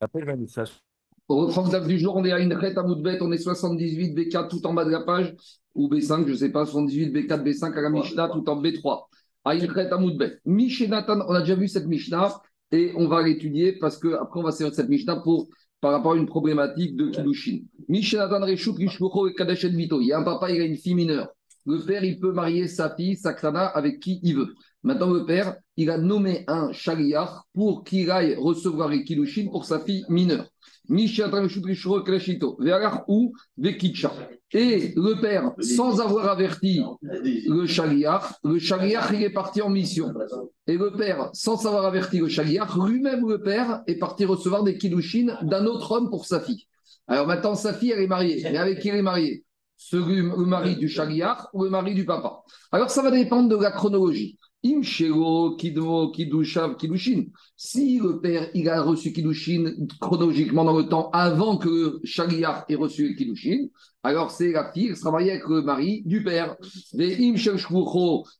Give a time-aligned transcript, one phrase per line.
[0.00, 0.24] Après.
[1.32, 4.48] On reprend le du jour, on est à une à Moudbet, on est 78, B4
[4.48, 5.32] tout en bas de la page,
[5.76, 9.04] ou B5, je ne sais pas, 78, B4, B5 à la Mishnah tout en B3.
[9.44, 10.38] À une à Moudbet.
[10.44, 12.40] Mishnatan, on a déjà vu cette Mishnah
[12.72, 15.48] et on va l'étudier parce qu'après on va servir cette Mishnah pour,
[15.80, 17.60] par rapport à une problématique de Kiddushin.
[17.88, 20.00] Mishnatan Rishlucho et Kadeshet Vito.
[20.00, 21.28] Il y a un papa, il a une fille mineure.
[21.64, 24.54] Le père, il peut marier sa fille, Sakrana, avec qui il veut.
[24.82, 29.64] Maintenant, le père, il a nommé un chariar pour qu'il aille recevoir les Kiddushin pour
[29.64, 30.46] sa fille mineure.
[30.90, 31.06] Et
[34.96, 40.12] le père, sans avoir averti le chaliar, le chaliar, il est parti en mission.
[40.66, 44.76] Et le père, sans savoir averti le chaliar, lui-même, le père, est parti recevoir des
[44.76, 46.66] kilouchines d'un autre homme pour sa fille.
[47.06, 48.42] Alors maintenant, sa fille, elle est mariée.
[48.42, 49.44] Mais avec qui elle est mariée?
[49.92, 52.42] Le mari du chaliar ou le mari du papa?
[52.70, 54.38] Alors ça va dépendre de la chronologie.
[54.62, 57.26] Imshelo, Kidmo, Kidushav, Kidushin.
[57.56, 62.74] Si le père il a reçu Kidushin chronologiquement dans le temps avant que le ait
[62.74, 63.68] reçu Kidushin,
[64.02, 66.56] alors c'est la fille qui sera mariée avec le mari du père.
[66.98, 67.34] Et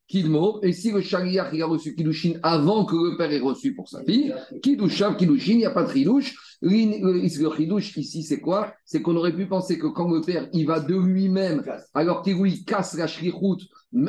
[0.09, 3.75] Kidmo, et si le Shaliach il a reçu Kidushin avant que le père ait reçu
[3.75, 6.35] pour sa fille, Kidushav, Kidushin, il n'y a pas de tridouche.
[6.63, 8.75] Le chidouche ici, c'est quoi?
[8.85, 11.63] C'est qu'on aurait pu penser que quand le père il va de lui-même,
[11.95, 13.57] alors qu'il lui casse la shrihout,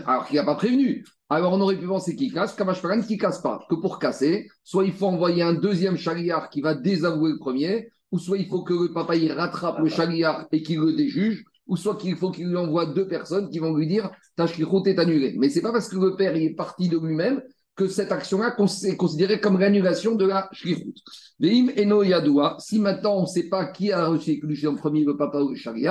[0.05, 3.39] alors qu'il n'a pas prévenu, alors on aurait pu penser qu'il casse, Kamashparan qui casse
[3.39, 3.65] pas.
[3.69, 7.89] Que pour casser, soit il faut envoyer un deuxième chariard qui va désavouer le premier,
[8.11, 11.45] ou soit il faut que le papa il rattrape le chariard et qu'il le déjuge,
[11.67, 14.83] ou soit qu'il faut qu'il lui envoie deux personnes qui vont lui dire ta shrihout
[14.87, 15.33] est annulée.
[15.37, 17.41] Mais c'est pas parce que le père est parti de lui-même
[17.77, 20.93] que cette action-là est considérée comme l'annulation de la shrihout.
[21.39, 25.05] Veim eno yadoua, si maintenant on ne sait pas qui a reçu les en premier,
[25.05, 25.89] le papa ou le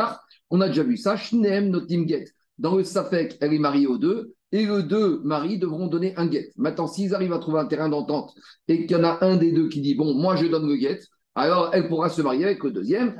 [0.51, 2.27] on a déjà vu ça, shnem notim get.
[2.59, 6.27] Dans le Safek, elle est mariée aux deux, et les deux maris devront donner un
[6.27, 6.51] guet.
[6.57, 8.35] Maintenant, s'ils arrivent à trouver un terrain d'entente
[8.69, 10.77] et qu'il y en a un des deux qui dit Bon, moi je donne le
[10.77, 11.01] guet,
[11.35, 13.15] alors elle pourra se marier avec le deuxième.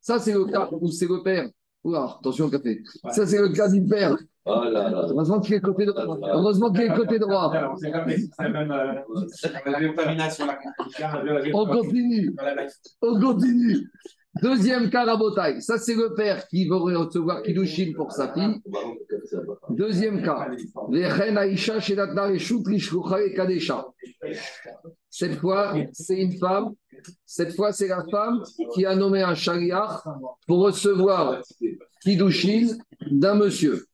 [0.00, 1.48] Ça, c'est le cas où c'est le père.
[1.84, 2.80] Attention au café.
[3.10, 4.16] Ça, c'est le cas du père.
[4.44, 5.06] Oh là là.
[5.08, 6.18] Heureusement qu'il est côté droit.
[6.32, 7.52] Heureusement qu'il est côté droit.
[11.52, 12.34] On continue.
[13.02, 13.90] On continue.
[14.40, 15.60] Deuxième cas, Rabotai.
[15.60, 18.62] Ça, c'est le père qui veut recevoir Kiddushin pour sa fille.
[19.68, 20.48] Deuxième cas.
[25.10, 26.72] Cette fois, c'est une femme.
[27.26, 28.42] Cette fois, c'est la femme
[28.74, 30.02] qui a nommé un chariar
[30.46, 31.42] pour recevoir
[32.02, 32.78] Kiddushin
[33.10, 33.86] d'un monsieur.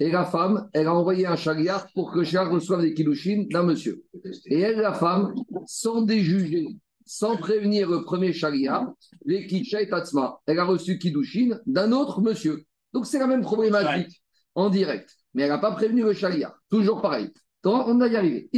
[0.00, 3.62] Et la femme, elle a envoyé un chariar pour que chariar reçoive des Kiddushin d'un
[3.62, 4.04] monsieur.
[4.44, 5.34] Et elle, la femme,
[5.66, 6.76] sans déjuger
[7.08, 8.92] sans prévenir le premier charia,
[9.24, 10.40] les et Tatsma.
[10.46, 12.64] Elle a reçu Kiddushin d'un autre monsieur.
[12.92, 14.22] Donc c'est la même problématique
[14.54, 15.16] en direct.
[15.32, 16.54] Mais elle n'a pas prévenu le charia.
[16.70, 17.30] Toujours pareil.
[17.64, 18.48] Donc, on a y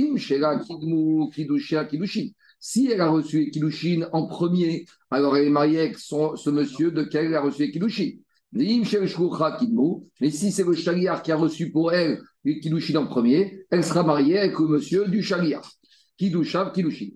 [1.88, 2.28] Kiddushin.
[2.58, 7.04] Si elle a reçu Kiddushin en premier, alors elle est mariée avec ce monsieur de
[7.04, 8.18] quel elle a reçu Kiddushin.
[8.52, 8.80] Mais
[10.30, 14.02] si c'est le chaliar qui a reçu pour elle les Kiddushin en premier, elle sera
[14.02, 15.62] mariée avec le monsieur du chaliar.
[16.20, 17.12] Kidushav, Kidushin.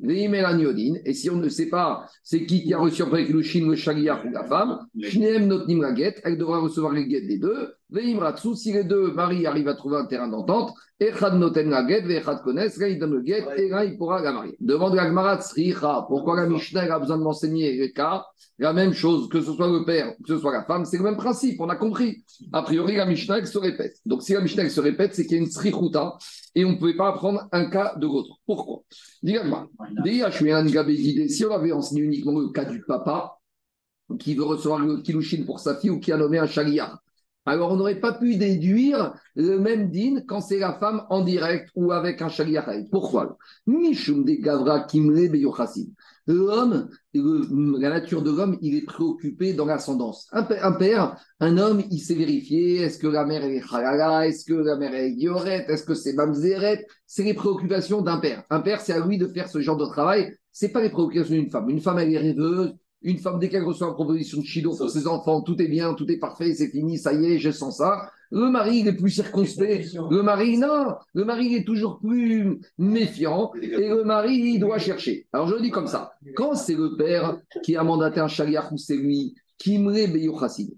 [1.04, 4.25] Et si on ne sait pas c'est qui qui a reçu après Kidushin, le Shaliach
[4.25, 5.92] ou la femme, Shneem Notnim la
[6.25, 7.75] elle devra recevoir les guettes des deux.
[7.91, 12.06] Veimratsu, si les deux maris arrivent à trouver un terrain d'entente, Echad Noten la guette,
[12.06, 14.56] Vechad connaissent, là il donne le guette, et il pourra la marier.
[14.61, 18.25] Demande la Gmarat Sricha, pourquoi la Mishnah a besoin de m'enseigner le cas?
[18.59, 21.03] La même chose, que ce soit le père, que ce soit la femme, c'est le
[21.03, 22.25] même principe, on a compris.
[22.53, 23.97] A priori, la Mishnah elle se répète.
[24.06, 26.16] Donc si la Mishnah elle se répète, c'est qu'il y a une Srichuta,
[26.55, 28.37] et on ne pouvait pas apprendre un cas de l'autre.
[28.47, 28.83] Pourquoi?
[29.22, 29.69] Dis-moi,
[31.28, 33.39] si on avait enseigné uniquement le cas du papa,
[34.19, 37.01] qui veut recevoir le kilouchine pour sa fille ou qui a nommé un chaliar,
[37.47, 41.71] alors on n'aurait pas pu déduire le même din quand c'est la femme en direct
[41.75, 42.69] ou avec un chaliar.
[42.91, 45.31] Pourquoi Mishum de Gavra Kimle
[46.27, 50.27] L'homme, la nature de l'homme, il est préoccupé dans l'ascendance.
[50.33, 54.54] Un, père, un homme, il sait vérifier est-ce que la mère est halala, est-ce que
[54.54, 56.87] la mère est yoret, est-ce que c'est mamzeret?
[57.06, 58.42] C'est les préoccupations d'un père.
[58.48, 60.34] Un père, c'est à lui de faire ce genre de travail.
[60.51, 61.68] C'est pas les préoccupations d'une femme.
[61.68, 62.74] Une femme, elle est rêveuse.
[63.04, 65.92] Une femme, dès qu'elle reçoit une proposition de Chido pour ses enfants, tout est bien,
[65.92, 68.10] tout est parfait, c'est fini, ça y est, je sens ça.
[68.30, 69.95] Le mari, il est plus circonspect.
[70.10, 70.97] Le mari, non.
[71.12, 73.53] Le mari, il est toujours plus méfiant.
[73.60, 75.27] Et le mari, il doit chercher.
[75.33, 76.15] Alors, je le dis comme ça.
[76.34, 79.34] Quand c'est le père qui a mandaté un chariach ou c'est lui,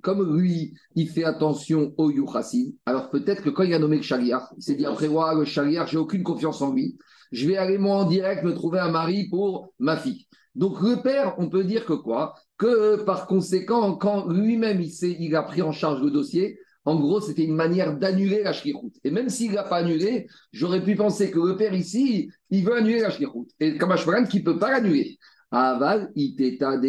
[0.03, 4.03] Comme lui, il fait attention au yuchassid, alors peut-être que quand il a nommé le
[4.03, 6.97] chariach, il s'est dit après, ouais, le chariach, j'ai aucune confiance en lui.
[7.33, 10.27] Je vais aller moi en direct me trouver un mari pour ma fille.
[10.55, 12.35] Donc le père, on peut dire que quoi?
[12.56, 17.21] Que par conséquent, quand lui-même il, il a pris en charge le dossier, En gros,
[17.21, 18.93] c'était une manière d'annuler la shlichut.
[19.03, 22.65] Et même s'il ne l'a pas annulé, j'aurais pu penser que le père ici, il
[22.65, 23.49] veut annuler la shlichut.
[23.59, 25.19] Et Kamashmaran qui ne peut pas l'annuler.
[25.50, 26.81] Aval, iteta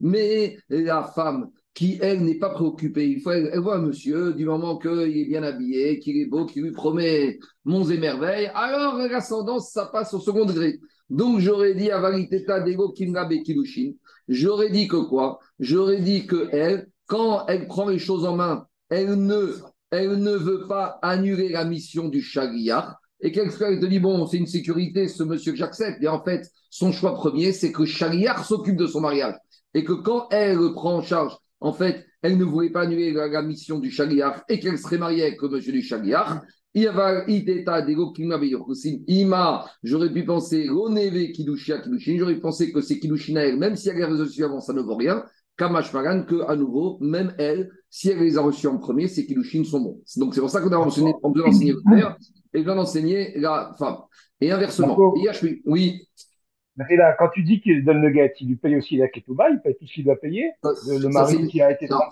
[0.00, 3.08] mais la femme qui, elle, n'est pas préoccupée.
[3.08, 6.44] Il faut, elle, voit un monsieur, du moment qu'il est bien habillé, qu'il est beau,
[6.44, 10.80] qu'il lui promet monts et merveilles, alors l'ascendance, ça passe au second degré.
[11.08, 13.92] Donc j'aurais dit Avaliteta Dego Kimrabe Kilushin.
[14.28, 15.38] J'aurais dit que quoi?
[15.58, 19.54] J'aurais dit que elle, quand elle prend les choses en main, elle ne,
[19.90, 22.98] elle ne veut pas annuler la mission du Shagiyah.
[23.22, 26.02] Et quelqu'un te dit, bon, c'est une sécurité, ce monsieur que j'accepte.
[26.02, 29.36] Et en fait, son choix premier, c'est que Shagiyah s'occupe de son mariage.
[29.74, 33.42] Et que quand elle prend en charge en fait, elle ne voulait pas annuler la,
[33.42, 36.42] mission du Shaliach et qu'elle serait mariée avec le monsieur du Shaliach.
[39.06, 44.60] Ima, j'aurais pu penser, j'aurais pensé que c'est Kidushin même si elle a reçus avant,
[44.60, 45.24] ça ne vaut rien.
[45.56, 49.26] Kamash Maran, que à nouveau, même elle, si elle les a reçus en premier, c'est
[49.26, 50.00] Kidushin sont bons.
[50.16, 52.16] Donc c'est pour ça qu'on a enseigné, on doit enseigner le père
[52.54, 53.98] et on doit enseigner la femme.
[54.40, 54.96] Et inversement,
[55.66, 56.08] oui.
[56.76, 59.50] Mais là, quand tu dis qu'il donne le guet, il lui paye aussi la ketouba,
[59.50, 61.86] il paye tout ce qu'il doit payer, le, mari qui a été.
[61.86, 62.08] Ça,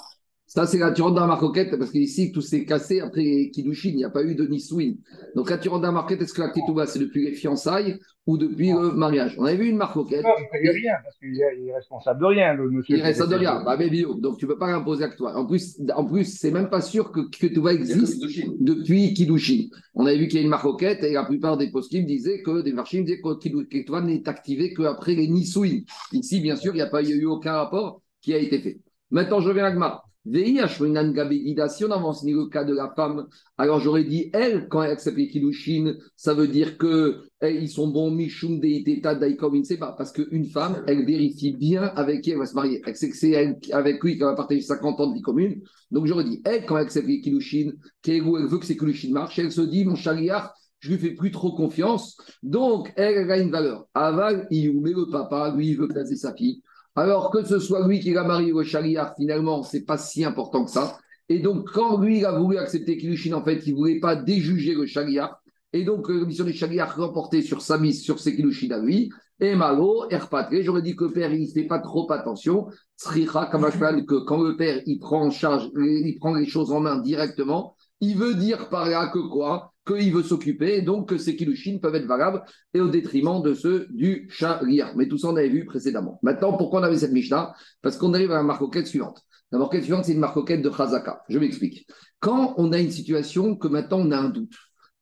[0.67, 3.97] c'est là, tu rentres dans la marquette, parce qu'ici, tout s'est cassé après Kidushin, il
[3.99, 4.97] n'y a pas eu de Niswin.
[5.37, 8.01] Donc là, tu rentres dans la marquette, est-ce que la Ketouba, c'est depuis les fiançailles
[8.27, 9.37] ou depuis le mariage?
[9.39, 10.25] On avait vu une marquette.
[10.25, 10.31] Non,
[10.61, 12.97] il ne rien, parce qu'il est responsable de rien, le monsieur.
[12.97, 15.11] Il est responsable de rien, bah, mais bio, donc tu ne peux pas l'imposer à
[15.11, 15.37] toi.
[15.37, 18.21] En plus, en plus c'est même pas sûr que Ketouba existe
[18.59, 19.69] depuis Kidushin.
[19.95, 22.63] On avait vu qu'il y a une marquette, et la plupart des post disaient que,
[22.63, 25.85] des marchés disaient que Ketouba n'est activé qu'après les Niswin.
[26.13, 28.81] Ici, bien sûr, il n'y a pas eu aucun rapport qui a été fait.
[29.13, 30.10] Maintenant, je reviens à Gmar.
[30.27, 33.27] Si on avance le cas de la femme,
[33.57, 37.71] alors j'aurais dit, elle, quand elle accepte les Kilushin, ça veut dire que eh, ils
[37.71, 39.93] sont bons, Mishum, Deiteta, Daikom, pas.
[39.93, 42.83] Parce qu'une femme, elle vérifie bien avec qui elle va se marier.
[42.85, 45.63] Elle sait que c'est avec lui qu'elle va partager 50 ans de vie commune.
[45.91, 47.73] Donc j'aurais dit, elle, quand elle accepte les Kilushin,
[48.07, 51.31] elle veut que ces Kilushin marchent, elle se dit, mon chariard, je lui fais plus
[51.31, 52.19] trop confiance.
[52.43, 53.87] Donc, elle, elle a une valeur.
[53.95, 56.63] Aval, il met le papa, lui, il veut placer sa fille.
[56.97, 60.65] Alors que ce soit lui qui l'a marié au chariard, finalement, c'est pas si important
[60.65, 60.99] que ça.
[61.29, 64.75] Et donc, quand lui il a voulu accepter Kilushin, en fait, il voulait pas déjuger
[64.75, 65.41] le chariard.
[65.73, 69.11] Et donc, la mission du chariard remportait sur sa mise, sur ses Kilushin à lui.
[69.39, 72.67] Et Malo, Erpatre, j'aurais dit que le père, il ne fait pas trop attention.
[73.03, 77.77] Que quand le père, il prend en charge, il prend les choses en main directement,
[78.01, 79.73] il veut dire par là que quoi?
[79.91, 82.43] Qu'il veut s'occuper, donc que ces kilushin peuvent être valables
[82.75, 84.93] et au détriment de ceux du sharia.
[84.97, 86.19] Mais tout ça, on avait vu précédemment.
[86.23, 89.23] Maintenant, pourquoi on avait cette Mishnah Parce qu'on arrive à la marcoquette suivante.
[89.53, 91.23] La marcoquette suivante, c'est une marcoquette de Chazaka.
[91.29, 91.87] Je m'explique.
[92.21, 94.55] Quand on a une situation que maintenant on a un doute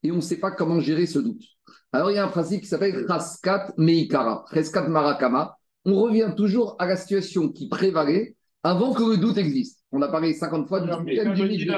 [0.03, 1.43] et on ne sait pas comment gérer ce doute,
[1.91, 5.57] alors il y a un principe qui s'appelle Raskat Meikara, Raskat Marakama.
[5.85, 9.83] On revient toujours à la situation qui prévalait avant que le doute existe.
[9.91, 11.71] On a parlé 50 fois du système du.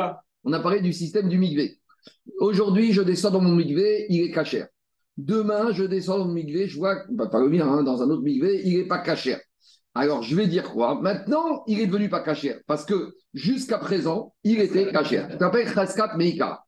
[0.43, 1.81] On a parlé du système du Migvé.
[2.39, 4.68] Aujourd'hui, je descends dans mon migvé, il est cachère.
[5.18, 8.09] Demain, je descends dans mon migvé, je vois, bah, pas le mien, hein, dans un
[8.09, 9.39] autre migvé, il n'est pas cachère.
[9.94, 11.01] Alors, je vais dire quoi?
[11.01, 15.30] Maintenant, il est devenu pas cachère, parce que jusqu'à présent, il était cachère.
[15.31, 16.63] Ça s'appelle Chaskat Meika.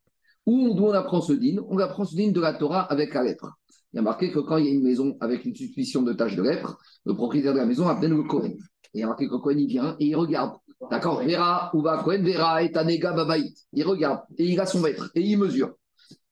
[0.46, 3.50] Où on, apprend ce din On apprend ce din de la Torah avec la lèpre.
[3.92, 6.12] Il y a marqué que quand il y a une maison avec une suspicion de
[6.12, 6.76] tache de lèpre,
[7.06, 8.52] le propriétaire de la maison appelle le Kohen.
[8.52, 10.56] Et il y a marqué que le Kohen, il vient et il regarde.
[10.90, 13.56] D'accord Vera, ou va Kohen, Vera et Tanega Babaït.
[13.72, 15.74] Il regarde et il a son maître et il mesure.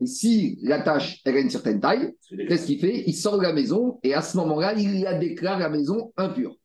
[0.01, 2.15] Et si la tâche, elle a une certaine taille,
[2.49, 3.05] qu'est-ce qu'il fait?
[3.07, 6.57] Il sort de la maison et à ce moment-là, il la déclare la maison impure.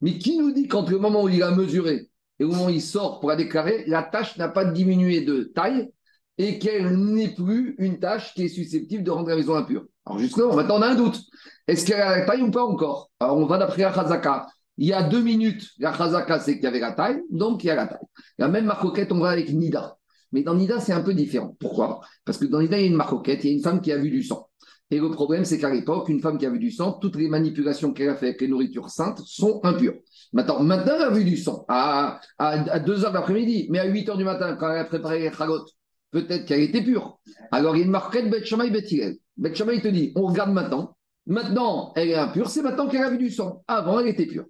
[0.00, 2.70] Mais qui nous dit qu'entre le moment où il a mesuré et au moment où
[2.70, 5.90] il sort pour la déclarer, la tâche n'a pas diminué de taille
[6.38, 9.84] et qu'elle n'est plus une tâche qui est susceptible de rendre la maison impure?
[10.04, 11.20] Alors justement, maintenant on a un doute.
[11.68, 13.10] Est-ce qu'elle a la taille ou pas encore?
[13.20, 14.46] Alors on va d'après la Khazaka.
[14.78, 17.66] Il y a deux minutes, la chazaka, c'est qu'il y avait la taille, donc il
[17.66, 18.06] y a la taille.
[18.38, 19.96] La même marcoquette, on va avec Nida.
[20.32, 21.56] Mais dans Nida, c'est un peu différent.
[21.60, 22.00] Pourquoi?
[22.24, 23.92] Parce que dans Nida, il y a une marcoquette, il y a une femme qui
[23.92, 24.48] a vu du sang.
[24.90, 27.28] Et le problème, c'est qu'à l'époque, une femme qui a vu du sang, toutes les
[27.28, 29.94] manipulations qu'elle a fait avec les nourritures saintes sont impures.
[30.34, 34.10] Maintenant, maintenant elle a vu du sang à, à, 2 heures d'après-midi, mais à 8
[34.10, 35.64] heures du matin, quand elle a préparé les chagot,
[36.10, 37.18] peut-être qu'elle était pure.
[37.50, 40.94] Alors, il y a une marquette Bet Shammai Bet te dit, on regarde maintenant.
[41.26, 43.62] Maintenant, elle est impure, c'est maintenant qu'elle a vu du sang.
[43.66, 44.44] Avant, elle était pure.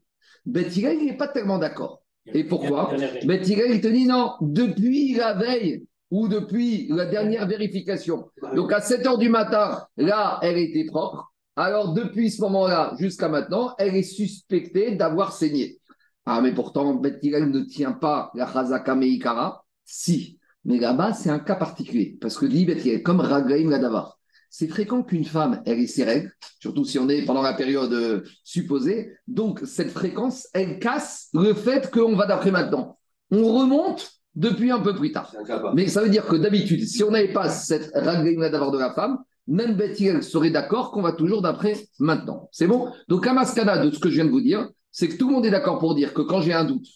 [0.47, 2.03] Bethilel, il n'est pas tellement d'accord.
[2.27, 2.95] Et pourquoi
[3.25, 8.29] Bethilel, il te dit non, depuis la veille ou depuis la dernière vérification.
[8.55, 11.33] Donc à 7 heures du matin, là, elle était propre.
[11.57, 15.79] Alors depuis ce moment-là jusqu'à maintenant, elle est suspectée d'avoir saigné.
[16.25, 19.65] Ah, mais pourtant, Bethilel ne tient pas la Chazaka Meikara.
[19.85, 20.39] Si.
[20.65, 22.17] Mais là-bas, c'est un cas particulier.
[22.21, 24.19] Parce que dit Bethilel, comme Ragaim Ladavar,
[24.53, 26.31] c'est fréquent qu'une femme, elle ait ses règles,
[26.61, 29.15] surtout si on est pendant la période euh, supposée.
[29.27, 32.99] Donc, cette fréquence, elle casse le fait qu'on va d'après maintenant.
[33.31, 35.35] On remonte depuis un peu plus tard.
[35.75, 38.93] Mais ça veut dire que d'habitude, si on n'avait pas cette règle d'avoir de la
[38.93, 42.51] femme, même Beth serait d'accord qu'on va toujours d'après maintenant.
[42.53, 42.93] C'est bon?
[43.09, 45.35] Donc, à Mascana, de ce que je viens de vous dire, c'est que tout le
[45.35, 46.87] monde est d'accord pour dire que quand j'ai un doute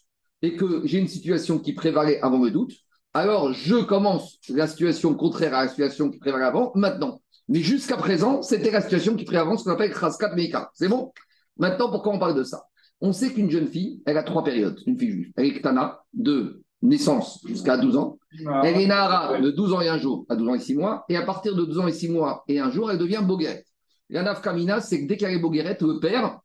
[0.42, 2.72] et que j'ai une situation qui prévalait avant le doute,
[3.14, 7.22] alors je commence la situation contraire à la situation qui prévalait avant maintenant.
[7.48, 10.70] Mais jusqu'à présent, c'était la situation qui prévalait avant, ce qu'on appelle Kraskat Meika.
[10.74, 11.12] C'est bon?
[11.58, 12.64] Maintenant, pourquoi on parle de ça?
[13.00, 15.32] On sait qu'une jeune fille, elle a trois périodes, une fille juive.
[15.36, 18.18] Elle est Ktana, de naissance jusqu'à 12 ans.
[18.46, 18.62] Ah.
[18.64, 21.04] Elle est Nahara de 12 ans et un jour à 12 ans et 6 mois.
[21.08, 23.64] Et à partir de 12 ans et 6 mois et un jour, elle devient Bogueret.
[24.08, 26.40] La nafkamina, c'est que dès qu'elle est Bogueret, le père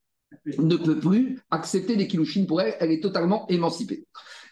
[0.57, 2.75] ne peut plus accepter des kilouchines pour elle.
[2.79, 4.05] Elle est totalement émancipée.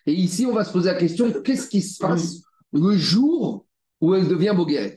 [0.06, 2.42] Et ici, on va se poser la question qu'est-ce qui se passe
[2.72, 3.66] le jour
[4.02, 4.96] où elle devient Bogueret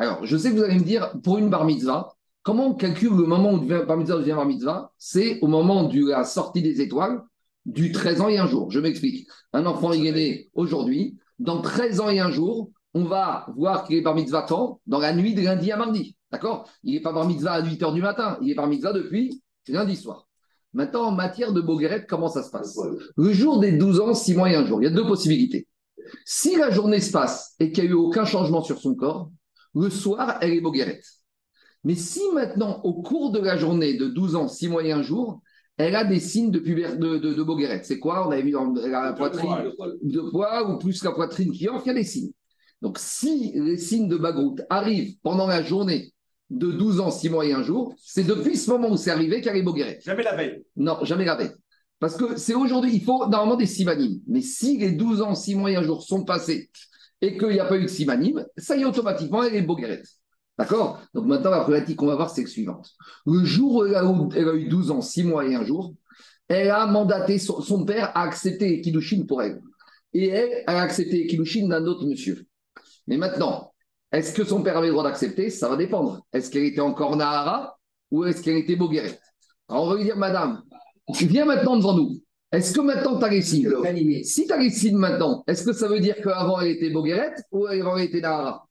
[0.00, 3.10] Alors, je sais que vous allez me dire, pour une bar mitzvah, comment on calcule
[3.10, 4.92] le moment où bar mitzvah devient bar mitzvah?
[4.96, 7.20] C'est au moment de la sortie des étoiles
[7.66, 8.70] du 13 ans et un jour.
[8.70, 9.28] Je m'explique.
[9.52, 11.18] Un enfant est né aujourd'hui.
[11.38, 14.80] Dans 13 ans et un jour, on va voir qu'il est bar mitzvah quand?
[14.86, 16.16] Dans la nuit de lundi à mardi.
[16.32, 16.66] D'accord?
[16.82, 18.38] Il n'est pas bar mitzvah à 8 h du matin.
[18.40, 20.28] Il est bar mitzvah depuis lundi soir.
[20.72, 22.78] Maintenant, en matière de Bogueret, comment ça se passe?
[23.18, 25.68] Le jour des 12 ans, 6 mois et un jour, il y a deux possibilités.
[26.24, 29.30] Si la journée se passe et qu'il n'y a eu aucun changement sur son corps,
[29.74, 31.00] le soir, elle est Bogueret.
[31.84, 35.02] Mais si maintenant, au cours de la journée de 12 ans, 6 mois et un
[35.02, 35.40] jour,
[35.78, 38.28] elle a des signes de, puber, de, de, C'est quoi?
[38.28, 39.72] On avait vu dans la poitrine
[40.02, 42.32] de poids ou plus la poitrine qui enfle, il y a des signes.
[42.82, 46.12] Donc, si les signes de Bagout arrivent pendant la journée
[46.50, 49.40] de 12 ans, 6 mois et un jour, c'est depuis ce moment où c'est arrivé
[49.40, 50.00] qu'elle est Bogueret.
[50.02, 50.62] Jamais la veille.
[50.76, 51.52] Non, jamais la veille.
[51.98, 54.20] Parce que c'est aujourd'hui, il faut normalement des simanimes.
[54.26, 56.70] Mais si les 12 ans, 6 mois et un jour sont passés
[57.22, 60.02] et qu'il n'y a pas eu de simanime, ça y est, automatiquement, elle est Bogueret.
[60.58, 61.00] D'accord?
[61.14, 62.90] Donc maintenant, la problématique qu'on va voir, c'est le suivante.
[63.26, 65.94] Le jour où elle a, eu 12 ans, 6 mois et un jour,
[66.48, 69.60] elle a mandaté, son, père a accepté Kiddushin pour elle.
[70.12, 72.46] Et elle a accepté Kiddushin d'un autre monsieur.
[73.06, 73.72] Mais maintenant,
[74.12, 75.50] est-ce que son père avait le droit d'accepter?
[75.50, 76.26] Ça va dépendre.
[76.32, 77.78] Est-ce qu'elle était encore Nahara
[78.10, 79.18] ou est-ce qu'elle était Bogueret
[79.68, 80.62] Alors on va lui dire, madame,
[81.08, 82.20] viens maintenant devant nous.
[82.52, 83.70] Est-ce que maintenant tu as signes
[84.24, 87.66] Si tu as signes maintenant, est-ce que ça veut dire qu'avant elle était Bogueret ou
[87.66, 88.66] avant elle était Nahara?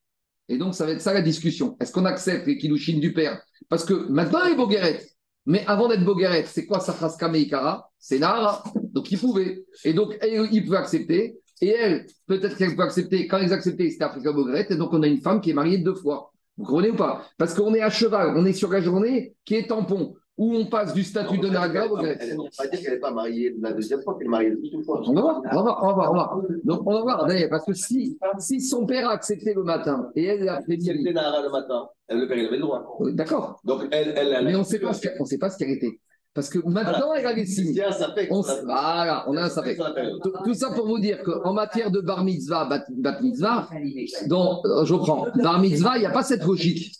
[0.49, 1.77] Et donc, ça va être ça la discussion.
[1.79, 3.41] Est-ce qu'on accepte les kilouchines du père?
[3.69, 4.99] Parce que maintenant, il est Bogueret.
[5.45, 7.89] Mais avant d'être Bogueret, c'est quoi Safraska Meikara?
[7.99, 8.63] C'est Nara.
[8.93, 9.63] Donc, il pouvait.
[9.85, 11.39] Et donc, il pouvait accepter.
[11.61, 13.27] Et elle, peut-être qu'elle peut accepter.
[13.27, 14.65] Quand ils acceptaient, c'était Afrika Bogueret.
[14.71, 16.31] Et donc, on a une femme qui est mariée deux fois.
[16.57, 17.23] Vous comprenez ou pas?
[17.37, 20.65] Parce qu'on est à cheval, on est sur la journée qui est tampon où on
[20.67, 22.17] passe du statut de Naga au grec.
[22.21, 24.83] Elle ne pas dire qu'elle n'est pas mariée la deuxième fois, qu'elle est mariée la
[24.83, 25.01] fois.
[25.05, 26.37] On va voir, on va voir, on va voir.
[26.37, 26.47] On va.
[26.63, 30.09] Donc on va voir, d'ailleurs, parce que si, si son père a accepté le matin
[30.15, 30.79] et elle l'a fait.
[30.79, 32.97] Si elle était Nara le matin, le père il avait le droit.
[33.11, 33.59] D'accord.
[33.65, 35.99] Donc elle, elle, elle Mais on ne sait pas ce qu'elle était.
[36.39, 37.77] Parce que maintenant, elle a les signes.
[38.29, 39.77] On, voilà, on a un sapek.
[40.45, 43.67] Tout, ça pour vous dire qu'en matière de bar mitzvah, bat, mitzvah,
[44.27, 46.95] donc, euh, je reprends, bar mitzvah, il n'y a pas cette logique.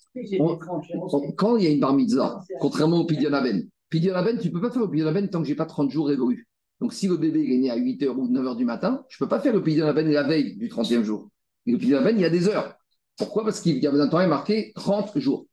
[1.38, 4.82] quand il y a une bar mitzvah, contrairement au pidionaben, tu ne peux pas faire
[4.82, 6.50] le pidionaben tant que je n'ai pas 30 jours évolus.
[6.82, 9.30] Donc, si le bébé est né à 8h ou 9h du matin, je ne peux
[9.30, 11.30] pas faire le pidionaben la veille du 30e jour.
[11.66, 12.76] Et le pidionaben, il y a des heures.
[13.18, 13.46] Pourquoi?
[13.46, 15.46] Parce qu'il y a un temps marqué 30 jours.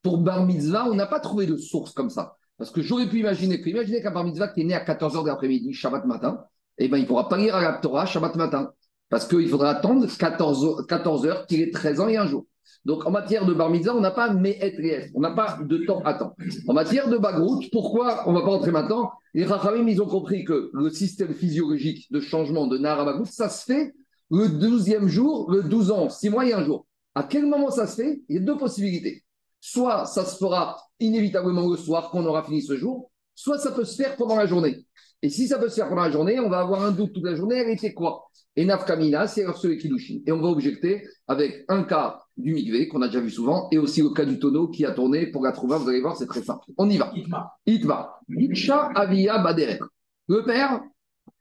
[0.00, 2.38] Pour bar mitzvah, on n'a pas trouvé de source comme ça.
[2.56, 5.28] Parce que j'aurais pu imaginer que, qu'un bar mitzvah qui est né à 14h de
[5.28, 6.44] l'après-midi, Shabbat matin,
[6.78, 8.72] eh ben, il ne pourra pas lire à la Torah Shabbat matin.
[9.10, 12.46] Parce qu'il faudra attendre 14, 14 heures qu'il ait 13 ans et un jour.
[12.84, 16.02] Donc, en matière de bar mitzvah, on n'a pas et on n'a pas de temps
[16.04, 16.34] à temps.
[16.68, 20.06] En matière de bagrout, pourquoi on ne va pas entrer maintenant Les Rachamim, ils ont
[20.06, 23.94] compris que le système physiologique de changement de Nara bagrout, ça se fait
[24.30, 26.86] le 12e jour, le 12 ans, 6 mois et un jour.
[27.14, 28.22] À quel moment ça se fait?
[28.28, 29.24] Il y a deux possibilités.
[29.66, 33.86] Soit ça se fera inévitablement le soir qu'on aura fini ce jour, soit ça peut
[33.86, 34.84] se faire pendant la journée.
[35.22, 37.24] Et si ça peut se faire pendant la journée, on va avoir un doute toute
[37.24, 38.26] la journée, elle était quoi?
[38.56, 42.88] Et Nafkamina, c'est alors celui qui Et on va objecter avec un cas du Migvé,
[42.88, 45.42] qu'on a déjà vu souvent, et aussi le cas du tonneau qui a tourné pour
[45.42, 45.78] la trouver.
[45.78, 46.66] Vous allez voir, c'est très simple.
[46.76, 47.10] On y va.
[47.16, 47.54] Itma.
[47.64, 48.18] Itma.
[48.28, 49.80] Itcha Avia Baderet.
[50.28, 50.82] Le père,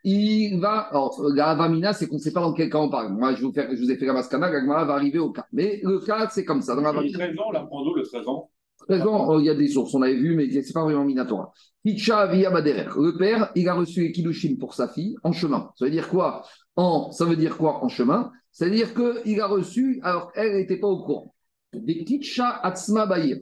[0.03, 0.79] il va.
[0.89, 3.13] Alors, la Avamina, c'est qu'on ne sait pas dans quel cas on parle.
[3.13, 5.45] Moi, je vous, je vous ai fait la mascana, la va arriver au cas.
[5.51, 6.75] Mais le cas, c'est comme ça.
[6.75, 8.49] Dans la le 13 ans, la prend le 13 ans
[8.87, 10.83] 13 ans, oh, il y a des sources, on avait vu, mais ce n'est pas
[10.83, 11.53] vraiment Minatora.
[11.85, 12.89] Hitcha via Baderer.
[12.97, 15.71] Le père, il a reçu les pour sa fille en chemin.
[15.75, 16.43] Ça veut dire quoi?
[16.75, 18.31] En, Ça veut dire quoi en chemin?
[18.51, 21.33] Ça veut dire qu'il a reçu, alors elle n'était pas au courant.
[21.73, 23.37] Des Kitcha Atzma Bahir.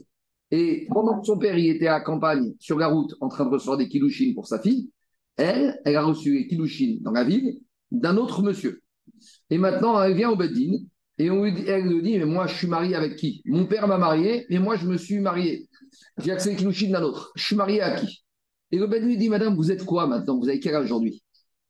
[0.52, 3.50] Et pendant que son père il était à campagne, sur la route, en train de
[3.50, 4.90] recevoir des kilouchines pour sa fille,
[5.38, 7.60] elle, elle a reçu les kilouchines dans la ville
[7.92, 8.82] d'un autre monsieur.
[9.50, 10.78] Et maintenant, elle vient au Bedin,
[11.18, 13.42] et on lui dit, elle lui dit, mais moi, je suis marié avec qui?
[13.46, 15.68] Mon père m'a marié, mais moi, je me suis marié.
[16.18, 17.32] J'ai accès à d'un autre.
[17.36, 18.24] Je suis marié à qui?
[18.72, 20.40] Et le Ben lui dit, madame, vous êtes quoi maintenant?
[20.40, 21.22] Vous avez quel âge aujourd'hui?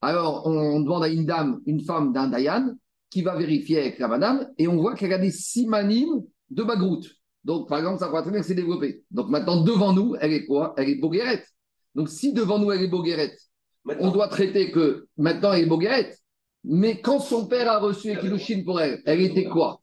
[0.01, 2.75] Alors, on demande à une dame, une femme d'un Dayan,
[3.10, 7.10] qui va vérifier avec la madame, et on voit qu'elle a des simanimes de bagroute.
[7.44, 9.03] Donc, par exemple, ça croit très bien que c'est développé.
[9.12, 10.74] Donc, maintenant, devant nous, elle est quoi?
[10.77, 11.46] Elle est boguerette.
[11.96, 13.38] Donc, si devant nous, elle est boguerette,
[13.85, 16.17] on doit traiter que maintenant, elle est boguerette.
[16.63, 19.79] Mais quand son père a reçu Ekilushin pour elle, elle était quoi?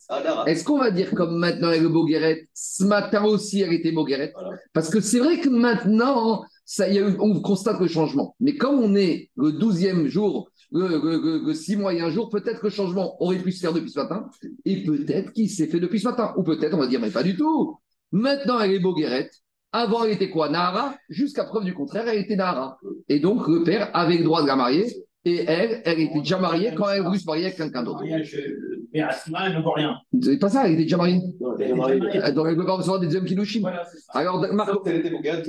[0.47, 4.33] Est-ce qu'on va dire comme maintenant elle est boguerette, ce matin aussi elle était boguerette.
[4.73, 8.37] Parce que c'est vrai que maintenant, ça, y a on constate le changement.
[8.38, 12.67] Mais comme on est le 12e jour, le 6 mois et un jour, peut-être que
[12.67, 14.28] le changement aurait pu se faire depuis ce matin.
[14.64, 16.33] Et peut-être qu'il s'est fait depuis ce matin.
[16.37, 17.76] Ou peut-être on va dire, mais pas du tout.
[18.12, 19.33] Maintenant, elle est boguerette.
[19.73, 20.95] Avant, elle était quoi Nahara.
[21.09, 22.79] Jusqu'à preuve du contraire, elle était Nahara.
[23.09, 24.87] Et donc, le père avait le droit de la marier.
[25.25, 28.03] Et elle, elle était déjà mariée quand elle voulu se marier avec quelqu'un d'autre.
[28.03, 29.97] euh, mais à ce moment, elle ne voit rien.
[30.23, 31.21] C'est pas ça, elle était déjà mariée.
[31.61, 32.35] Elle.
[32.35, 33.61] Donc, ne peut pas recevoir des deuxièmes kilouchim.
[33.61, 34.13] Voilà, c'est ça.
[34.15, 34.83] Alors, Marco.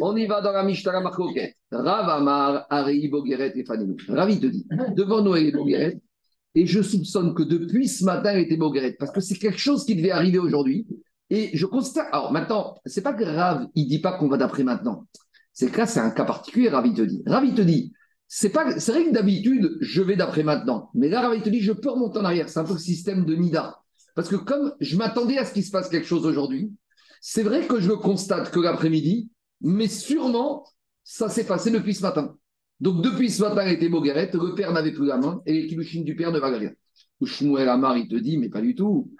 [0.01, 1.55] On y va dans la Mishnah Marcoquette.
[1.71, 3.95] Rav Amar, Arei Bogueret et Fanenu.
[4.09, 5.99] Rav, il te dit, devant nous, elle est Bogueret.
[6.55, 8.97] Et je soupçonne que depuis ce matin, elle était Bogueret.
[8.99, 10.87] Parce que c'est quelque chose qui devait arriver aujourd'hui.
[11.29, 12.07] Et je constate.
[12.11, 15.05] Alors maintenant, c'est pas Rav, il dit pas qu'on va d'après maintenant.
[15.53, 17.21] C'est que là, c'est un cas particulier, Rav, il te dit.
[17.25, 17.93] Rav, il te dit,
[18.27, 20.89] c'est pas, c'est vrai que d'habitude, je vais d'après maintenant.
[20.93, 22.49] Mais là, Rav, il te dit, je peux remonter en arrière.
[22.49, 23.79] C'est un peu le système de Nida.
[24.15, 26.71] Parce que comme je m'attendais à ce qu'il se passe quelque chose aujourd'hui,
[27.21, 29.29] c'est vrai que je constate que l'après-midi,
[29.61, 30.65] mais sûrement,
[31.03, 32.35] ça s'est passé depuis ce matin.
[32.79, 35.67] Donc, depuis ce matin, elle était Bogueret, le père n'avait plus la main, et les
[35.67, 36.71] kilouchines du père ne valent rien.
[37.23, 39.11] Shmuel Amar, il te dit, mais pas du tout.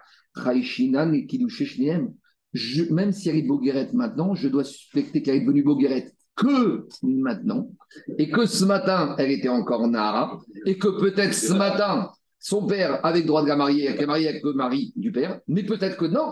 [2.54, 6.88] Et Même si elle est Bogueret maintenant, je dois suspecter qu'elle est devenue Bogueret que
[7.04, 7.70] maintenant,
[8.18, 13.06] et que ce matin, elle était encore Nahara, et que peut-être ce matin, son père
[13.06, 15.64] avait le droit de la marier, elle est mariée avec le mari du père, mais
[15.64, 16.32] peut-être que non.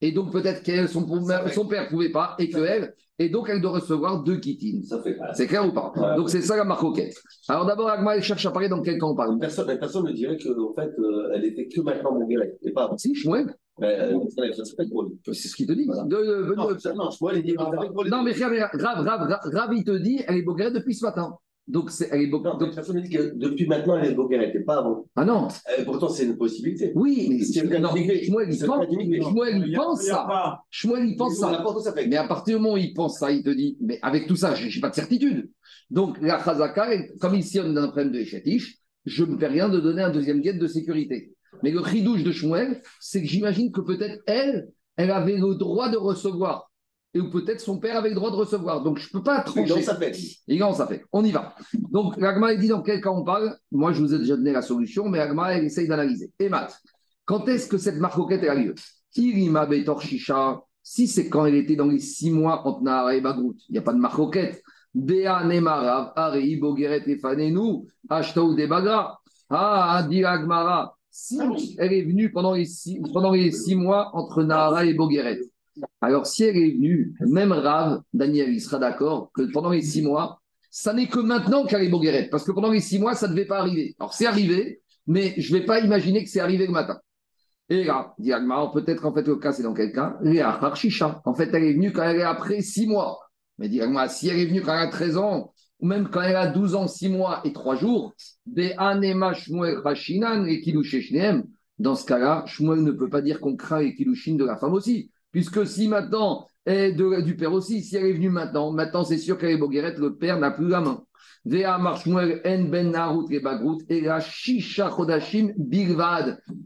[0.00, 1.06] Et donc peut-être que son,
[1.52, 4.36] son père ne pouvait pas, et que elle, et donc elle doit recevoir deux
[5.02, 5.16] fait.
[5.34, 5.92] C'est clair ou pas?
[6.16, 7.14] Donc c'est ça la marcoquette.
[7.48, 10.12] Alors d'abord, Agma, elle cherche à parler dans quel camp on parle Personne, personne ne
[10.12, 12.58] dirait qu'en fait, euh, elle était que maintenant boguerette.
[12.62, 12.96] Et pas avant.
[12.96, 13.52] Si, Shmuel,
[13.82, 14.12] euh,
[15.08, 15.34] lui.
[15.34, 15.86] c'est ce qu'il te dit.
[15.86, 16.04] Voilà.
[16.04, 16.78] De- de- Non, de-
[17.36, 17.56] il dit,
[18.22, 21.36] mais grave, grave, grave, grave, il te dit, elle est boguerette depuis ce matin.
[21.68, 24.54] Donc c'est, elle est mais donc- personne ne dit que depuis maintenant, elle est boguerette
[24.56, 25.04] et pas avant.
[25.14, 26.92] Ah non, Euh, pourtant, c'est une possibilité.
[26.94, 27.44] oui, mais.
[27.44, 28.86] Shmuel, il pense.
[29.28, 30.60] Shmuel, Il pense ça.
[30.70, 31.94] Shmuel, il pense ça.
[32.08, 34.36] Mais à partir du moment où il pense ça, il te dit, mais avec tout
[34.36, 35.50] ça, je n'ai pas de certitude.
[35.90, 39.32] Donc, la Chazaka, elle- comme ici on est dans un problème de Echetish, je ne
[39.32, 41.32] me permets rien de donner un deuxième guette de sécurité.
[41.62, 45.90] Mais le chidouche de Shmuel, c'est que j'imagine que peut-être elle, elle avait le droit
[45.90, 46.67] de recevoir.
[47.14, 48.82] Et ou peut-être son père avait le droit de recevoir.
[48.82, 49.74] Donc, je ne peux pas trancher.
[49.74, 50.12] non, ça fait.
[50.46, 51.54] Comment ça fait On y va.
[51.90, 53.56] Donc, l'Agma, dit dans quel cas on parle.
[53.72, 56.30] Moi, je vous ai déjà donné la solution, mais Agma, elle essaye d'analyser.
[56.38, 56.78] Et Matt,
[57.24, 58.74] quand est-ce que cette marcoquette a lieu?
[59.16, 63.20] Irima Betor Shisha, si c'est quand elle était dans les six mois entre Nahara et
[63.20, 64.62] Bagrout, il n'y a pas de marcoquette.
[64.94, 69.18] Bea Nemarav, Arei Bogeret et Fanenu, Ashtaou de Bagra.
[69.50, 70.94] Ah, Adi Agmara.
[71.10, 75.40] Si elle est venue pendant les six, pendant les six mois entre Nahara et Bogeret,
[76.00, 80.02] alors, si elle est venue, même Rav, Daniel, il sera d'accord que pendant les six
[80.02, 83.26] mois, ça n'est que maintenant qu'elle est Bogueret, parce que pendant les six mois, ça
[83.26, 83.96] ne devait pas arriver.
[83.98, 87.00] Alors, c'est arrivé, mais je ne vais pas imaginer que c'est arrivé le matin.
[87.68, 88.30] Et là, dit
[88.72, 90.16] peut-être qu'en fait, le cas, c'est dans quel cas?
[90.22, 91.20] Léa Harshisha.
[91.24, 93.18] En fait, elle est venue quand elle est après six mois.
[93.58, 96.36] Mais dit si elle est venue quand elle a 13 ans, ou même quand elle
[96.36, 98.14] a 12 ans, 6 mois et 3 jours,
[101.78, 104.72] dans ce cas-là, Shmuel ne peut pas dire qu'on craint les Kilouchines de la femme
[104.72, 105.10] aussi.
[105.38, 109.18] Puisque si maintenant, et de- du père aussi, si elle est venue maintenant, maintenant c'est
[109.18, 111.04] sûr qu'elle est Boguerette, le père n'a plus la main.
[111.44, 111.76] Ben.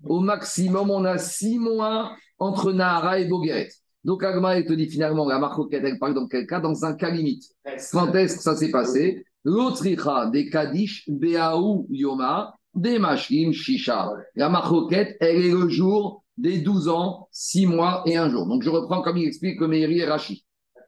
[0.05, 3.69] Au maximum, on a six mois entre Nahara et Bogueret.
[4.05, 6.61] Donc Agma, elle te dit finalement, la marcoquette, elle parle dans quel cas?
[6.61, 7.45] Dans un cas limite.
[7.93, 9.23] Quand est-ce que ça s'est passé?
[9.45, 14.13] L'autricha des Kadish, Beaou Yoma, des Mashim Shisha.
[14.35, 18.47] La marcoquette, elle est le jour des 12 ans, 6 mois et un jour.
[18.47, 20.45] Donc je reprends comme il explique le Meiri et Rashi.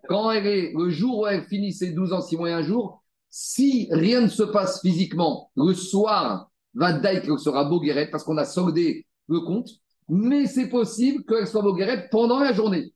[0.08, 2.62] Quand elle est le jour où elle finit ses 12 ans, 6 mois et un
[2.62, 8.24] jour, si rien ne se passe physiquement, le soir, va dire qu'elle sera Bogueret parce
[8.24, 9.68] qu'on a soldé le compte,
[10.08, 12.92] mais c'est possible qu'elle soit Bogueret pendant la journée,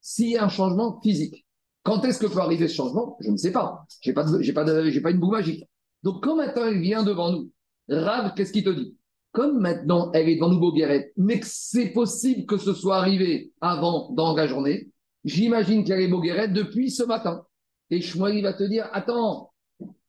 [0.00, 1.46] s'il y a un changement physique.
[1.82, 3.16] Quand est-ce que peut arriver ce changement?
[3.20, 3.86] Je ne sais pas.
[4.02, 5.64] Je n'ai pas, de- pas, de- pas une boule magique.
[6.02, 7.50] Donc quand maintenant elle vient devant nous,
[7.88, 8.96] Rav, qu'est-ce qu'il te dit?
[9.32, 13.52] Comme maintenant elle est devant nous Bogueret, mais que c'est possible que ce soit arrivé
[13.60, 14.88] avant, dans la journée,
[15.24, 17.44] j'imagine qu'elle est Bogueret depuis ce matin.
[17.90, 19.52] Et Shmuel, va te dire, attends,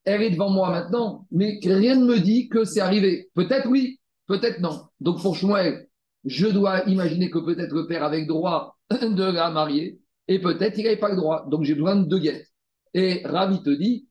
[0.04, 3.30] elle est devant moi maintenant, mais rien ne me dit que c'est arrivé.
[3.36, 4.82] Peut-être oui, peut-être non.
[5.00, 10.40] Donc pour je dois imaginer que peut-être le père avait droit de la marier, et
[10.40, 11.46] peut-être il n'avait pas le droit.
[11.50, 12.48] Donc j'ai besoin de deux guettes.
[12.94, 14.08] Et Ravi te dit,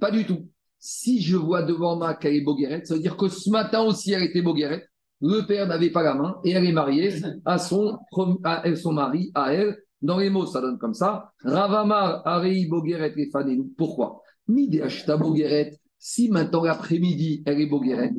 [0.00, 0.48] pas du tout.
[0.88, 4.12] Si je vois devant moi qu'elle est Bogueret, ça veut dire que ce matin aussi
[4.12, 4.86] elle était Bogueret.
[5.20, 7.12] Le père n'avait pas la main et elle est mariée
[7.44, 7.98] à son,
[8.44, 9.76] à elle, son mari, à elle.
[10.00, 11.32] Dans les mots, ça donne comme ça.
[11.42, 13.28] Ravamar, Arei Bogueret et.
[13.76, 14.22] Pourquoi?
[14.46, 15.76] Midi Ashta Bogueret.
[15.98, 18.12] Si maintenant l'après-midi, elle est Bogueret,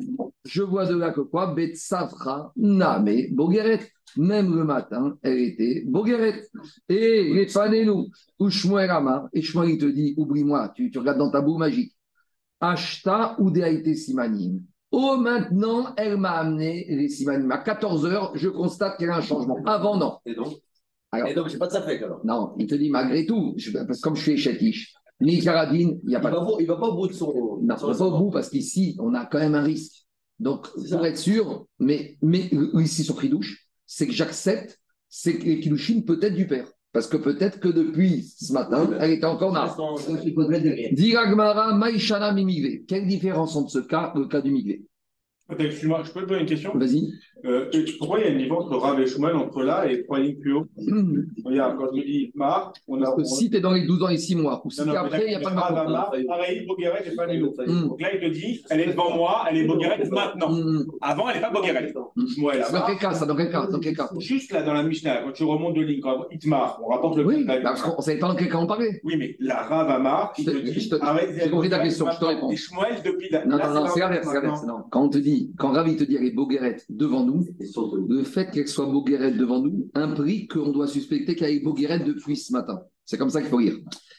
[0.44, 1.54] je vois de là que quoi?
[1.54, 3.80] Bet Safra, Name, Bogueret.
[4.18, 6.42] Même le matin, elle était Bogueret.
[6.90, 11.30] Et les Fanenu, ou Amar, et Shmuel il te dit, oublie-moi, tu, tu regardes dans
[11.30, 11.94] ta boue magique.
[12.60, 14.60] Ashta ou Deaïté Simanim.
[14.90, 17.50] Oh, maintenant, elle m'a amené les Simanim.
[17.52, 19.58] À 14 heures, je constate qu'il y a un changement.
[19.66, 20.18] Avant, non.
[20.26, 20.54] Et donc?
[21.12, 22.20] Alors, Et donc, pas de safek alors?
[22.24, 25.98] non, il te dit, malgré tout, je- parce que comme je suis échatiche, ni Karadine,
[26.02, 26.44] il n'y a Il pas va, de.
[26.44, 27.58] pas- il va pas au bout de son.
[27.62, 30.06] Non, son on va pas au bout parce qu'ici, on a quand même un risque.
[30.38, 30.96] Donc, ça.
[30.96, 35.60] pour être sûr, mais, mais euh, ici sur Kidouche, c'est que j'accepte, c'est que les
[35.60, 36.68] Kidouchines peut-être du père.
[36.92, 39.76] Parce que peut-être que depuis ce matin, elle était encore là.
[40.92, 42.84] Diragmara, Maïshana, Mimigvé.
[42.88, 44.86] Quelle différence entre ce cas et le cas du
[45.50, 46.76] Attends, Excuse-moi, je peux te poser une question?
[46.76, 47.12] Vas-y.
[47.44, 50.18] Euh, Pourquoi il y a une différence entre Rav et Shmuel entre là et trois
[50.18, 50.66] lignes plus haut
[51.44, 53.04] Regarde, quand je te dis Mar, on a.
[53.06, 54.80] Parce que on- si tu es dans les 12 ans et 6 mois, ou si
[54.80, 55.86] Non, non, t'es mais après, il n'y a pas de Rav, marque.
[55.88, 57.54] Amar, Araï, Bogueret et Fanelou.
[57.66, 57.88] Hum.
[57.88, 60.50] Donc là, il te dit, elle est devant moi, elle est Bogueret maintenant.
[61.00, 61.92] Avant, elle n'est pas Bogueret.
[62.72, 65.22] Dans quel cas ça Dans quel cas Dans quel cas Juste là, dans la Mishnah,
[65.24, 68.18] quand tu remontes de ligne, quand Itmar, on rapporte le Oui, parce qu'on ne savait
[68.18, 69.00] pas dans quel cas on parlait.
[69.04, 70.72] Oui, mais la Rav Amar, il te dit.
[70.80, 72.50] j'ai compris ta question, je te réponds.
[72.50, 73.28] Et Shmuel, depuis.
[73.30, 74.64] la- Non, non, non, c'est l'inverse, c'est l'inverse.
[74.90, 77.40] Quand on te dit, quand Ravi te dit elle est Boguerette devant nous,
[78.08, 82.36] le fait qu'elle soit Boguerette devant nous implique qu'on doit suspecter qu'elle est Boguerette depuis
[82.36, 82.76] ce matin.
[83.04, 83.76] C'est comme ça qu'il faut lire.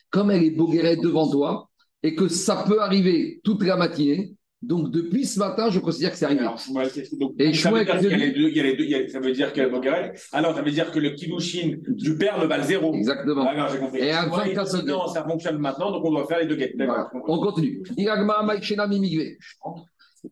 [0.09, 1.69] Comme elle est Boguerette devant toi
[2.01, 6.17] et que ça peut arriver toute la matinée, donc depuis ce matin, je considère que
[6.17, 6.41] c'est arrivé.
[6.41, 8.57] Alors, que- donc, Et ça veut dire qu'est-ce qu'il y a qu'il les deux- il
[8.57, 10.13] y a les deux- il y a- ça veut dire qu'elle est Bogueret.
[10.33, 12.93] Alors, ça veut dire que le Kiddushin du père me valent zéro.
[12.93, 13.45] Exactement.
[13.71, 13.99] J'ai compris.
[14.01, 16.47] Et à Shmuel, il 24 dit, Non, ça fonctionne maintenant, donc on doit faire les
[16.47, 16.73] deux guettes.
[16.75, 17.09] Voilà.
[17.27, 17.81] On continue.
[17.95, 19.37] Iragma Maïchena Mimigve.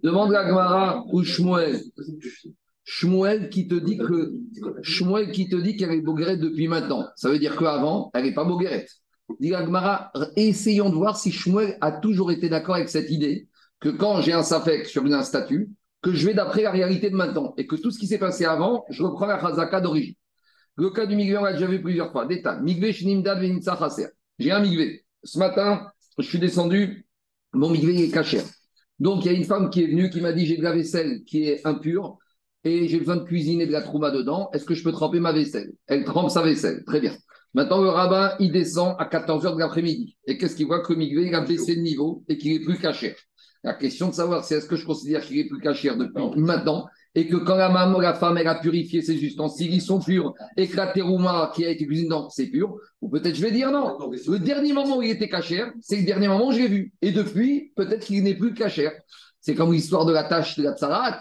[0.04, 1.80] Demande à Gmara ou Shmuel.
[2.89, 4.32] Shmuel qui te dit que
[4.82, 7.06] Shmuel qui te dit qu'elle est Boguerette depuis maintenant.
[7.17, 8.89] Ça veut dire qu'avant, elle n'est pas Boguerette.
[9.41, 13.50] Dit la Gemara, essayons de voir si Shmuel a toujours été d'accord avec cette idée
[13.82, 15.69] que quand j'ai un safek sur un statut,
[16.02, 18.45] que je vais d'après la réalité de maintenant et que tout ce qui s'est passé
[18.45, 20.15] avant, je reprends la chazaka d'origine.
[20.78, 22.26] Le cas du migvé, on l'a déjà vu plusieurs fois.
[22.26, 22.62] Détail.
[22.62, 22.93] Migvé.
[22.93, 25.06] J'ai un migvé.
[25.26, 27.06] Ce matin, je suis descendu,
[27.52, 28.39] mon migvé est caché.
[28.97, 30.71] Donc, il y a une femme qui est venue qui m'a dit j'ai de la
[30.71, 32.17] vaisselle qui est impure
[32.68, 34.50] et j'ai besoin de cuisiner de la trouma dedans.
[34.54, 35.72] Est-ce que je peux tremper ma vaisselle?
[35.88, 36.84] Elle trempe sa vaisselle.
[36.86, 37.14] Très bien.
[37.54, 40.18] Maintenant, le rabbin, il descend à 14h de l'après-midi.
[40.28, 40.82] Et qu'est-ce qu'il voit?
[40.82, 43.16] Que le migvé, il a baissé de niveau et qu'il est plus caché.
[43.64, 46.88] La question de savoir, c'est est-ce que je considère qu'il est plus caché depuis maintenant
[47.16, 50.36] et que quand la maman, la femme, elle a purifié ses ustensiles, ils sont purs,
[50.56, 53.50] et que la terouma qui a été cuisinée dedans, c'est pur, ou peut-être je vais
[53.50, 53.98] dire non.
[54.12, 56.94] Le dernier moment où il était cachère, c'est le dernier moment où je l'ai vu.
[57.02, 58.92] Et depuis, peut-être qu'il n'est plus cachère.
[59.42, 61.20] C'est comme l'histoire de la tâche de la tsarat.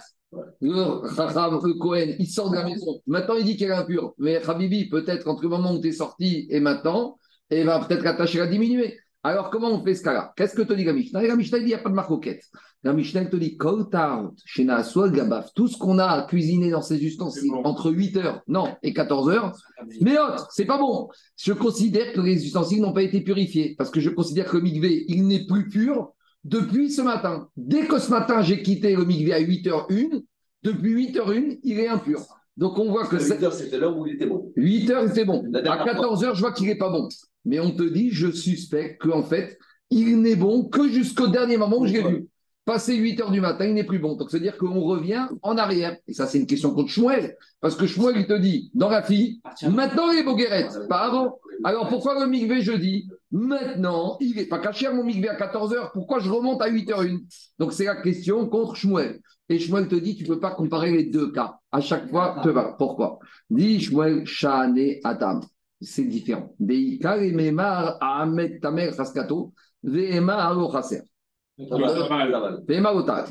[0.60, 3.00] Le Chacham, le Cohen, il sort de la maison.
[3.06, 4.14] Maintenant, il dit qu'elle est impure.
[4.18, 7.18] Mais Habibi, peut-être entre le moment où tu es sorti et maintenant,
[7.50, 8.98] et ben, peut-être la tâche diminué.
[9.22, 10.32] Alors, comment on fait ce cas-là?
[10.36, 11.20] Qu'est-ce que te dit la Mishnah?
[11.22, 12.44] La Mishnah, il dit il n'y a pas de marcoquette.
[12.84, 17.50] La Mishnah, te dit Kol Gabaf, tout ce qu'on a à cuisiner dans ces ustensiles
[17.50, 17.64] bon.
[17.64, 19.52] entre 8 heures, non, et 14 heures,
[20.00, 21.08] mais autre, c'est pas bon.
[21.36, 24.62] Je considère que les ustensiles n'ont pas été purifiés parce que je considère que le
[24.62, 26.12] migvé, il n'est plus pur
[26.46, 27.48] depuis ce matin.
[27.56, 30.22] Dès que ce matin, j'ai quitté le migvé à 8h01,
[30.62, 32.20] depuis 8h01, il est impur.
[32.56, 34.52] Donc on voit que c'est 8 heures, c'était l'heure où il était bon.
[34.56, 35.44] 8 heures, c'est bon.
[35.52, 37.08] À dernière 14 heures, je vois qu'il n'est pas bon.
[37.44, 39.58] Mais on te dit, je suspecte qu'en fait,
[39.90, 42.28] il n'est bon que jusqu'au dernier moment où je l'ai vu.
[42.66, 44.16] Passé 8 heures du matin, il n'est plus bon.
[44.16, 45.96] Donc, c'est-à-dire qu'on revient en arrière.
[46.08, 47.36] Et ça, c'est une question contre Shmuel.
[47.60, 51.38] Parce que Shmuel, il te dit, dans la fille, maintenant il est Boguerette, pas avant.
[51.62, 55.74] Alors, pourquoi le migvé, je dis, maintenant, il n'est pas caché mon migvé à 14
[55.74, 57.18] heures, pourquoi je remonte à 8 h 01
[57.60, 59.20] Donc, c'est la question contre Shmuel.
[59.48, 61.60] Et Shmuel te dit, tu ne peux pas comparer les deux cas.
[61.70, 62.74] À chaque fois, te va.
[62.76, 63.20] Pourquoi?
[63.48, 65.38] Dit Shmuel, Shane Adam.
[65.80, 66.52] C'est différent.
[66.58, 69.52] Deikar et Memar Ahmed Tamer Raskato,
[69.84, 70.66] Vehema Alo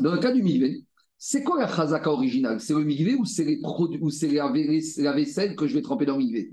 [0.01, 0.83] Dans le cas du migvé,
[1.17, 2.59] c'est quoi la chazaka originale?
[2.59, 5.73] C'est le migvé ou c'est les produits ou c'est la, vais- la vaisselle que je
[5.75, 6.49] vais tremper dans le migvé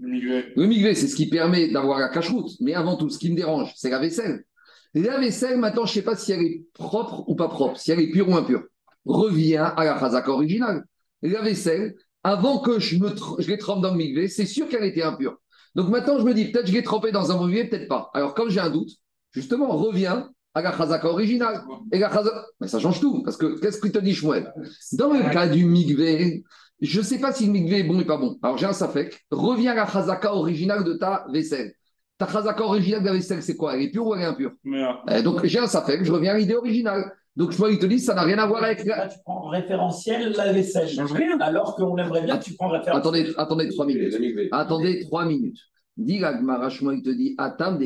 [0.54, 2.50] Le migvé, c'est ce qui permet d'avoir la cache-route.
[2.60, 4.44] Mais avant tout, ce qui me dérange, c'est la vaisselle.
[4.94, 7.90] La vaisselle, maintenant, je ne sais pas si elle est propre ou pas propre, si
[7.90, 8.62] elle est pure ou impure.
[9.04, 10.84] Reviens à la chazaka originale.
[11.22, 14.68] La vaisselle, avant que je, me tr- je les trempe dans le migvé, c'est sûr
[14.68, 15.38] qu'elle était impure.
[15.74, 18.10] Donc maintenant, je me dis, peut-être je l'ai trempée dans un migvé, peut-être pas.
[18.12, 18.90] Alors, comme j'ai un doute,
[19.32, 21.62] justement, reviens à la chazaka originale.
[21.92, 22.44] Et la chazaka...
[22.60, 24.52] Mais ça change tout, parce que qu'est-ce que te dit Shmuel?
[24.92, 26.44] Dans le cas du migvé,
[26.80, 28.36] je ne sais pas si le migvé est bon ou pas bon.
[28.42, 29.24] Alors, j'ai un safek.
[29.30, 31.72] Reviens à la chazaka originale de ta vaisselle.
[32.18, 33.74] Ta chazaka originale de la vaisselle, c'est quoi?
[33.76, 34.52] Elle est pure ou elle est impure?
[34.64, 37.12] Mais, euh, Eh, Donc j'ai un safek, je reviens à l'idée originale.
[37.34, 38.84] Donc Shmuel, il te dit, ça n'a rien à voir avec.
[38.84, 40.88] Là, tu prends référentiel la vaisselle.
[40.88, 41.38] change rien.
[41.40, 42.96] Alors qu'on aimerait bien, tu prends référentiel.
[42.96, 44.14] Attendez, attendez trois minutes.
[44.52, 45.58] Attendez trois minutes.
[45.96, 46.18] Dis
[46.70, 47.78] Shmuel, il te dit, Atam,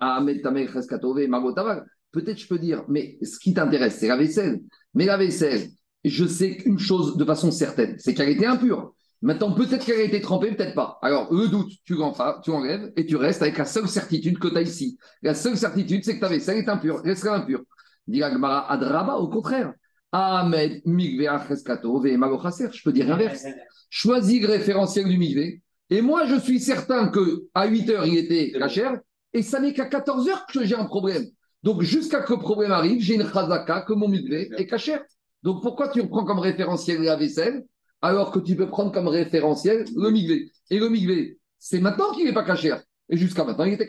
[0.00, 1.82] Ahmed, Tamer, Cheskatove, Magotavar.
[2.12, 4.60] Peut-être je peux dire, mais ce qui t'intéresse, c'est la vaisselle.
[4.94, 5.68] Mais la vaisselle,
[6.04, 8.94] je sais qu'une chose de façon certaine, c'est qu'elle était impure.
[9.22, 10.98] Maintenant, peut-être qu'elle a été trempée, peut-être pas.
[11.00, 14.62] Alors, le doute, tu enlèves et tu restes avec la seule certitude que tu as
[14.62, 14.98] ici.
[15.22, 17.62] La seule certitude, c'est que ta vaisselle est impure, restera impure.
[18.08, 18.26] Dit la
[18.68, 19.72] Adraba, au contraire.
[20.10, 20.82] Ahmed.
[20.84, 23.46] Je peux dire l'inverse.
[23.88, 25.62] Choisis le référentiel du Migvé.
[25.88, 28.98] Et moi, je suis certain que à 8 heures, il était cachère.
[29.32, 31.24] Et ça n'est qu'à 14 heures que j'ai un problème.
[31.62, 35.02] Donc, jusqu'à que le problème arrive, j'ai une chazaka que mon Migvé est cachère.
[35.42, 37.64] Donc, pourquoi tu prends comme référentiel la vaisselle
[38.00, 42.24] alors que tu peux prendre comme référentiel le Migvé Et le Migvé, c'est maintenant qu'il
[42.24, 42.82] n'est pas cachère.
[43.08, 43.86] Et jusqu'à maintenant, il était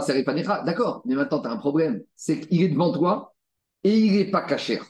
[0.00, 0.62] Serifanecha.
[0.64, 2.02] D'accord, mais maintenant, tu as un problème.
[2.16, 3.34] C'est qu'il est devant toi
[3.84, 4.84] et il n'est pas cachère.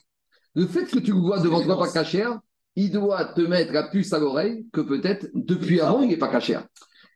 [0.54, 2.38] Le fait que tu le vois devant toi pas cachère,
[2.76, 6.28] il doit te mettre la puce à l'oreille que peut-être depuis avant, il n'est pas
[6.28, 6.64] cachère.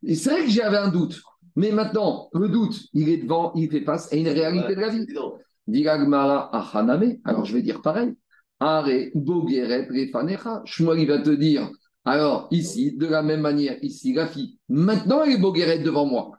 [0.03, 1.23] Et c'est vrai que j'avais un doute.
[1.61, 4.88] Mais maintenant, le doute, il est devant, il fait face à une réalité de la
[4.88, 5.07] vie.
[5.70, 7.16] Gemara, Achaname.
[7.23, 8.16] Alors, je vais dire pareil.
[8.61, 10.62] Are bogeret refanecha.
[10.64, 11.70] Shmuel, il va te dire,
[12.07, 16.31] alors ici, de la même manière, ici, la fille, maintenant elle est bogueret devant moi.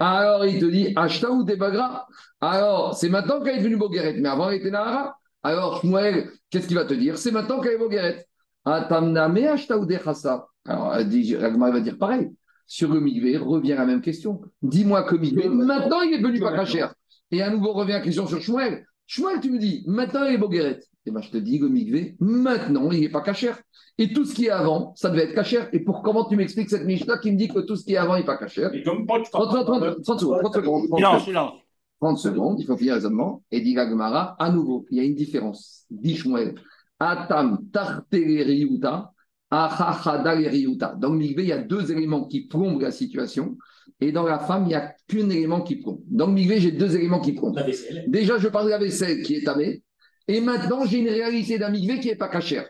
[0.00, 2.06] Alors il te dit, acheta ou bagra
[2.40, 5.14] Alors, c'est maintenant qu'elle est devenue bogueret, mais avant elle était nahara.
[5.42, 7.18] Alors Shmuel, qu'est-ce qu'il va te dire?
[7.18, 8.26] C'est maintenant qu'elle est bogueret.
[8.64, 10.46] Atamname acheta ou dechasa.
[10.66, 12.30] Alors, Gemara va dire pareil.
[12.72, 14.42] Sur le migvé, revient la même question.
[14.62, 16.94] Dis-moi que migvé, maintenant il est devenu pas cachère.
[17.32, 18.86] Et à nouveau revient la question sur Shmuel.
[19.08, 20.78] Shmuel, tu me dis, maintenant il est bogueret.
[21.04, 23.60] Et ben, je te dis, le migvé, maintenant, il n'est pas cachère.
[23.98, 25.68] Et tout ce qui est avant, ça devait être cachère.
[25.72, 27.96] Et pour comment tu m'expliques cette Mishnah qui me dit que tout ce qui est
[27.96, 30.88] avant n'est pas cachère Et comme moi, tu 30, 30, 30, 30 secondes, 30 secondes,
[30.90, 31.52] 30 Silence, silence.
[32.00, 33.42] 30 secondes, il faut finir le raisonnement.
[33.50, 35.86] Et dit la Gemara, à nouveau, il y a une différence.
[35.90, 36.54] Dit Shmuel,
[37.00, 39.10] Atam tarteleriuta.
[39.50, 43.56] Dans le migvé, il y a deux éléments qui plombent la situation.
[44.00, 46.00] Et dans la femme, il n'y a qu'un élément qui plombe.
[46.06, 47.56] Dans le migvé, j'ai deux éléments qui plombent.
[47.56, 48.04] La vaisselle.
[48.08, 49.82] Déjà, je parle de la vaisselle qui est tamée.
[50.28, 52.68] Et maintenant, j'ai une réalité d'un migvé qui n'est pas cachère.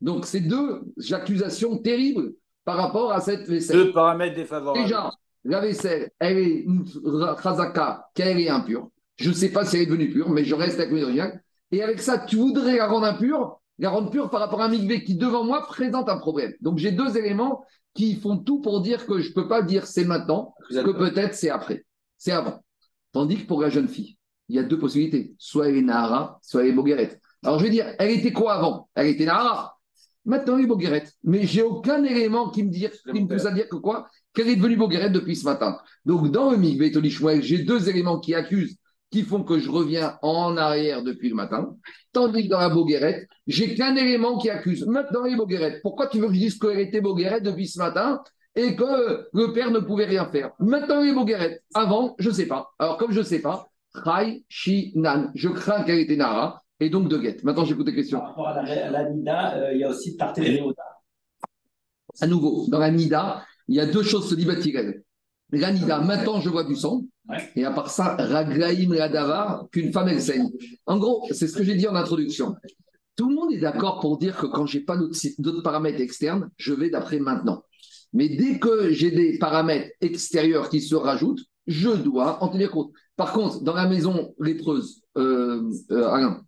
[0.00, 2.32] Donc, c'est deux accusations terribles
[2.64, 3.76] par rapport à cette vaisselle.
[3.76, 4.84] Deux paramètres défavorables.
[4.84, 5.10] Déjà,
[5.44, 6.84] la vaisselle, elle est une
[7.42, 8.90] chazaka, qu'elle est impure.
[9.16, 11.42] Je ne sais pas si elle est devenue pure, mais je reste avec l'original.
[11.70, 14.68] Et avec ça, tu voudrais la rendre impure, la rendre pure par rapport à un
[14.68, 16.52] migvé qui, devant moi, présente un problème.
[16.60, 17.64] Donc, j'ai deux éléments
[17.94, 21.34] qui font tout pour dire que je ne peux pas dire c'est maintenant, que peut-être
[21.34, 21.84] c'est après.
[22.16, 22.62] C'est avant.
[23.12, 25.34] Tandis que pour la jeune fille, il y a deux possibilités.
[25.38, 27.20] Soit elle est Nahara, soit elle est Bogueret.
[27.44, 28.88] Alors, je vais dire, elle était quoi avant?
[28.94, 29.76] Elle était Nahara.
[30.24, 31.04] Maintenant, elle est Bogueret.
[31.24, 34.08] Mais j'ai aucun élément qui me, dit, qui me pousse à dire que quoi?
[34.34, 35.78] Qu'elle est devenue Bogueret depuis ce matin.
[36.04, 38.76] Donc, dans le Shmuel, j'ai deux éléments qui accusent,
[39.10, 41.74] qui font que je reviens en arrière depuis le matin.
[42.12, 44.86] Tandis que dans la Bogueret, j'ai qu'un élément qui accuse.
[44.86, 45.80] Maintenant, elle est Bogueret.
[45.82, 48.22] Pourquoi tu veux que je dise qu'elle était Bogueret depuis ce matin
[48.54, 50.50] et que le père ne pouvait rien faire?
[50.58, 51.60] Maintenant, elle est Bogueret.
[51.74, 52.70] Avant, je ne sais pas.
[52.78, 53.68] Alors, comme je ne sais pas,
[54.04, 55.30] Chai, Shi, Nan.
[55.34, 57.42] Je crains qu'elle était Nara et donc de guette.
[57.44, 58.18] Maintenant, j'écoute tes questions.
[58.18, 60.82] Par rapport à la, Nida, euh, il y a aussi Tarteleriota.
[62.20, 64.94] À nouveau, dans la Nida, il y a deux choses se dibattirent.
[65.50, 67.04] La Nida, maintenant, je vois du sang.
[67.56, 70.48] Et à part ça, Raglaim Radavar, qu'une femme, elle saigne.
[70.86, 72.54] En gros, c'est ce que j'ai dit en introduction.
[73.16, 76.72] Tout le monde est d'accord pour dire que quand j'ai pas d'autres paramètres externes, je
[76.72, 77.64] vais d'après maintenant.
[78.12, 82.92] Mais dès que j'ai des paramètres extérieurs qui se rajoutent, je dois en tenir compte.
[83.16, 86.42] Par contre, dans la maison lépreuse, euh, euh, Alain,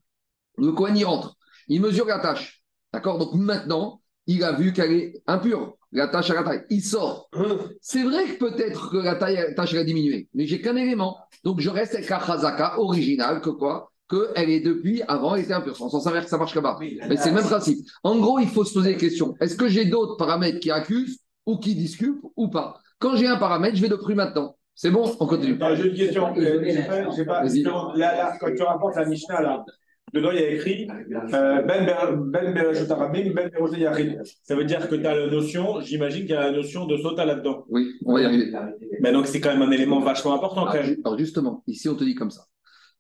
[0.57, 1.37] le Cohen y rentre,
[1.69, 2.63] il mesure la tâche.
[2.93, 3.19] D'accord?
[3.19, 6.63] Donc maintenant, il a vu qu'elle est impure, la tâche à la taille.
[6.71, 7.29] Il sort.
[7.81, 10.77] C'est vrai que peut-être que la taille, la tâche elle a diminué, mais j'ai qu'un
[10.77, 11.17] élément.
[11.45, 13.91] Donc je reste avec la chazaka originale, que quoi?
[14.09, 15.77] Qu'elle est depuis, avant, elle était impure.
[15.77, 16.79] Sans savoir que ça marche là-bas.
[16.81, 17.79] Mais c'est le même principe.
[18.03, 19.35] En gros, il faut se poser des questions.
[19.41, 22.81] Est-ce que j'ai d'autres paramètres qui accusent ou qui discutent ou pas?
[22.99, 24.57] Quand j'ai un paramètre, je vais de plus maintenant.
[24.75, 25.15] C'est bon?
[25.21, 25.59] On continue.
[25.77, 26.35] J'ai une question.
[26.37, 27.45] Euh, pas- pas-
[27.95, 29.65] là, là, quand tu rapportes la Mishnah, là,
[30.13, 30.89] dedans, il y a écrit
[31.35, 32.73] euh, Ben Ber- Ben Ben
[33.79, 34.21] Yachid.
[34.43, 36.97] Ça veut dire que tu as la notion, j'imagine qu'il y a la notion de
[36.97, 37.65] sota là-dedans.
[37.69, 38.53] Oui, on va y arriver.
[39.01, 40.95] Mais donc, c'est quand même un élément vachement important, quand Alors, même.
[40.95, 42.43] ju- alors, justement, ici on te dit comme ça.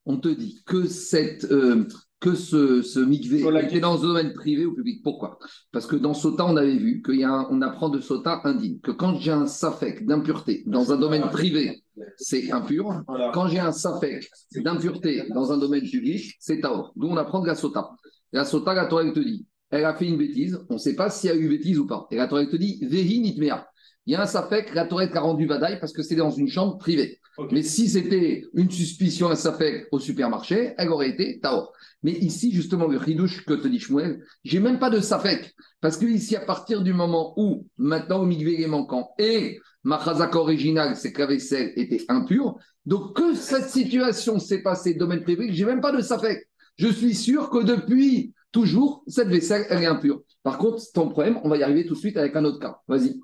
[0.06, 1.86] On te dit que cette euh,
[2.20, 5.02] que ce, ce mikvé était dans le domaine privé ou public.
[5.02, 5.38] Pourquoi?
[5.72, 8.42] Parce que dans Sota, on avait vu qu'il y a un- on apprend de Sota
[8.44, 11.82] indigne que quand j'ai un safek d'impureté dans un domaine privé,
[12.18, 13.02] c'est impur.
[13.08, 13.30] Voilà.
[13.32, 16.92] Quand j'ai un safek d'impureté dans un domaine public, c'est taor.
[16.94, 17.90] D'où on apprend de la Sota.
[18.32, 20.94] La Sota, la Torah elle te dit, elle a fait une bêtise, on ne sait
[20.96, 22.06] pas s'il y a eu bêtise ou pas.
[22.10, 23.66] Et la Torah elle te dit, vehi nitmea.
[24.06, 26.48] Il y a un Safek, la Torah a rendu Vadaï parce que c'est dans une
[26.48, 27.20] chambre privée.
[27.52, 31.72] Mais si c'était une suspicion, un Safek au supermarché, elle aurait été Taor.
[32.02, 35.54] Mais ici, justement, le Ridouche que te dit Shmuel, j'ai même pas de Safek.
[35.80, 40.38] Parce que ici, à partir du moment où maintenant Migvé est manquant et ma chazaka
[40.38, 45.52] originale, c'est que la vaisselle était impure, donc que cette situation s'est passée domaine privé,
[45.52, 46.48] j'ai même pas de Safek.
[46.76, 50.22] Je suis sûr que depuis toujours, cette vaisselle, elle est impure.
[50.42, 52.78] Par contre, ton problème, on va y arriver tout de suite avec un autre cas.
[52.88, 53.20] Vas-y.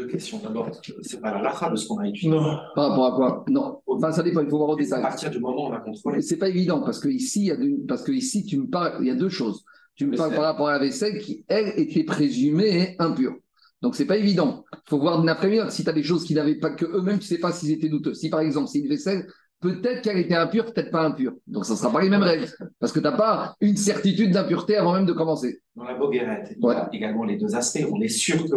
[0.00, 0.38] Deux questions.
[0.42, 0.70] D'abord,
[1.02, 2.30] c'est pas la lacha de ce qu'on a étudié.
[2.30, 2.56] Non.
[2.74, 3.44] Par rapport à quoi?
[3.48, 3.80] Non.
[3.86, 5.02] Enfin, ça dépend, il faut voir au À détail.
[5.02, 6.22] partir du moment où on a contrôlé.
[6.22, 8.96] C'est pas évident parce que ici, il y a parce que ici, tu me parles,
[9.00, 9.64] il y a deux choses.
[9.96, 13.34] Tu me parles par rapport à la vaisselle qui, elle, était présumée impure.
[13.82, 14.64] Donc, c'est pas évident.
[14.72, 17.18] Il faut voir de l'après-midi si tu as des choses qui n'avaient pas, que eux-mêmes,
[17.18, 18.14] tu sais pas s'ils étaient douteux.
[18.14, 19.26] Si, par exemple, c'est une vaisselle,
[19.60, 21.32] peut-être qu'elle était impure, peut-être pas impure.
[21.46, 22.46] Donc, ça sera pas les mêmes règles.
[22.78, 25.60] Parce que tu n'as pas une certitude d'impureté avant même de commencer.
[25.76, 26.76] Dans la boguerette, il y Ouais.
[26.76, 27.84] a également les deux aspects.
[27.90, 28.56] On est sûr que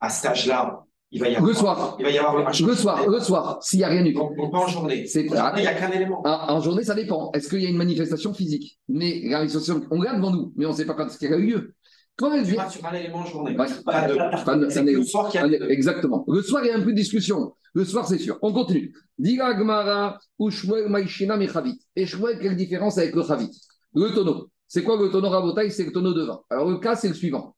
[0.00, 1.48] à cet âge-là, il va y avoir.
[1.48, 1.96] Le soir.
[1.98, 4.20] Il va y avoir un Le soir, le soir, s'il n'y a rien du tout.
[4.20, 5.06] Donc, donc pas en journée.
[5.06, 6.22] C'est- En journée, il n'y a qu'un élément.
[6.24, 7.30] En, en journée, ça dépend.
[7.32, 8.78] Est-ce qu'il y a une manifestation physique?
[8.88, 11.34] Mais la manifestation, on regarde devant nous, mais on ne sait pas quand est-ce qu'elle
[11.34, 11.74] a eu lieu.
[12.16, 12.68] Quand elle Tu vient.
[12.68, 13.56] sur un élément en journée.
[13.56, 13.66] Ouais.
[13.84, 15.32] Pas de- Pas le soir
[15.70, 16.24] Exactement.
[16.28, 17.54] Le soir, il y a un peu de discussion.
[17.72, 18.38] Le soir, c'est sûr.
[18.42, 18.92] On continue.
[19.18, 21.80] Diga Gmara ou Shmuel Maïshina Mechavit.
[21.96, 22.04] Et
[22.40, 23.50] quelle différence avec le Chavit
[23.94, 24.48] Le tonneau.
[24.72, 26.42] C'est quoi le tonneau Rabotaï C'est le tonneau de vin.
[26.48, 27.56] Alors, le cas, c'est le suivant.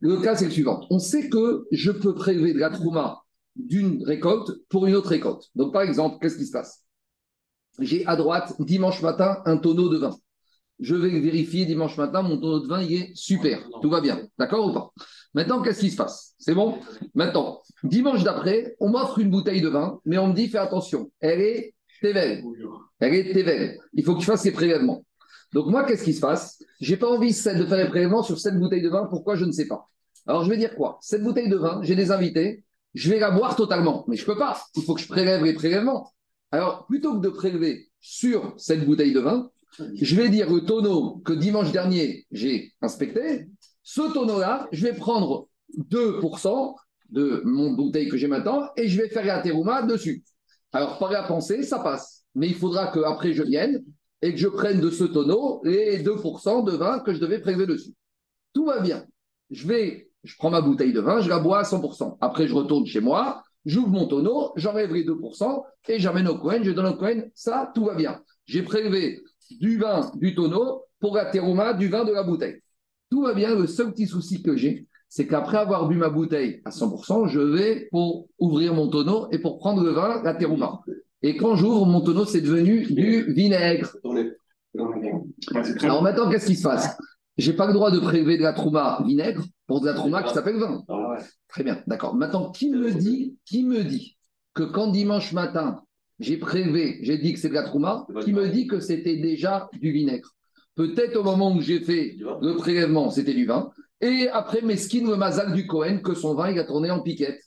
[0.00, 0.86] Le cas, c'est le suivant.
[0.90, 3.22] On sait que je peux prélever de la trouma
[3.56, 5.42] d'une récolte pour une autre récolte.
[5.56, 6.84] Donc, par exemple, qu'est-ce qui se passe?
[7.80, 10.16] J'ai à droite, dimanche matin, un tonneau de vin.
[10.78, 13.68] Je vais vérifier dimanche matin, mon tonneau de vin, il est super.
[13.82, 14.20] Tout va bien.
[14.38, 14.92] D'accord ou pas?
[15.34, 16.36] Maintenant, qu'est-ce qui se passe?
[16.38, 16.78] C'est bon?
[17.16, 21.10] Maintenant, dimanche d'après, on m'offre une bouteille de vin, mais on me dit, fais attention,
[21.18, 22.44] elle est Tevel.
[23.00, 23.78] Elle est Tevel.
[23.94, 25.04] Il faut que je fasse les prélèvements.
[25.52, 26.62] Donc moi, qu'est-ce qui se passe?
[26.80, 29.06] J'ai pas envie de faire les prélèvements sur cette bouteille de vin.
[29.06, 29.36] Pourquoi?
[29.36, 29.88] Je ne sais pas.
[30.26, 30.98] Alors je vais dire quoi?
[31.00, 34.36] Cette bouteille de vin, j'ai des invités, je vais la boire totalement, mais je peux
[34.36, 34.62] pas.
[34.76, 36.12] Il faut que je prélève les prélèvements.
[36.50, 39.50] Alors plutôt que de prélever sur cette bouteille de vin,
[40.00, 43.48] je vais dire le tonneau que dimanche dernier j'ai inspecté.
[43.82, 45.48] Ce tonneau-là, je vais prendre
[45.90, 46.76] 2%
[47.10, 50.22] de mon bouteille que j'ai maintenant et je vais faire la dessus.
[50.72, 52.24] Alors par la pensée, ça passe.
[52.34, 53.82] Mais il faudra qu'après je vienne
[54.22, 57.66] et que je prenne de ce tonneau les 2% de vin que je devais prélever
[57.66, 57.92] dessus.
[58.54, 59.04] Tout va bien.
[59.50, 62.18] Je vais, je prends ma bouteille de vin, je la bois à 100%.
[62.20, 66.60] Après, je retourne chez moi, j'ouvre mon tonneau, j'enlève les 2% et j'amène au Cohen,
[66.62, 67.24] je donne au Cohen.
[67.34, 68.22] Ça, tout va bien.
[68.46, 72.62] J'ai prélevé du vin du tonneau pour la terouma du vin de la bouteille.
[73.10, 73.54] Tout va bien.
[73.54, 77.40] Le seul petit souci que j'ai, c'est qu'après avoir bu ma bouteille à 100%, je
[77.40, 80.80] vais pour ouvrir mon tonneau et pour prendre le vin, la terouma.
[81.22, 83.96] Et quand j'ouvre mon tonneau, c'est devenu du vinaigre.
[85.80, 86.96] Alors maintenant, qu'est-ce qui se passe?
[87.38, 90.34] J'ai pas le droit de prélever de la trouma vinaigre pour de la trouma qui
[90.34, 90.82] s'appelle vin.
[90.88, 91.16] Ah.
[91.48, 92.14] Très bien, d'accord.
[92.14, 94.16] Maintenant, qui me dit, qui me dit
[94.54, 95.82] que quand dimanche matin,
[96.20, 99.68] j'ai prélevé, j'ai dit que c'est de la trouma, qui me dit que c'était déjà
[99.72, 100.30] du vinaigre?
[100.74, 103.70] Peut-être au moment où j'ai fait le prélèvement, c'était du vin.
[104.00, 107.40] Et après, Meskin, le mazal du Cohen, que son vin, il a tourné en piquette.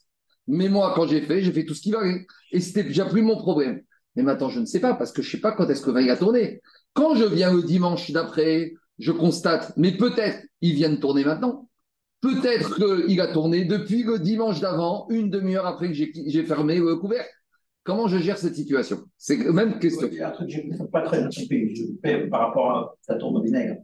[0.48, 2.26] Mais moi, quand j'ai fait, j'ai fait tout ce qui valait.
[2.52, 3.82] Et c'était déjà plus mon problème.
[4.16, 5.88] Mais maintenant, je ne sais pas, parce que je ne sais pas quand est-ce que
[5.88, 6.62] le vin il a tourné.
[6.94, 11.70] Quand je viens le dimanche d'après, je constate, mais peut-être il vient de tourner maintenant.
[12.22, 16.96] Peut-être qu'il a tourné depuis le dimanche d'avant, une demi-heure après que j'ai fermé le
[16.96, 17.30] couvercle.
[17.84, 19.04] Comment je gère cette situation?
[19.18, 20.08] C'est même question.
[20.12, 23.42] Il y un truc je ne pas très anticipé par rapport à sa tourne au
[23.42, 23.76] vinaigre.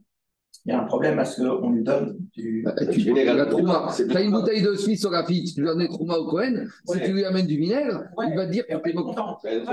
[0.65, 2.61] Il y a un problème parce qu'on lui donne du.
[2.63, 3.87] Bah, tu la trouma.
[4.13, 6.65] As une bouteille de Suisse au rapide, tu lui donnes trouma au Cohen.
[6.85, 7.03] Si Ouais.
[7.03, 8.27] tu lui amènes du vinaigre, Ouais.
[8.29, 9.39] il va te dire que t'es content.
[9.41, 9.65] C'est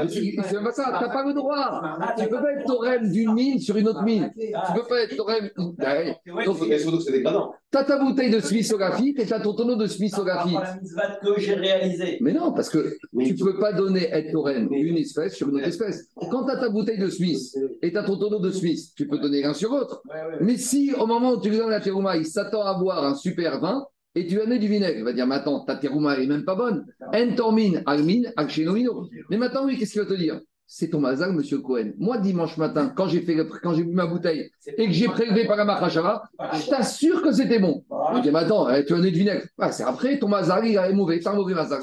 [0.55, 1.83] même pas ça, t'as pas le droit.
[2.19, 4.31] Tu peux pas être torem d'une mine sur une autre mine.
[4.39, 5.27] Tu peux pas être.
[5.27, 6.57] Ouais, Donc,
[7.03, 7.53] c'est dégradant.
[7.71, 11.39] T'as ta bouteille de Suisse au graphite et t'as ton tonneau de la mitzvah que
[11.39, 12.17] j'ai réalisée.
[12.23, 15.69] Mais non, parce que tu ne peux pas donner être une espèce sur une autre
[15.69, 16.09] espèce.
[16.31, 19.07] Quand tu as ta bouteille de Suisse et tu as ton tonneau de Suisse, tu
[19.07, 20.01] peux donner l'un sur l'autre.
[20.09, 20.39] Ouais, ouais.
[20.41, 23.15] Mais si au moment où tu lui donnes la terouma, il s'attend à boire un
[23.15, 26.15] super vin et tu lui donnes du vinaigre, il va dire Mais attends, ta terouma
[26.15, 26.87] elle est même pas bonne.
[27.13, 29.11] Entormine, almine, alchenomino.
[29.29, 30.41] Mais maintenant, oui, qu'est-ce qu'il va te dire?
[30.71, 31.93] C'est ton mazal, monsieur Cohen.
[31.97, 35.07] Moi, dimanche matin, quand j'ai fait le- quand j'ai bu ma bouteille et que j'ai
[35.09, 37.85] prélevé par la machashava, je t'assure que c'était bon.
[38.15, 39.47] Il dit, mais attends, eh, tu as du vinaigre.
[39.59, 41.83] Ah, c'est après, ton mazal, il est mauvais, c'est un mauvais mazal.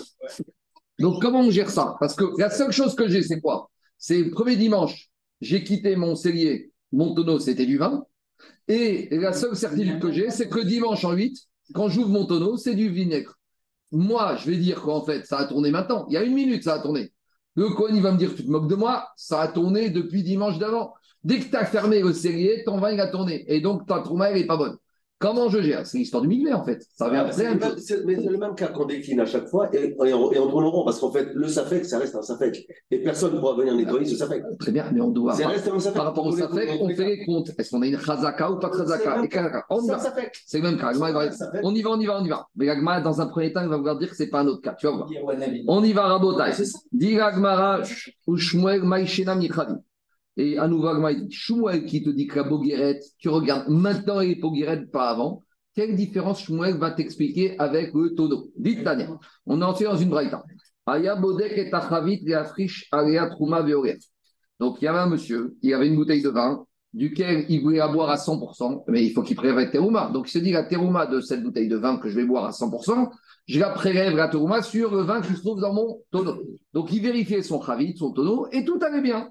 [0.99, 1.95] Donc, comment on gère ça?
[1.99, 3.71] Parce que la seule chose que j'ai, c'est quoi?
[3.97, 5.09] C'est le premier dimanche,
[5.41, 8.05] j'ai quitté mon cellier, mon tonneau, c'était du vin.
[8.67, 11.35] Et la seule certitude que j'ai, c'est que le dimanche en 8,
[11.73, 13.33] quand j'ouvre mon tonneau, c'est du vinaigre.
[13.91, 16.05] Moi, je vais dire qu'en fait, ça a tourné maintenant.
[16.09, 17.11] Il y a une minute, ça a tourné.
[17.55, 20.23] Le coin, il va me dire, tu te moques de moi, ça a tourné depuis
[20.23, 20.93] dimanche d'avant.
[21.23, 23.45] Dès que tu fermé le cellier, ton vin, il a tourné.
[23.47, 24.77] Et donc, ta trouma, elle n'est pas bonne.
[25.17, 25.87] Comment je gère?
[25.87, 26.83] C'est l'histoire du milieu en fait.
[26.93, 27.53] Ça revient Ah, c'est après.
[27.69, 30.13] le même- c'est- Mais c'est le même cas qu'on décline à chaque fois et, et
[30.13, 32.67] on, et on tourne en rond parce qu'en fait, le SAFEC, ça reste un SAFEC.
[32.91, 34.43] Et personne ne pourra venir nettoyer ce SAFEC.
[34.59, 35.33] Très bien, mais on doit.
[35.33, 35.95] Ça Par, reste un SAFEC.
[35.95, 36.41] par rapport au tous
[36.81, 37.49] on fait les comptes.
[37.57, 39.29] Est-ce qu'on a une Chazaka ou pas de y
[39.81, 39.99] C'est.
[39.99, 40.31] SAFEC.
[40.53, 40.93] Le même cas.
[41.31, 41.61] SAFEC.
[41.63, 42.47] On y va, on y va, on y va.
[42.57, 44.61] Mais l'Agma, dans un premier temps, il va vouloir dire que c'est pas un autre
[44.61, 44.73] cas.
[44.73, 45.09] Tu vas voir.
[45.69, 46.51] On y va, Rabotai.
[46.91, 47.81] Dit l'Agmara,
[48.27, 49.75] ou Shmuel Maïshena Michadi.
[50.37, 54.19] Et à nouveau, il dit Shmuel qui te dit que la Boguerette, tu regardes maintenant
[54.19, 55.41] les Boguerettes, pas avant.
[55.73, 59.17] Quelle différence Shmuel va t'expliquer avec le tonneau Dites Tania.
[59.45, 60.43] On est entré dans une braïta.
[60.85, 62.35] Aya Bodek et Tachavit, et
[63.63, 63.97] Veoret.
[64.59, 66.65] Donc il y avait un monsieur, il avait une bouteille de vin,
[66.95, 70.09] duquel il voulait la boire à 100%, mais il faut qu'il prélève la terouma.
[70.13, 72.45] Donc il se dit la terouma de cette bouteille de vin que je vais boire
[72.45, 73.09] à 100%,
[73.47, 76.41] je la prélève la terouma sur le vin qui se trouve dans mon tonneau.
[76.73, 79.29] Donc il vérifiait son chavit, son tonneau, et tout allait bien.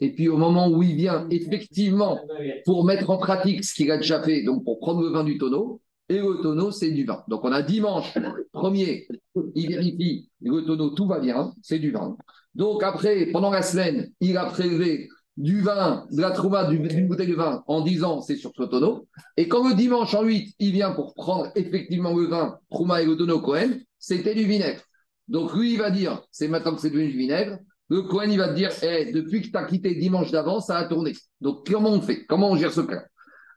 [0.00, 2.20] Et puis au moment où il vient effectivement
[2.64, 5.38] pour mettre en pratique ce qu'il a déjà fait, donc pour prendre le vin du
[5.38, 7.24] tonneau, et le tonneau, c'est du vin.
[7.28, 8.12] Donc on a dimanche,
[8.52, 9.08] premier,
[9.54, 12.16] il vérifie, le tonneau, tout va bien, c'est du vin.
[12.54, 17.08] Donc après, pendant la semaine, il a prélevé du vin, de la trouma, du- d'une
[17.08, 19.08] bouteille de vin, en disant c'est sur ce tonneau.
[19.36, 23.06] Et quand le dimanche en 8, il vient pour prendre effectivement le vin, trouma et
[23.06, 24.82] le tonneau Cohen, c'était du vinaigre.
[25.28, 27.58] Donc lui, il va dire, c'est maintenant que c'est devenu du vinaigre.
[27.88, 30.84] Le Cohen, il va dire, Eh, depuis que tu as quitté dimanche d'avant, ça a
[30.84, 31.12] tourné.
[31.40, 32.26] Donc comment on fait?
[32.26, 33.04] Comment on gère ce cas?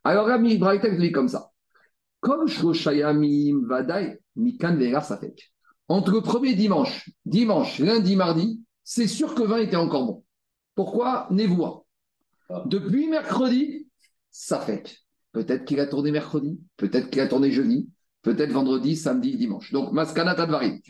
[0.04, 1.50] Alors, Rami Braïtek dit comme ça.
[2.22, 2.48] Comme
[3.68, 5.04] Vadaï, Mikan Vera.
[5.88, 10.24] Entre le premier dimanche, dimanche, lundi, mardi, c'est sûr que le vin était encore bon.
[10.76, 11.86] Pourquoi Névois.
[12.68, 13.88] Depuis mercredi,
[14.32, 15.02] Safek.
[15.32, 17.90] Peut-être qu'il a tourné mercredi, peut-être qu'il a tourné jeudi,
[18.22, 19.72] peut-être vendredi, samedi, dimanche.
[19.74, 20.82] Donc, Maskana Tadvari.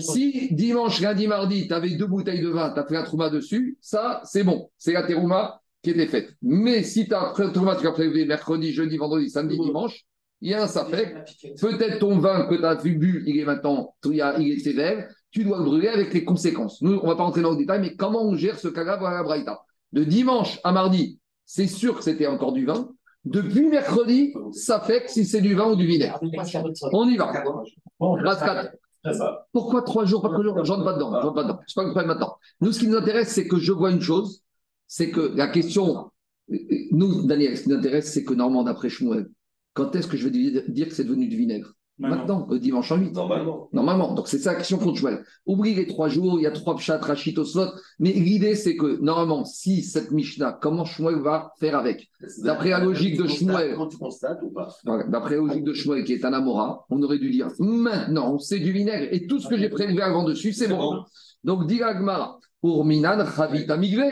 [0.00, 3.30] Si dimanche, lundi, mardi, tu avais deux bouteilles de vin, tu as fait la trouma
[3.30, 4.70] dessus, ça, c'est bon.
[4.76, 6.34] C'est la terouma qui était faite.
[6.42, 10.04] Mais si tu as fait la trouma, tu as prélevé mercredi, jeudi, vendredi, samedi, dimanche,
[10.42, 11.14] il y a un safek.
[11.60, 14.58] Peut-être ton vin que tu as bu, il est maintenant, il y a- il est
[14.58, 16.80] sévère, tu dois le brûler avec les conséquences.
[16.80, 18.92] Nous, on ne va pas rentrer dans le détail, mais comment on gère ce cas-là
[18.92, 19.62] à la Braïta?
[19.92, 22.88] De dimanche à mardi, c'est sûr que c'était encore du vin.
[23.24, 26.20] Depuis mercredi, ça fait que si c'est du vin ou du vinaigre.
[26.92, 27.32] On y va.
[29.52, 30.64] Pourquoi trois jours, pas trois jours?
[30.64, 31.20] J'entre pas dedans.
[31.20, 31.58] J'entre pas dedans.
[31.74, 32.36] Pas le problème maintenant.
[32.60, 34.44] Nous, ce qui nous intéresse, c'est que je vois une chose,
[34.86, 36.12] c'est que la question,
[36.92, 39.28] nous, Daniel, ce qui nous intéresse, c'est que normalement, d'après Shmuel,
[39.72, 41.74] quand est-ce que je vais dire que c'est devenu du vinaigre?
[41.96, 43.12] Maintenant, le dimanche en 8.
[43.12, 43.68] Normalement.
[43.72, 45.24] Normalement, donc c'est ça la question contre Shmuel.
[45.46, 47.68] Oublie les trois jours, il y a trois pshat, rachit, osot,
[48.00, 52.10] mais l'idée c'est que normalement, si cette Mishnah, comment Shmuel va faire avec?
[52.38, 53.76] D'après la logique de Shmuel.
[53.76, 54.74] Quand tu constates ou pas?
[54.84, 58.38] Voilà, D'après la logique de Shmuel qui est un Amora, on aurait dû dire maintenant
[58.40, 59.08] c'est du vinaigre.
[59.12, 61.04] Et tout ce que j'ai prélevé avant dessus, c'est bon.
[61.44, 64.02] Donc, dit Agmara, pour Minan, Chavit Amigve,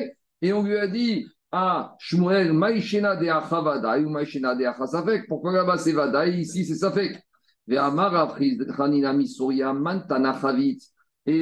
[0.40, 5.52] et on lui a dit Ah, Shmuel, Maïshena de Achavadai ou Maïshena de Achasafek, pourquoi
[5.52, 7.18] là-bas c'est Vadaï, ici c'est Safek
[7.68, 7.78] Et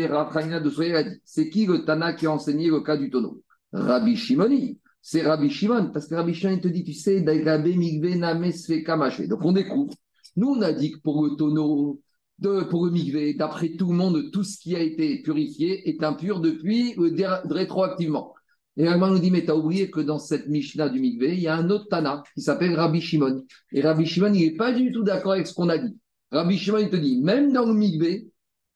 [0.07, 3.11] Rafranina de Souria a dit C'est qui le Tana qui a enseigné le cas du
[3.11, 3.43] tonneau?
[3.73, 4.79] Rabbi Shimoni.
[5.03, 7.23] C'est Rabbi Shimon, parce que Rabbi Shimon te dit, tu sais.
[7.23, 9.95] Donc on découvre.
[10.37, 12.03] Nous, on a dit que pour le tonneau,
[12.39, 16.03] de, pour le Migve, d'après tout le monde, tout ce qui a été purifié est
[16.03, 18.35] impur depuis dé- rétroactivement.
[18.77, 21.41] Et Ragman nous dit, mais tu as oublié que dans cette Mishnah du Migve, il
[21.41, 23.45] y a un autre Tana qui s'appelle Rabbi Shimon.
[23.73, 25.97] Et Rabbi Shimon, il n'est pas du tout d'accord avec ce qu'on a dit.
[26.31, 28.25] Rabbi Shimon, il te dit, même dans le Migve,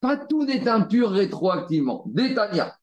[0.00, 2.04] pas tout n'est impur rétroactivement.
[2.06, 2.74] Détania.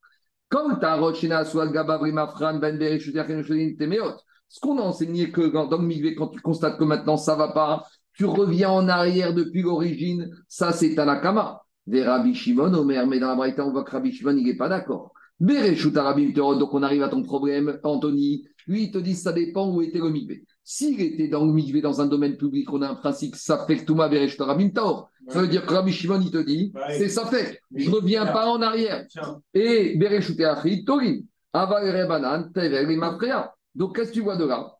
[0.50, 2.78] Comme ta Rochena, soit Gabavri Fran, Ben.
[2.80, 7.50] Ce qu'on a enseigné que dans le Migvé, quand tu constates que maintenant ça va
[7.50, 11.62] pas, tu reviens en arrière depuis l'origine, ça c'est Tanakama.
[11.88, 14.58] Des Rabbi Shimon, Omer, mais dans la Braïta, on voit que Rabbi Shimon, il n'est
[14.58, 15.14] pas d'accord.
[15.40, 18.46] Bereshuta Rabbi donc on arrive à ton problème, Anthony.
[18.68, 20.46] Lui, il te dit, ça dépend où était le Migvé.
[20.74, 23.84] S'il était dans le dans un domaine public, on a un principe, ça fait que
[23.84, 25.04] Touma Bereshuta Rabbi Mterot.
[25.28, 27.60] Ça veut dire que Rabbi Shimon, il te dit, c'est ça fait.
[27.76, 29.06] Je ne reviens pas en arrière.
[29.54, 31.18] Et Bereshute Achid, Torin.
[31.52, 33.54] Aval Rebanan, Tevel et Mafrea.
[33.76, 34.72] Donc, qu'est-ce que tu vois de là?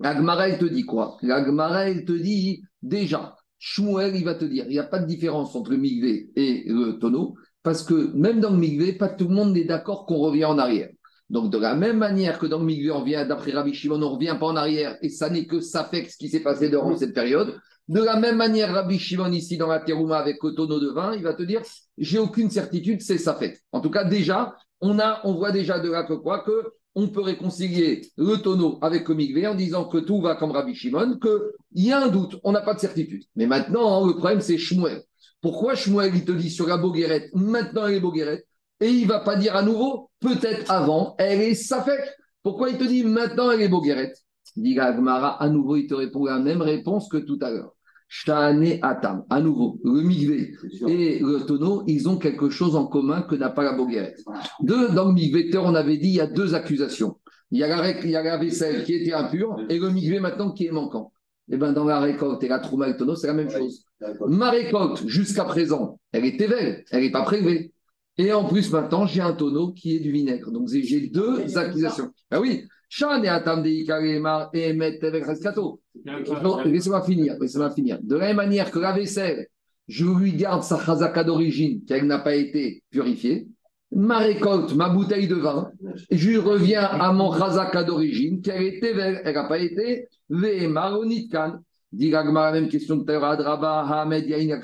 [0.00, 1.18] La Gemara, elle te dit quoi?
[1.20, 4.98] La Gemara, elle te dit déjà, Shmuel, il va te dire, il n'y a pas
[4.98, 9.10] de différence entre le Migvé et le tonneau, parce que même dans le Migvé, pas
[9.10, 10.88] tout le monde n'est d'accord qu'on revient en arrière.
[11.30, 13.98] Donc, de la même manière que dans le Migvé, on vient, d'après Rabbi Shimon, on
[13.98, 16.70] ne revient pas en arrière, et ça n'est que ça fait ce qui s'est passé
[16.70, 17.58] durant cette période.
[17.88, 21.14] De la même manière, Rabbi Shimon, ici dans la Terouma avec le tonneau de vin,
[21.14, 21.62] il va te dire
[21.96, 23.60] j'ai aucune certitude, c'est sa fête.
[23.72, 27.08] En tout cas, déjà, on, a, on voit déjà de là que quoi Que on
[27.08, 31.18] peut réconcilier le tonneau avec le migvé en disant que tout va comme Rabbi Shimon,
[31.20, 33.22] qu'il y a un doute, on n'a pas de certitude.
[33.36, 35.02] Mais maintenant, le problème, c'est Shmuel.
[35.40, 38.47] Pourquoi Shmuel, il te dit sur la Boguerette, maintenant elle est Boguerette,
[38.80, 42.16] et il va pas dire à nouveau, peut-être avant, elle est sa fête.
[42.42, 44.16] Pourquoi il te dit maintenant elle est boguerette?
[44.56, 47.74] Dit la Gemara, à nouveau, il te répond la même réponse que tout à l'heure.
[48.08, 50.54] Shane Atam, à nouveau, le migvé
[50.86, 54.24] et le tonneau, ils ont quelque chose en commun que n'a pas la boguerette.
[54.60, 57.18] Deux, dans le migvé, on avait dit, il y a deux accusations.
[57.50, 60.20] Il y a la, il y a la vaisselle qui était impure et le migvé
[60.20, 61.12] maintenant qui est manquant.
[61.50, 63.84] Et bien, dans la récolte et la trouma et le tonneau, c'est la même chose.
[64.26, 67.72] Ma récolte, jusqu'à présent, elle est éveille, elle n'est pas prélevée.
[68.18, 70.50] Et en plus, maintenant, j'ai un tonneau qui est du vinaigre.
[70.50, 72.10] Donc, j'ai- deux accusations.
[72.30, 75.80] Ah oui, Shan et Atam de et Emet Tevel Reskato.
[76.04, 77.98] Non, Laissez-moi finir, laissez-moi finir.
[78.02, 79.46] De la même manière que la vaisselle,
[79.86, 83.46] je lui garde sa chazaka d'origine, qu'elle n'a pas été purifiée.
[83.92, 85.70] Ma récolte, ma bouteille de vin,
[86.10, 88.94] je reviens à mon chazaka d'origine, qu'elle était,
[89.24, 91.60] elle n'a pas été Vehemar ou Nitkan.
[91.90, 94.60] Dit la même question que Adraba, Hamed, Yain.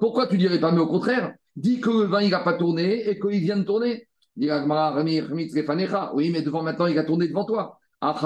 [0.00, 3.08] Pourquoi tu dirais pas, mais au contraire, dis que le vin, il n'a pas tourné
[3.08, 4.06] et qu'il vient de tourner.
[4.36, 4.48] Dit.
[4.50, 7.78] Oui, mais devant maintenant, il a tourné devant toi.
[8.00, 8.22] Alors,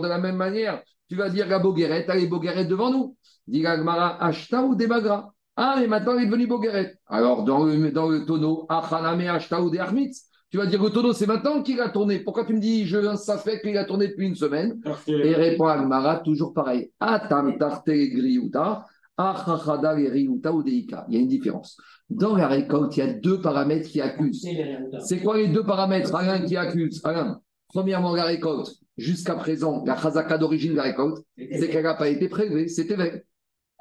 [0.00, 3.16] de la même manière, tu vas dire la Bogueret, elle est Bogueret devant nous.
[3.46, 5.34] Dit l'Agmara, Ashta ou Demagra.
[5.56, 6.96] Ah, mais maintenant, il est devenu Bogueret.
[7.06, 10.30] Alors, dans le, dans le tonneau, Achaname, Ashta ou Deachmitz.
[10.50, 12.20] Tu vas dire le tonneau, c'est maintenant qu'il a tourné.
[12.20, 14.80] Pourquoi tu me dis, je, ça fait qu'il a tourné depuis une semaine?
[15.08, 16.92] Et répond Agmara, toujours pareil.
[17.00, 18.86] Atam tarte griuta,
[21.08, 21.76] Il y a une différence.
[22.10, 24.46] Dans la récolte, il y a deux paramètres qui accusent.
[25.00, 28.72] C'est quoi les deux paramètres Alain qui accuse Alain, premièrement, la récolte.
[28.96, 32.88] Jusqu'à présent, la chazaka d'origine de la récolte, c'est qu'elle n'a pas été prélevée, c'est
[32.90, 33.22] éveillé.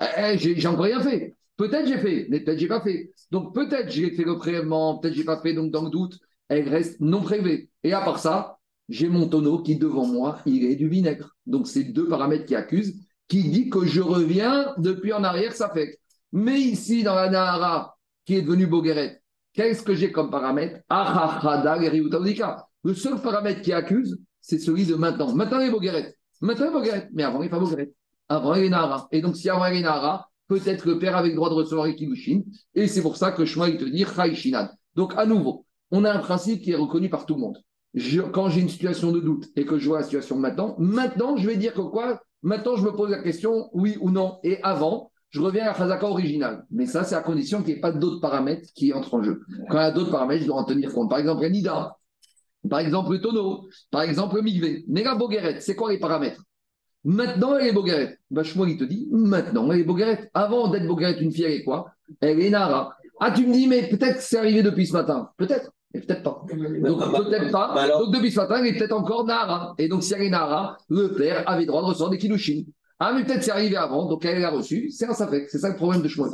[0.01, 1.36] Eh, eh, j'ai j'ai encore rien fait.
[1.55, 3.11] Peut-être j'ai fait, mais peut-être j'ai pas fait.
[3.29, 6.17] Donc peut-être j'ai fait le prélèvement, peut-être j'ai pas fait, donc dans le doute,
[6.49, 7.69] elle reste non prélevée.
[7.84, 8.57] Et à part ça,
[8.89, 11.36] j'ai mon tonneau qui devant moi, il est du vinaigre.
[11.45, 15.69] Donc c'est deux paramètres qui accusent, qui dit que je reviens depuis en arrière, ça
[15.69, 15.99] fait.
[16.32, 17.95] Mais ici, dans la Nahara,
[18.26, 19.21] qui est devenue Bogueret,
[19.53, 20.80] qu'est-ce que j'ai comme paramètre?
[20.89, 22.67] Ahachada Geriutaudika.
[22.84, 25.34] Le seul paramètre qui accuse, c'est celui de maintenant.
[25.34, 26.15] Maintenant, il est Bogueret.
[26.41, 27.09] Maintenant, il est Bogueret.
[27.13, 27.93] Mais avant, il n'est pas Bogueret.
[28.30, 29.07] Avant, il est Nahara.
[29.11, 31.55] Et donc, si avant, il est Nahara, peut-être que le père avait le droit de
[31.55, 32.41] recevoir Ikilushin.
[32.76, 34.71] Et c'est pour ça que Shmuel il te dit Chaïshinad.
[34.95, 37.57] Donc, à nouveau, on a un principe qui est reconnu par tout le monde.
[37.93, 41.38] Je- quand j'ai une situation de doute et que je vois la situation maintenant, maintenant,
[41.38, 42.19] je vais dire que quoi?
[42.44, 44.39] Maintenant, je me pose la question, oui ou non.
[44.44, 46.66] Et avant, je reviens à la Khazaka originale.
[46.70, 49.41] Mais ça, c'est à condition qu'il n'y ait pas d'autres paramètres qui entrent en jeu.
[49.70, 51.10] Quand il y a d'autres paramètres, je dois en tenir compte.
[51.10, 51.98] Par exemple, Nida,
[52.70, 54.86] par exemple, le tonneau, par exemple, le Migvé.
[54.88, 56.44] Mais la Bogueret, c'est quoi les paramètres?
[57.04, 58.20] Maintenant, elle est Bogueret.
[58.30, 60.30] Ben, Shmuel, il te dit, maintenant, elle est Bogueret.
[60.34, 61.91] Avant d'être Bogueret, une fille, elle est quoi?
[62.22, 62.96] Elle est Nara.
[63.20, 65.30] Ah, tu me dis, mais peut-être que c'est arrivé depuis ce matin.
[65.38, 66.44] Peut-être, mais peut-être pas.
[66.50, 67.72] Donc, peut-être pas.
[67.74, 69.74] Bah alors- Donc, depuis ce matin, elle est peut-être encore Nara.
[69.78, 72.66] Et donc, si elle est Nara, le père avait droit de recevoir des kilouchines.
[73.00, 74.89] Ah, mais peut-être c'est arrivé avant, donc elle l'a reçu.
[74.89, 75.50] C'est un safek.
[75.50, 76.32] C'est ça le problème de Shmuel.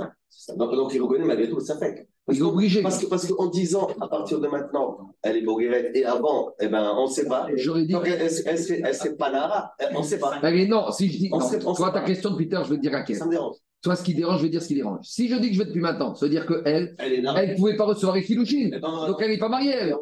[0.56, 2.08] Donc, donc, il reconnaît malgré tout le Safek.
[2.26, 2.82] Parce Il est que- obligé.
[2.84, 6.68] Parce que parce qu'en disant à partir de maintenant, elle est Bogueret et avant, eh
[6.68, 7.48] ben, on ne sait pas.
[7.56, 7.94] J'aurais dit.
[7.94, 8.60] Donc, elle elle
[8.96, 10.40] serait pas Nara, on ne sait pas.
[10.42, 11.30] Est- non, si je dis.
[11.34, 12.06] On non, sait- on toi, sait ta pas.
[12.06, 13.16] question de Peter, je vais te dire laquelle.
[13.16, 13.56] Ça me dérange.
[13.82, 15.06] Toi, ce qui dérange, je vais dire ce qui dérange.
[15.06, 17.78] Si je dis que je vais depuis maintenant, ça veut dire qu'elle, Elle ne pouvait
[17.78, 18.74] pas recevoir les kilouchines.
[18.76, 19.96] Eh ben, Donc, elle n'est pas mariée, elle.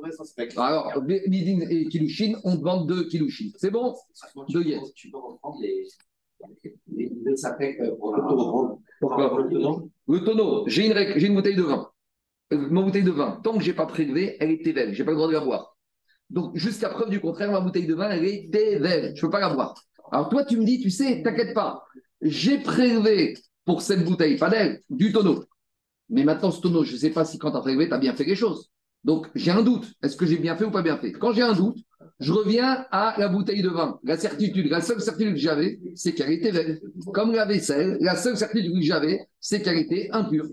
[0.58, 3.50] Alors, Midin et Kilushin, on demande deux Kilushin.
[3.58, 3.94] C'est bon?
[4.50, 4.92] Deux yens.
[4.96, 5.86] Tu peux reprendre les.
[6.96, 8.80] les deux sapèques pour On peut tout reprendre.
[9.00, 9.48] Pourquoi?
[10.08, 11.88] Le tonneau, j'ai une, une bouteille de vin.
[12.54, 14.94] Euh, Ma bouteille de vin, tant que je n'ai pas prélevé, elle est éveille.
[14.94, 15.78] Je n'ai pas le droit de la boire.
[16.30, 19.12] Donc, jusqu'à preuve du contraire, ma bouteille de vin, elle est éveille.
[19.16, 19.76] Je ne peux pas la boire.
[20.12, 21.84] Alors, toi, tu me dis, tu sais, t'inquiète pas,
[22.22, 23.36] j'ai prélevé
[23.68, 25.44] pour cette bouteille, pas d'elle, du tonneau.
[26.10, 27.98] Mais maintenant, ce tonneau, je ne sais pas si quand tu as prélevé, tu as
[27.98, 28.72] bien fait les choses.
[29.04, 29.94] Donc, j'ai un doute.
[30.02, 31.12] Est-ce que j'ai bien fait ou pas bien fait?
[31.12, 31.78] Quand j'ai un doute,
[32.20, 34.00] je reviens à la bouteille de vin.
[34.04, 36.80] La certitude, la seule certitude que j'avais, c'est qu'elle était veille.
[37.14, 40.46] Comme la vaisselle, la seule certitude que j'avais, c'est qu'elle était impure.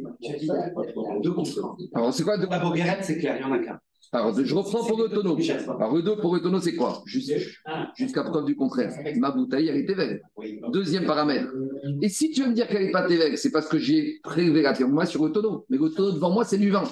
[1.95, 3.79] Alors, c'est quoi de- La boguerette, c'est clair, il y en a qu'un.
[4.15, 5.37] Alors, je reprends pour le tonneau.
[5.81, 7.03] Alors, le pour le tonneau, c'est quoi?
[7.05, 8.93] Jusqu'à preuve du contraire.
[9.17, 10.21] Ma bouteille, elle était veille.
[10.73, 11.51] Deuxième paramètre.
[12.01, 14.63] Et si tu veux me dire qu'elle n'est pas TVEC, c'est parce que j'ai prélevé
[14.63, 15.67] la moi sur le tonneau.
[15.69, 16.85] Mais le tonneau devant moi, c'est du vin.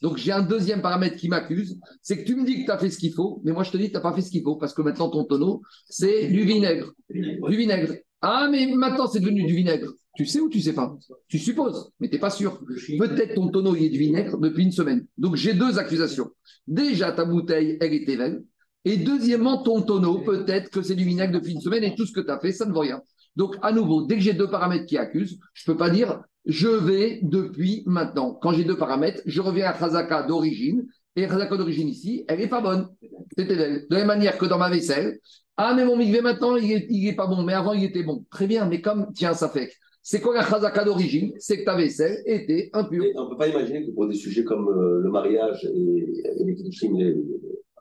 [0.00, 2.78] Donc j'ai un deuxième paramètre qui m'accuse, c'est que tu me dis que tu as
[2.78, 4.30] fait ce qu'il faut, mais moi je te dis que tu n'as pas fait ce
[4.30, 6.92] qu'il faut, parce que maintenant ton tonneau, c'est du vinaigre.
[7.10, 7.94] Du vinaigre.
[8.20, 9.92] Ah, mais maintenant c'est devenu du vinaigre.
[10.18, 10.98] Tu sais ou tu sais pas
[11.28, 12.58] Tu supposes, mais tu n'es pas sûr.
[12.98, 15.06] Peut-être ton tonneau il est du vinaigre depuis une semaine.
[15.16, 16.32] Donc j'ai deux accusations.
[16.66, 18.40] Déjà, ta bouteille, elle est TVEC.
[18.84, 22.12] Et deuxièmement, ton tonneau, peut-être que c'est du vinaigre depuis une semaine et tout ce
[22.12, 23.00] que tu as fait, ça ne vaut rien.
[23.36, 26.20] Donc, à nouveau, dès que j'ai deux paramètres qui accusent, je ne peux pas dire
[26.46, 28.34] je vais depuis maintenant.
[28.34, 30.84] Quand j'ai deux paramètres, je reviens à Khazaka d'origine.
[31.14, 32.88] Et Khazaka d'origine ici, elle n'est pas bonne.
[33.36, 33.86] C'était elle.
[33.88, 35.20] De la même manière que dans ma vaisselle.
[35.56, 37.44] Ah, mais mon migvé maintenant, il n'est est pas bon.
[37.44, 38.24] Mais avant, il était bon.
[38.30, 39.70] Très bien, mais comme, tiens, ça fait.
[40.10, 41.32] C'est quoi la Khazaka d'origine?
[41.38, 43.04] C'est que ta vaisselle était impure.
[43.04, 46.22] Mais on ne peut pas imaginer que pour des sujets comme euh, le mariage et,
[46.40, 47.16] et les les-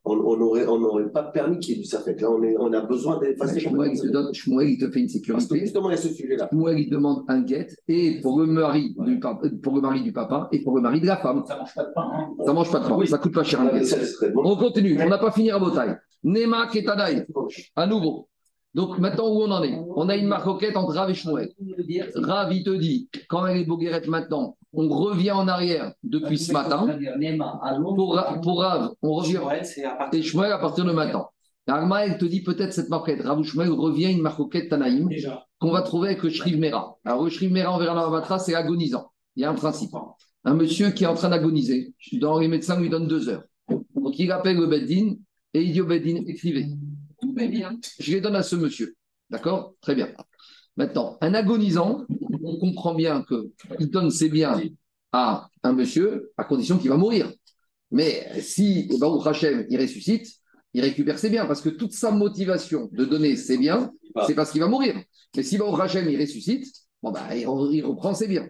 [0.04, 2.20] on n'aurait on pas permis qu'il y ait du Safek.
[2.20, 3.62] Là, on, est, on a besoin d'effacer.
[3.62, 5.60] Shmuel, il te donne- Shmuel, il te fait une Parce que sécurité.
[5.60, 6.50] justement, il y a ce sujet-là.
[6.52, 10.12] Shmuel, il demande un guet et pour le mari du papa, pour le mari du
[10.12, 11.44] papa et pour le mari de la femme.
[11.48, 12.10] Ça mange pas de pain.
[12.14, 12.36] Hein.
[12.46, 13.86] Ça mange pas de pain, ça coûte pas cher un guet.
[14.34, 14.42] bon.
[14.44, 15.96] On continue, on n'a pas fini à Botaï.
[16.26, 17.26] Nema Ketanaï,
[17.76, 18.28] à nouveau.
[18.78, 19.76] Donc maintenant où on en est?
[19.96, 21.50] On a une maroquette entre Rav et Shmuel.
[22.14, 26.54] Rav, il te dit, quand elle est Boguerette maintenant, on revient en arrière depuis ce
[26.54, 26.86] matin.
[27.96, 29.40] Pour, Ra- pour Rav, on revient.
[30.14, 31.30] Et Shmuel à partir de maintenant.
[31.66, 33.22] Arma, elle te dit peut-être cette marquette.
[33.24, 35.10] Rav ou Shmuel revient une marquette Tanaïm
[35.58, 36.98] qu'on va trouver avec le Shriv Mera.
[37.04, 39.12] Alors le Shriv Mera, on verra dans la Matra, c'est agonisant.
[39.36, 39.90] Il y a un principe.
[40.46, 43.44] Un monsieur qui est en train d'agoniser, dans les médecins lui donnent deux heures.
[43.96, 45.16] Donc il appelle le Beddin
[45.56, 46.68] et il dit au Beddin, écrivez.
[48.00, 48.96] Je les donne à ce monsieur.
[49.30, 49.76] D'accord?
[49.82, 50.10] Très bien.
[50.76, 52.06] Maintenant, un agonisant,
[52.44, 54.62] on comprend bien qu'il donne ses biens
[55.12, 57.32] à un monsieur à condition qu'il va mourir.
[57.92, 60.28] Mais si Baruch Hashem, il ressuscite,
[60.74, 63.92] il récupère ses biens parce que toute sa motivation de donner ses biens,
[64.28, 65.02] c'est parce qu'il va mourir.
[65.36, 66.68] Mais si Baruch Hashem, il ressuscite,
[67.02, 68.48] bon bah, il reprend ses biens.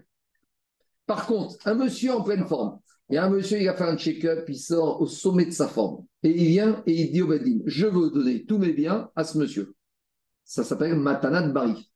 [1.06, 2.80] Par contre, un monsieur en pleine forme,
[3.10, 6.05] et un monsieur, il a fait un check-up, il sort au sommet de sa forme,
[6.24, 9.24] et il vient et il dit au Bedin, je veux donner tous mes biens à
[9.24, 9.76] ce monsieur.
[10.43, 11.89] Ça s'appelle Matanat Bari.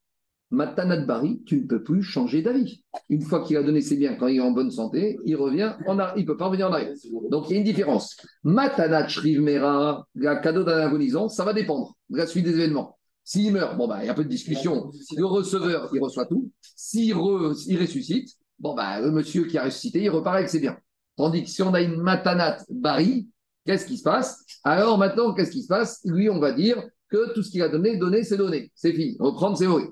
[0.51, 2.83] Matanat Bari, tu ne peux plus changer d'avis.
[3.07, 5.75] Une fois qu'il a donné ses biens, quand il est en bonne santé, il revient,
[5.87, 6.93] il ne peut pas revenir en arrière.
[7.29, 8.17] Donc il y a une différence.
[8.43, 12.97] Matanat Shriv Mera, le cadeau d'un agonisant, ça va dépendre de la suite des événements.
[13.23, 14.91] S'il meurt, bon, bah, il y a peu de discussion.
[15.15, 16.51] Le receveur, il reçoit tout.
[16.75, 20.59] S'il re- il ressuscite, bon, bah, le monsieur qui a ressuscité, il repart avec ses
[20.59, 20.77] biens.
[21.15, 23.27] Tandis que si on a une matanat bari,
[23.65, 24.43] qu'est-ce qui se passe?
[24.63, 26.01] Alors maintenant, qu'est-ce qui se passe?
[26.05, 28.71] Lui, on va dire que tout ce qu'il a donné, donné, c'est donné.
[28.75, 29.17] C'est fini.
[29.19, 29.83] Reprendre, c'est vrai.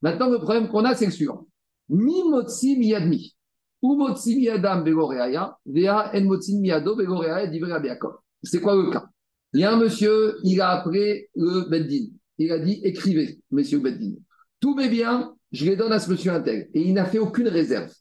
[0.00, 1.46] Maintenant, le problème qu'on a, c'est le suivant.
[1.88, 3.34] Mi motsi miyadmi.
[3.82, 8.14] Ou motsi miyadam begoreaya, vea en motsi miyado begoreaya divra beakov.
[8.42, 9.06] C'est quoi le cas?
[9.52, 12.06] Il y a un monsieur, il a appelé le Beddin.
[12.38, 14.14] Il a dit écrivez, monsieur Beddin.
[14.60, 16.66] Tous mes biens, je les donne à ce monsieur intègre.
[16.72, 17.92] Et il n'a fait aucune réserve.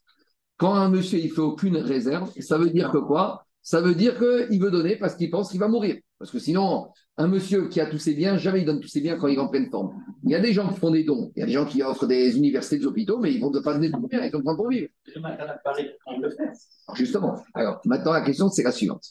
[0.62, 3.48] Quand un monsieur il fait aucune réserve, ça veut dire que quoi?
[3.64, 5.96] Ça veut dire qu'il veut donner parce qu'il pense qu'il va mourir.
[6.20, 9.02] Parce que sinon, un monsieur qui a tous ses biens, jamais il donne tous ses
[9.02, 9.96] biens quand il est en pleine forme.
[10.24, 11.82] Il y a des gens qui font des dons, il y a des gens qui
[11.82, 14.56] offrent des universités, des hôpitaux, mais ils ne vont pas donner tout bien, ils sont
[14.56, 14.88] pour vivre.
[15.16, 19.04] Alors, justement, alors maintenant la question c'est la suivante.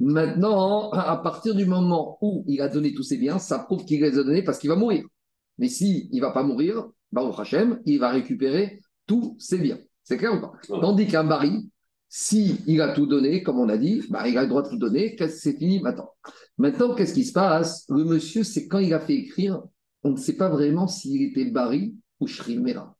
[0.00, 4.00] Maintenant, à partir du moment où il a donné tous ses biens, ça prouve qu'il
[4.00, 5.04] les a donnés parce qu'il va mourir.
[5.58, 9.78] Mais si il va pas mourir, Baruch Hashem, il va récupérer tous ses biens.
[10.06, 10.52] C'est clair ou pas.
[10.68, 11.68] Tandis qu'un Bari,
[12.08, 14.68] si il a tout donné, comme on a dit, bah, il a le droit de
[14.68, 16.10] tout donner, c'est fini maintenant.
[16.58, 19.60] Maintenant, qu'est-ce qui se passe Le monsieur, c'est quand il a fait écrire,
[20.04, 22.96] on ne sait pas vraiment s'il était Bari ou Shrimera.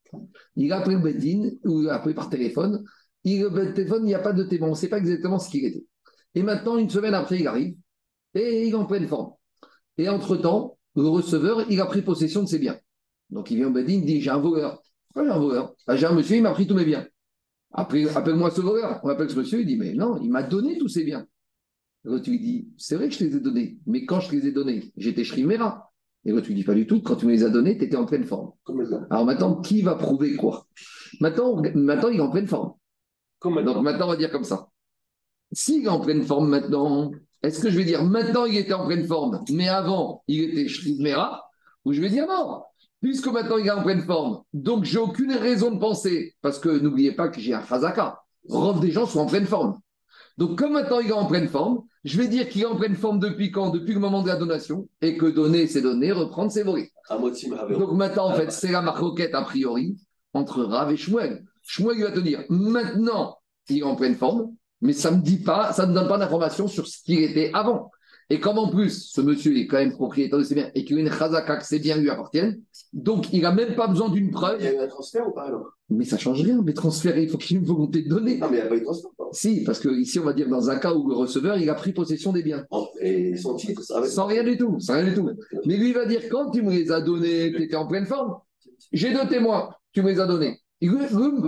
[0.56, 2.84] Il a appelé Bedin, ou il a appelé par téléphone,
[3.22, 5.48] il, le téléphone, il n'y a pas de témoin, on ne sait pas exactement ce
[5.48, 5.84] qu'il était.
[6.34, 7.76] Et maintenant, une semaine après, il arrive
[8.34, 9.32] et il est en pleine forme.
[9.96, 12.78] Et entre-temps, le receveur, il a pris possession de ses biens.
[13.30, 14.82] Donc il vient au Bedin, il dit J'ai un voleur.
[15.16, 17.06] Pourquoi j'ai un voleur J'ai un monsieur, il m'a pris tous mes biens.
[17.72, 19.00] Après, appelle-moi ce voleur.
[19.02, 21.26] On appelle ce monsieur, il dit Mais non, il m'a donné tous ses biens.
[22.04, 24.36] L'autre lui dit C'est vrai que je te les ai donnés, mais quand je te
[24.36, 25.90] les ai donnés, j'étais Shrimera.
[26.26, 27.96] Et l'autre lui dit Pas du tout, quand tu me les as donnés, tu étais
[27.96, 28.52] en pleine forme.
[29.08, 30.66] Alors maintenant, qui va prouver quoi?
[31.20, 32.74] Maintenant, maintenant, il est en pleine forme.
[33.42, 33.80] Donc maintenant.
[33.80, 34.68] maintenant, on va dire comme ça.
[35.50, 37.10] S'il est en pleine forme maintenant,
[37.42, 40.68] est-ce que je vais dire maintenant il était en pleine forme, mais avant il était
[40.68, 41.48] Shrimera
[41.86, 42.64] Ou je vais dire non,
[43.00, 46.68] puisque maintenant il est en pleine forme, donc j'ai aucune raison de penser, parce que
[46.68, 48.20] n'oubliez pas que j'ai un Khazaka.
[48.48, 49.78] Rof des gens sont en pleine forme.
[50.38, 52.94] Donc comme maintenant il est en pleine forme, je vais dire qu'il est en pleine
[52.94, 53.70] forme depuis quand?
[53.70, 56.90] Depuis le moment de la donation, et que donner c'est donner, reprendre c'est voler.
[57.10, 59.96] Donc maintenant, en fait, c'est la marquette a priori
[60.32, 61.44] entre Rav et Shmuel.
[61.62, 63.38] Shmuel il va te dire maintenant,
[63.68, 66.18] il est en pleine forme, mais ça ne me dit pas, ça ne donne pas
[66.18, 67.90] d'informations sur ce qu'il était avant.
[68.28, 70.98] Et comme en plus, ce monsieur est quand même propriétaire de ses biens et qu'il
[70.98, 72.60] a une chazaka que ses biens lui appartiennent,
[72.92, 74.60] donc il n'a même pas besoin d'une Il y preuve.
[74.62, 75.66] a eu un transfert ou pas alors?
[75.90, 78.38] Mais ça change rien, mais transférer, il faut qu'il y ait une volonté de donner.
[78.38, 79.10] Non, mais il n'y a pas eu de transfert.
[79.32, 81.74] Si, parce que ici, on va dire dans un cas où le receveur, il a
[81.74, 82.64] pris possession des biens.
[82.72, 85.30] Oh, Et son titre, ça va Sans rien du tout, sans rien du tout.
[85.64, 88.06] Mais lui il va dire quand tu me les as donnés, tu étais en pleine
[88.06, 88.34] forme.
[88.92, 90.58] J'ai deux témoins, tu me les as donnés.
[90.80, 90.98] Et le,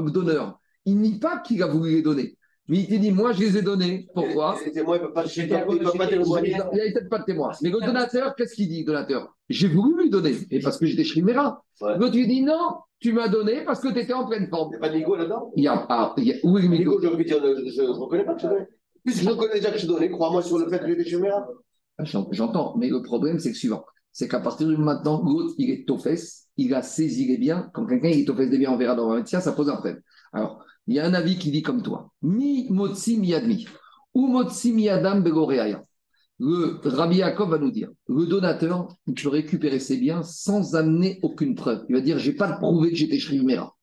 [0.04, 2.37] le donneur, il nie pas qu'il a voulu les donner.
[2.68, 4.06] Mais il te dit, moi je les ai donnés.
[4.14, 4.58] Pourquoi?
[4.64, 5.22] Les témoins, ils ne peuvent pas,
[5.98, 6.50] pas témoigner.
[6.50, 7.50] Il n'y avait peut-être pas de témoin.
[7.62, 9.34] Mais le donateur, qu'est-ce qu'il dit, donateur?
[9.48, 10.34] J'ai voulu lui donner.
[10.50, 11.62] Et parce que j'étais Shrimera.
[11.80, 11.96] Ouais.
[11.98, 14.70] L'autre lui dit, non, tu m'as donné parce que tu étais en pleine forme.
[14.72, 15.52] Il n'y a pas de Nigo là-dedans?
[15.56, 18.46] Il y a, ah, il a, oui, mais dire, je ne reconnais pas que je
[18.46, 18.66] suis donné.
[19.04, 21.16] Puisque je reconnais déjà que je suis donné, crois-moi sur le fait que j'étais chez
[21.16, 21.46] Mera.
[21.96, 23.84] Ah, j'en- J'entends, mais le problème, c'est le suivant.
[24.12, 26.08] C'est qu'à partir de maintenant, l'autre, il est toffes,
[26.56, 27.70] il a saisi les biens.
[27.72, 29.74] Quand quelqu'un il est toffes des biens, on verra dans le médecin, ça pose un
[29.74, 30.00] problème.
[30.32, 32.10] Alors, il y a un avis qui dit comme toi.
[32.22, 33.66] Mi motsi mi admi.
[34.14, 35.84] Ou motsi mi adam begoreaya.
[36.40, 41.54] Le Rabbi Yaakov va nous dire le donateur, peut récupérer ses biens sans amener aucune
[41.54, 41.84] preuve.
[41.88, 43.76] Il va dire j'ai pas prouvé que j'étais Shrivmera.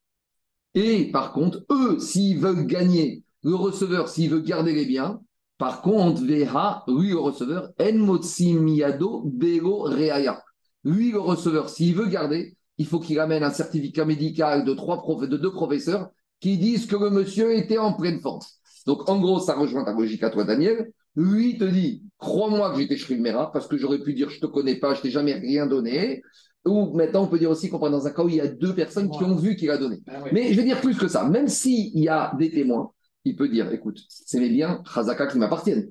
[0.74, 5.22] Et par contre, eux, s'ils veulent gagner, le receveur, s'il veut garder les biens,
[5.58, 10.44] par contre, Veha, lui, le receveur, En Miyado Bego Reaya.
[10.84, 15.02] Lui, le receveur, s'il veut garder, il faut qu'il amène un certificat médical de, trois
[15.22, 16.10] de deux professeurs
[16.40, 18.42] qui disent que le monsieur était en pleine forme.
[18.86, 20.92] Donc, en gros, ça rejoint ta logique à toi, Daniel.
[21.16, 24.46] Lui, il te dit, crois-moi que j'étais Shrimera, parce que j'aurais pu dire, je te
[24.46, 26.22] connais pas, je t'ai jamais rien donné.
[26.66, 28.48] Ou maintenant, on peut dire aussi qu'on prend dans un cas où il y a
[28.48, 30.02] deux personnes qui ont vu qu'il a donné.
[30.32, 31.24] Mais je vais dire plus que ça.
[31.28, 32.92] Même s'il y a des témoins,
[33.24, 35.88] il peut dire, écoute, c'est mes biens, Khazaka, qui m'appartiennent.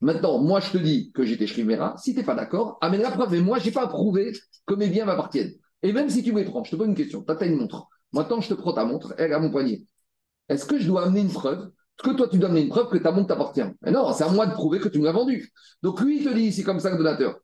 [0.00, 1.96] Maintenant, moi, je te dis que j'étais Shrimera.
[1.96, 3.30] Si tu n'es pas d'accord, amène la preuve.
[3.30, 4.32] Mais moi, je n'ai pas prouvé
[4.66, 5.52] que mes biens m'appartiennent.
[5.82, 7.24] Et même si tu me prends, je te pose une question.
[7.24, 7.88] Tu as une montre.
[8.12, 9.86] Maintenant, je te prends ta montre, elle est à mon poignet.
[10.48, 11.70] Est-ce que je dois amener une preuve?
[12.02, 14.28] Que toi, tu dois amener une preuve que ta montre t'appartient Mais non, c'est à
[14.28, 15.52] moi de prouver que tu me l'as vendue.
[15.82, 17.38] Donc, lui, il te dit, c'est comme ça, le donateur.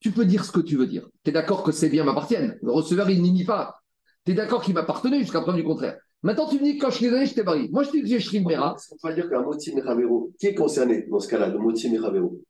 [0.00, 1.08] Tu peux dire ce que tu veux dire.
[1.22, 2.58] Tu es d'accord que ces biens m'appartiennent.
[2.62, 3.80] Le receveur, il n'y pas.
[4.24, 5.96] Tu es d'accord qu'il m'appartenait jusqu'à preuve du contraire.
[6.22, 7.68] Maintenant, tu me dis que quand je suis donné, je t'ai marié.
[7.70, 8.76] Moi, je te dis que j'ai Shrim Mera.
[8.90, 12.40] On va dire qu'un Moti Meravero, qui est concerné dans ce cas-là, le Moti Meravero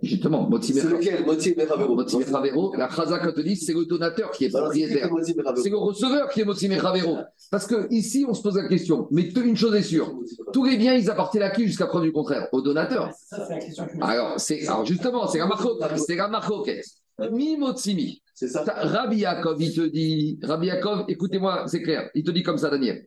[0.00, 1.24] Justement, Moti C'est lequel?
[1.26, 5.10] Moti Meravero Moti Meravero, la Chazaka te dit, c'est le donateur qui est propriétaire.
[5.56, 7.18] C'est le receveur qui est Moti Meravero.
[7.50, 10.14] Parce que ici, on se pose la question, mais une chose est sûre,
[10.52, 12.48] tous les biens, ils appartiennent à qui jusqu'à preuve du contraire?
[12.52, 13.10] Au donateur.
[14.00, 15.66] Alors, c'est, alors justement, c'est la marque,
[15.96, 16.52] c'est la marque
[17.32, 18.22] Mi.
[18.34, 18.64] C'est ça.
[18.64, 22.70] Rabbi Yaakov, il te dit, Rabbi Yaakov, écoutez-moi, c'est clair, il te dit comme ça,
[22.70, 23.04] Daniel.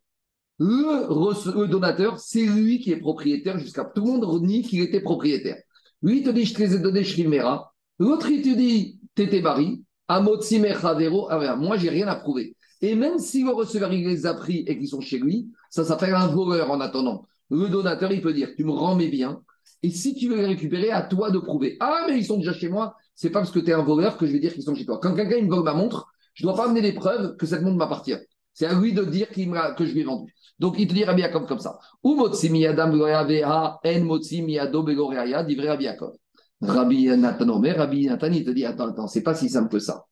[0.59, 5.01] Le, le donateur, c'est lui qui est propriétaire jusqu'à tout le monde nie qu'il était
[5.01, 5.57] propriétaire.
[6.01, 7.73] Lui, te dit, je te les ai donnés, Shrimera.
[7.99, 9.83] L'autre, il te dit, t'étais bari.
[10.07, 11.27] Amotsi Mechavero.
[11.29, 12.55] Ah moi, j'ai rien à prouver.
[12.81, 15.83] Et même si le receveur, il les a pris et qu'ils sont chez lui, ça
[15.83, 17.25] s'appelle un voleur en attendant.
[17.49, 19.41] Le donateur, il peut dire, tu me rends mes biens.
[19.81, 21.77] Et si tu veux les récupérer, à toi de prouver.
[21.79, 22.95] Ah, mais ils sont déjà chez moi.
[23.15, 24.85] C'est pas parce que tu es un voleur que je vais dire qu'ils sont chez
[24.85, 24.99] toi.
[25.01, 27.61] Quand quelqu'un me vole ma montre, je ne dois pas amener les preuves que cette
[27.61, 28.17] montre m'appartient.
[28.53, 30.33] C'est à lui de dire que je lui ai vendu.
[30.57, 31.77] Donc il te dit Rabbi Yaakov comme ça.
[32.03, 36.15] Ou motzi miyadam goyaveha, en motzi miyado begoreaya, divrei Rabbi Yaakov.
[36.61, 39.79] Rabbi Nathan Omer, Rabbi Nathan, il te dit Attends, attends, c'est pas si simple que
[39.79, 40.05] ça.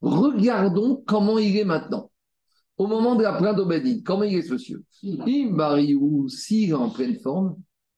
[0.00, 2.10] Regardons comment il est maintenant.
[2.78, 4.82] Au moment de la plainte d'Obedin, comment il est ce monsieur?
[5.04, 7.56] Imbariou, s'il est en pleine forme,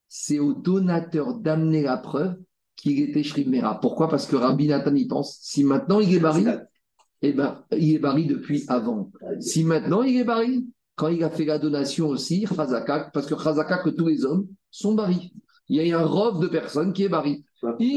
[0.08, 2.36] c'est au donateur d'amener la preuve
[2.74, 3.78] qu'il était Shrimera.
[3.80, 4.08] Pourquoi?
[4.08, 5.38] Parce que Rabbi Nathan y pense.
[5.40, 6.44] Si maintenant il est bari,
[7.22, 9.12] eh ben, il est bari depuis avant.
[9.38, 10.66] Si maintenant il est bari,
[11.02, 14.46] quand il a fait la donation aussi, Chazaka, parce que Chazaka, que tous les hommes
[14.70, 15.32] sont bari.
[15.68, 17.44] Il y a un rove de personnes qui est bari.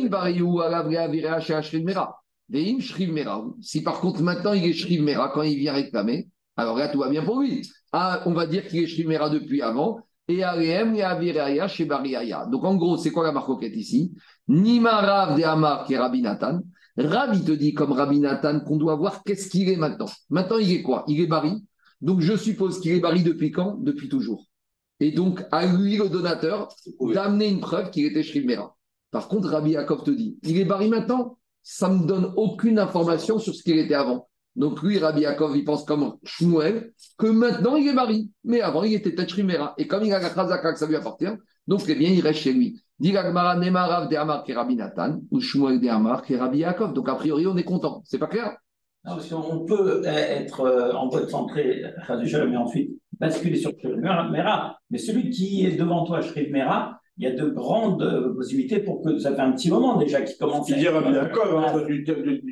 [0.09, 2.15] Bariou alavrea virea shea shrimera.
[2.49, 3.45] Veim shrimera.
[3.61, 7.09] Si par contre maintenant il est shrimera quand il vient réclamer, alors là tout va
[7.09, 7.61] bien pour lui.
[7.91, 9.99] Ah, on va dire qu'il est shrimera depuis avant.
[10.27, 12.47] Et Aleem et Avireaya chez Bariaya.
[12.51, 14.15] Donc en gros, c'est quoi la marcoquette ici?
[14.47, 16.61] Nimarav de Amar qui est Rabbi Nathan.
[16.97, 20.09] Rabbi te dit comme Rabbi Nathan qu'on doit voir qu'est-ce qu'il est maintenant.
[20.31, 21.03] Maintenant, il est quoi?
[21.07, 21.63] Il est bari.
[22.01, 23.77] Donc je suppose qu'il est bari depuis quand?
[23.79, 24.45] Depuis toujours.
[24.99, 26.69] Et donc à lui, le donateur,
[27.01, 28.75] d'amener une preuve qu'il était Shrimera.
[29.11, 31.37] Par contre, Rabbi Yaakov te dit, il est bari maintenant?
[31.63, 34.27] Ça ne me donne aucune information sur ce qu'il était avant.
[34.55, 38.31] Donc lui, Rabbi Yaakov, il pense comme Shmuel, que maintenant il est bari.
[38.43, 39.73] Mais avant, il était peut-être Shrimera.
[39.77, 41.33] Et comme il a la Chazaka que ça lui appartient,
[41.67, 42.79] donc eh bien, il reste chez lui.
[42.97, 43.15] Donc
[47.09, 48.01] a priori, on est content.
[48.05, 48.55] C'est pas clair?
[49.05, 51.83] Parce qu'on peut être euh, en bonne santé,
[52.49, 54.77] mais ensuite basculer sur Shriv Mera.
[54.89, 58.79] Mais celui qui est devant toi, Shriv Mera, il y a de grandes euh, possibilités
[58.79, 60.67] pour que ça fait un petit moment déjà qu'il commence.
[60.67, 62.11] Tu dis Rabbi Yaakov, hein, tu dis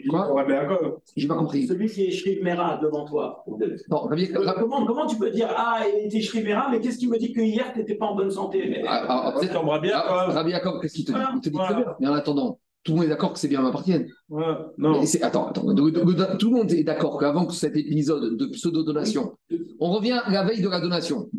[0.09, 0.99] Yaakov.
[1.17, 1.67] J'ai pas compris.
[1.67, 3.43] Celui qui est Shriv Mera devant toi.
[3.89, 6.79] Non, Rabbi Euh, Rabbi- Comment, comment tu peux dire Ah, il était Shriv Mera, mais
[6.79, 8.65] qu'est-ce qui me dit que hier tu n'étais pas en bonne santé?
[8.69, 10.33] Mais- Ah, ah, Rabbi ah, Yaakov.
[10.33, 11.17] Rabbi Yaakov, qu'est-ce qu'il te dit?
[11.17, 11.73] Voilà, Il te dit voilà.
[11.73, 11.93] très bien.
[11.99, 14.07] Mais en attendant, tout le monde est d'accord que ces biens m'appartiennent.
[14.29, 14.43] Ouais,
[14.77, 15.01] Non.
[15.21, 15.73] Attends, attends.
[15.75, 19.37] Tout le monde est d'accord qu'avant cet épisode de pseudo-donation,
[19.79, 21.29] on revient à la veille de la donation.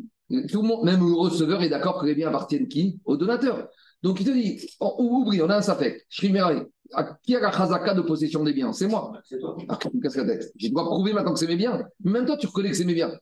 [0.50, 2.98] Tout le monde, même le receveur, est d'accord que les biens appartiennent qui?
[3.04, 3.68] Au donateur.
[4.02, 6.06] Donc il te dit, on, on oublie, on a un safek.
[6.08, 6.52] Shrimera,
[6.92, 8.72] à qui a la chazaka de possession des biens?
[8.72, 9.12] C'est moi.
[9.24, 9.56] C'est toi.
[10.02, 11.82] Que ça fait Je dois prouver maintenant que c'est mes biens.
[12.04, 13.12] Même toi, tu reconnais que c'est mes biens.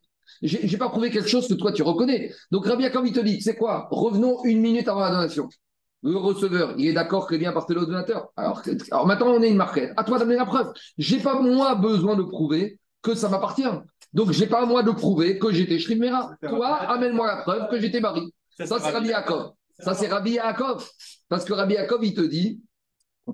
[0.43, 2.33] J'ai pas prouvé quelque chose que toi, tu reconnais.
[2.51, 3.89] Donc, Rabbi Yaakov, il te dit, c'est quoi?
[3.91, 5.49] Revenons une minute avant la donation.
[6.03, 8.32] Le receveur, il est d'accord que les biens appartiennent au donateur.
[8.36, 8.62] Alors,
[9.07, 9.92] maintenant, on est une marquette.
[9.96, 10.72] À toi d'amener la preuve.
[10.98, 13.68] J'ai pas, moi, besoin de prouver que ça m'appartient.
[14.12, 16.32] Donc, j'ai pas, moi, de prouver que j'étais Shrimera.
[16.48, 18.34] Toi, amène-moi la preuve que j'étais Bari.
[18.59, 19.53] Ça, c'est Rabbi Yaakov.
[19.78, 20.88] Ça, c'est Rabbi Yaakov.
[21.28, 22.61] Parce que Rabbi Yaakov, il te dit,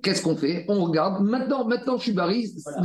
[0.02, 0.66] Qu'est-ce qu'on fait?
[0.68, 1.24] On regarde.
[1.24, 2.14] Maintenant, maintenant, je suis.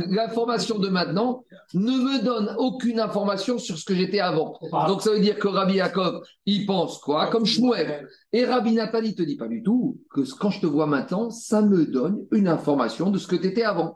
[0.08, 1.44] L'information de maintenant
[1.74, 4.58] ne me donne aucune information sur ce que j'étais avant.
[4.88, 7.26] Donc, ça veut dire que Rabbi Yaakov, il pense quoi?
[7.26, 8.08] Comme Shmuel.
[8.32, 11.28] Et Rabbi Nathan, il te dit pas du tout que quand je te vois maintenant,
[11.28, 13.94] ça me donne une information de ce que tu étais avant.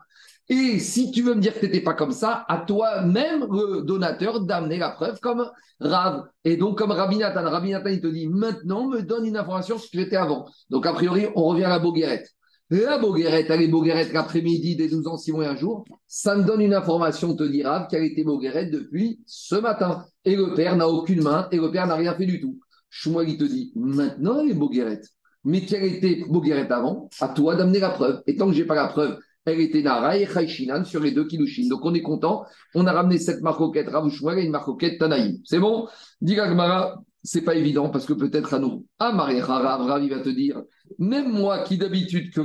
[0.51, 3.83] Et si tu veux me dire que tu n'étais pas comme ça, à toi-même, le
[3.83, 5.51] donateur, d'amener la preuve comme
[5.81, 6.25] Rav.
[6.45, 9.79] Et donc, comme Rabbi Nathan, Rabbi Nathan, il te dit maintenant, me donne une information
[9.79, 10.47] sur ce que j'étais avant.
[10.69, 12.29] Donc, a priori, on revient à la Boguerette.
[12.71, 15.87] La Boguerette, elle est Boguerette l'après-midi des 12 ans, 6 mois et un jour.
[16.07, 20.05] Ça me donne une information, te dit Rav, qu'elle était Boguerette depuis ce matin.
[20.27, 22.61] Et le père n'a aucune main et le père n'a rien fait du tout.
[22.91, 25.07] Shmuel, il te dit maintenant, elle est Boguerette.
[25.45, 28.21] Mais qu'elle était Boguerette avant, à toi d'amener la preuve.
[28.27, 31.27] Et tant que j'ai pas la preuve, elle était Nara et Chaïchinan sur les deux
[31.27, 31.69] Kilushin.
[31.71, 32.45] Donc on est content,
[32.75, 35.39] on a ramené cette marcoquette Ravouchouar et une marcoquette Tanaïm.
[35.45, 35.89] C'est bon?
[36.21, 38.87] Dit Gmara, c'est pas évident parce que peut-être à nous.
[38.99, 40.63] Rav, il va te dire,
[40.99, 42.41] même moi qui d'habitude que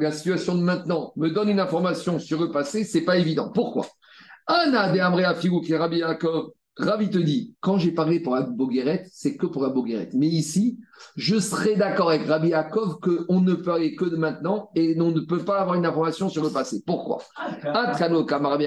[0.00, 3.50] la situation de maintenant me donne une information sur le passé, c'est pas évident.
[3.52, 3.86] Pourquoi?
[4.46, 4.98] Anna de
[6.78, 10.14] Ravi te dit, quand j'ai parlé pour la Boguerette, c'est que pour la Boguerette.
[10.14, 10.78] Mais ici,
[11.16, 15.10] je serais d'accord avec Rabbi Yaakov qu'on ne peut aller que de maintenant et on
[15.10, 16.82] ne peut pas avoir une information sur le passé.
[16.86, 17.18] Pourquoi?
[17.62, 18.64] Rabbi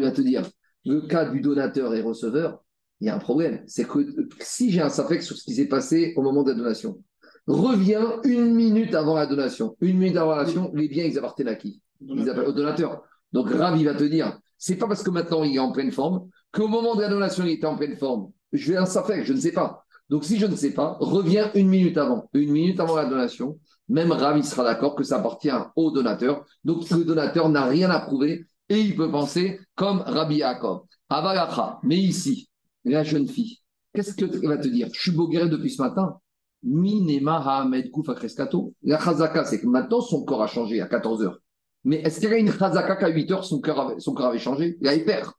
[0.00, 0.42] va te dire,
[0.84, 2.62] le cas du donateur et receveur,
[3.00, 3.62] il y a un problème.
[3.66, 3.98] C'est que
[4.40, 7.02] si j'ai un safek sur ce qui s'est passé au moment de la donation,
[7.46, 9.76] reviens une minute avant la donation.
[9.80, 11.80] Une minute avant la donation, les biens, ils appartiennent à qui?
[12.00, 13.02] Ils appartiennent au donateur.
[13.32, 16.28] Donc Ravi va te dire, c'est pas parce que maintenant il est en pleine forme
[16.52, 18.30] qu'au moment de la donation il était en pleine forme.
[18.52, 19.84] Je vais un faire, je ne sais pas.
[20.08, 22.30] Donc si je ne sais pas, reviens une minute avant.
[22.32, 26.44] Une minute avant la donation, même Ravi sera d'accord que ça appartient au donateur.
[26.64, 30.82] Donc le donateur n'a rien à prouver et il peut penser comme Rabbi Yaakov.
[31.08, 32.48] Avalacha, mais ici,
[32.90, 33.58] la jeune fille,
[33.92, 34.88] qu'est-ce qu'elle va te dire?
[34.92, 36.18] Je suis guérir depuis ce matin.
[36.62, 38.74] Minema Hamed Koufa Kreskato.
[38.82, 41.38] La chazaka, c'est que maintenant son corps a changé à 14 heures.
[41.84, 44.26] Mais est-ce qu'il y a une chazaka qu'à 8 heures, son, cœur avait, son corps
[44.26, 44.76] avait changé?
[44.80, 45.34] Il avait peur.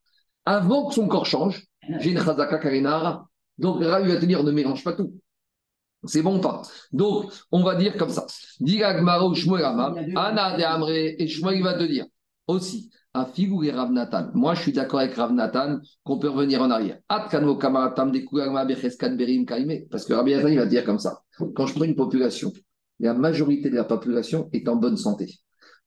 [0.46, 1.66] Avant que son corps change,
[2.00, 3.28] j'ai une chazaka karinara.
[3.58, 5.14] Donc, Rav va te dire, ne mélange pas tout.
[6.06, 6.62] C'est bon ou pas?
[6.92, 8.26] Donc, on va dire comme ça.
[8.62, 12.06] Anna de Amre, et Shmuel va te dire
[12.48, 14.30] aussi, à Figou et Rav Nathan.
[14.34, 17.00] Moi, je suis d'accord avec Rav Nathan qu'on peut revenir en arrière.
[17.08, 17.34] Parce que
[20.14, 21.22] Rabbi Nathan, il va dire comme ça.
[21.56, 22.52] Quand je prends une population,
[23.00, 25.40] la majorité de la population est en bonne santé.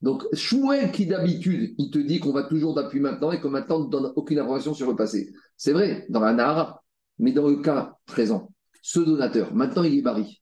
[0.02, 3.80] Donc, Shmuel qui d'habitude, il te dit qu'on va toujours depuis maintenant et que maintenant
[3.80, 5.30] on ne donne aucune information sur le passé.
[5.56, 6.82] C'est vrai, dans la Nahara,
[7.18, 8.50] mais dans le cas présent,
[8.82, 10.40] ce donateur, maintenant il est barri.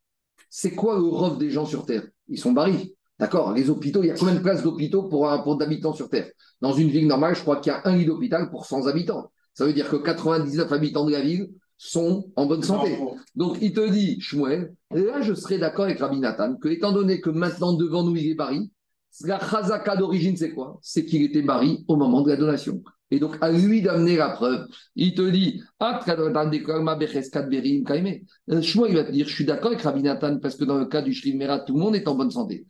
[0.49, 2.07] C'est quoi le rove des gens sur Terre?
[2.29, 2.95] Ils sont barris.
[3.19, 6.31] D'accord Les hôpitaux, il y a combien de places d'hôpitaux pour, pour d'habitants sur Terre?
[6.61, 9.31] Dans une ville normale, je crois qu'il y a un lit d'hôpital pour 100 habitants.
[9.55, 12.99] Ça veut dire que 99 habitants de la ville sont en bonne santé.
[13.35, 17.21] Donc il te dit, Shmuel, là je serais d'accord avec Rabbi Nathan, que étant donné
[17.21, 18.71] que maintenant devant nous il est barri,
[19.25, 20.79] la chazaka d'origine, c'est quoi?
[20.83, 22.83] C'est qu'il était mari au moment de la donation.
[23.11, 24.67] Et donc, à lui d'amener la preuve.
[24.95, 26.31] Il te dit, ah, euh,
[28.51, 31.01] il va te dire, je suis d'accord avec Rabbi Nathan, parce que dans le cas
[31.01, 32.67] du Shriv tout le monde est en bonne santé.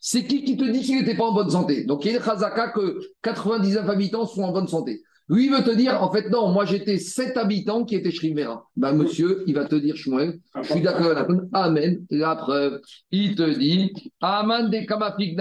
[0.00, 1.84] C'est qui qui te dit qu'il n'était pas en bonne santé?
[1.84, 5.02] Donc, il y a chazaka que 99 habitants sont en bonne santé.
[5.28, 8.66] Lui, il veut te dire, en fait, non, moi j'étais sept habitants qui étaient Shrimera.
[8.76, 12.80] Ben, monsieur, il va te dire, Shmuel, je suis d'accord avec Amen, la preuve.
[13.10, 15.40] Il te dit, Amen de Kamafik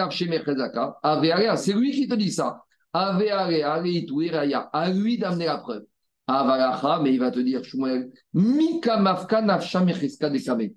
[1.58, 2.64] c'est lui qui te dit ça.
[2.94, 3.20] À
[4.92, 5.84] lui d'amener la preuve.
[6.28, 10.70] Avalacha, mais il va te dire, Shmuel, Mikamafka Nafshamecheska de Kame.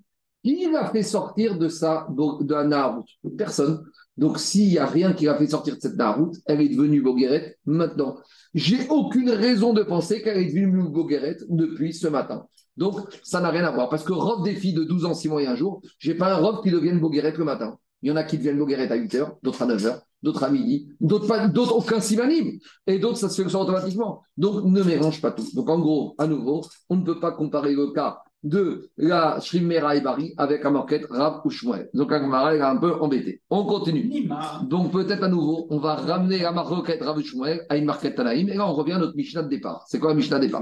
[0.43, 3.05] Qui l'a fait sortir de ça, de la Naharut
[3.37, 3.83] Personne.
[4.17, 7.01] Donc, s'il n'y a rien qui l'a fait sortir de cette Naharut, elle est devenue
[7.01, 8.17] Bogueret maintenant.
[8.53, 12.47] J'ai aucune raison de penser qu'elle est devenue Bogueret depuis ce matin.
[12.75, 13.89] Donc, ça n'a rien à voir.
[13.89, 16.33] Parce que robe des filles de 12 ans, 6 mois et un jour, j'ai pas
[16.33, 17.77] un robe qui devienne Bogueret le matin.
[18.01, 20.43] Il y en a qui deviennent Bogueret à 8 heures, d'autres à 9 heures, d'autres
[20.43, 24.21] à midi, d'autres aucun simanime, et d'autres ça se fait automatiquement.
[24.37, 25.47] Donc, ne mélange pas tout.
[25.55, 29.95] Donc, en gros, à nouveau, on ne peut pas comparer le cas de la Shrimera
[29.95, 31.89] et Bari avec un marquette Rav ou Shmuel.
[31.93, 33.41] Donc Agmara est un peu embêté.
[33.49, 34.29] On continue.
[34.63, 38.15] Donc peut-être à nouveau, on va ramener la marquette Rav ou Shmuel à une marquette
[38.15, 39.83] Tanaïm et là on revient à notre Mishnah de départ.
[39.87, 40.61] C'est quoi la Mishnah de départ?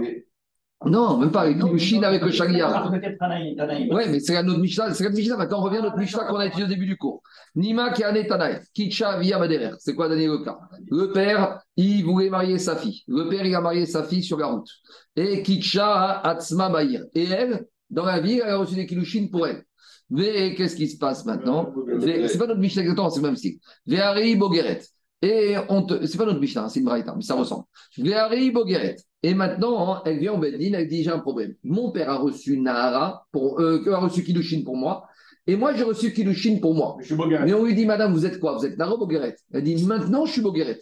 [0.83, 2.91] Non, même pas avec Kilushin, avec le Shagiyah.
[3.91, 4.93] Oui, mais c'est notre Mishnah.
[4.93, 5.37] C'est notre Mishnah.
[5.37, 7.23] Maintenant, on revient à notre Mishnah qu'on a étudié au début du cours.
[7.55, 9.71] Nima qui a Tanaï, Kicha via Maderer.
[9.79, 10.59] C'est quoi Daniel cas
[10.91, 13.03] Le père, il voulait marier sa fille.
[13.07, 14.69] Le père, il a marié sa fille sur la route.
[15.15, 17.05] Et Kicha Atzma Maïr.
[17.15, 19.63] Et elle, dans la vie, elle a reçu des Kilushin pour elle.
[20.09, 21.73] Mais qu'est-ce qui se passe maintenant?
[21.99, 23.57] C'est pas notre Mishnah exactement, c'est le même style.
[23.87, 24.81] Véari Bogeret.
[25.21, 26.05] Et on te...
[26.05, 27.63] c'est pas notre Mishnah, c'est une Braïta, mais ça ressemble.
[27.97, 28.97] Véari Bogeret.
[29.23, 31.55] Et maintenant, elle vient au Beddin, elle dit j'ai un problème.
[31.63, 35.07] Mon père a reçu Nahara, pour, euh, a reçu Kilushin pour moi,
[35.47, 36.97] et moi j'ai reçu Kilushin pour moi.
[36.99, 37.15] Je suis.
[37.15, 38.55] Mais on lui dit, madame, vous êtes quoi?
[38.55, 39.35] Vous êtes Nahara ou Bogeret?
[39.51, 40.79] Elle dit, maintenant je suis Bogeret.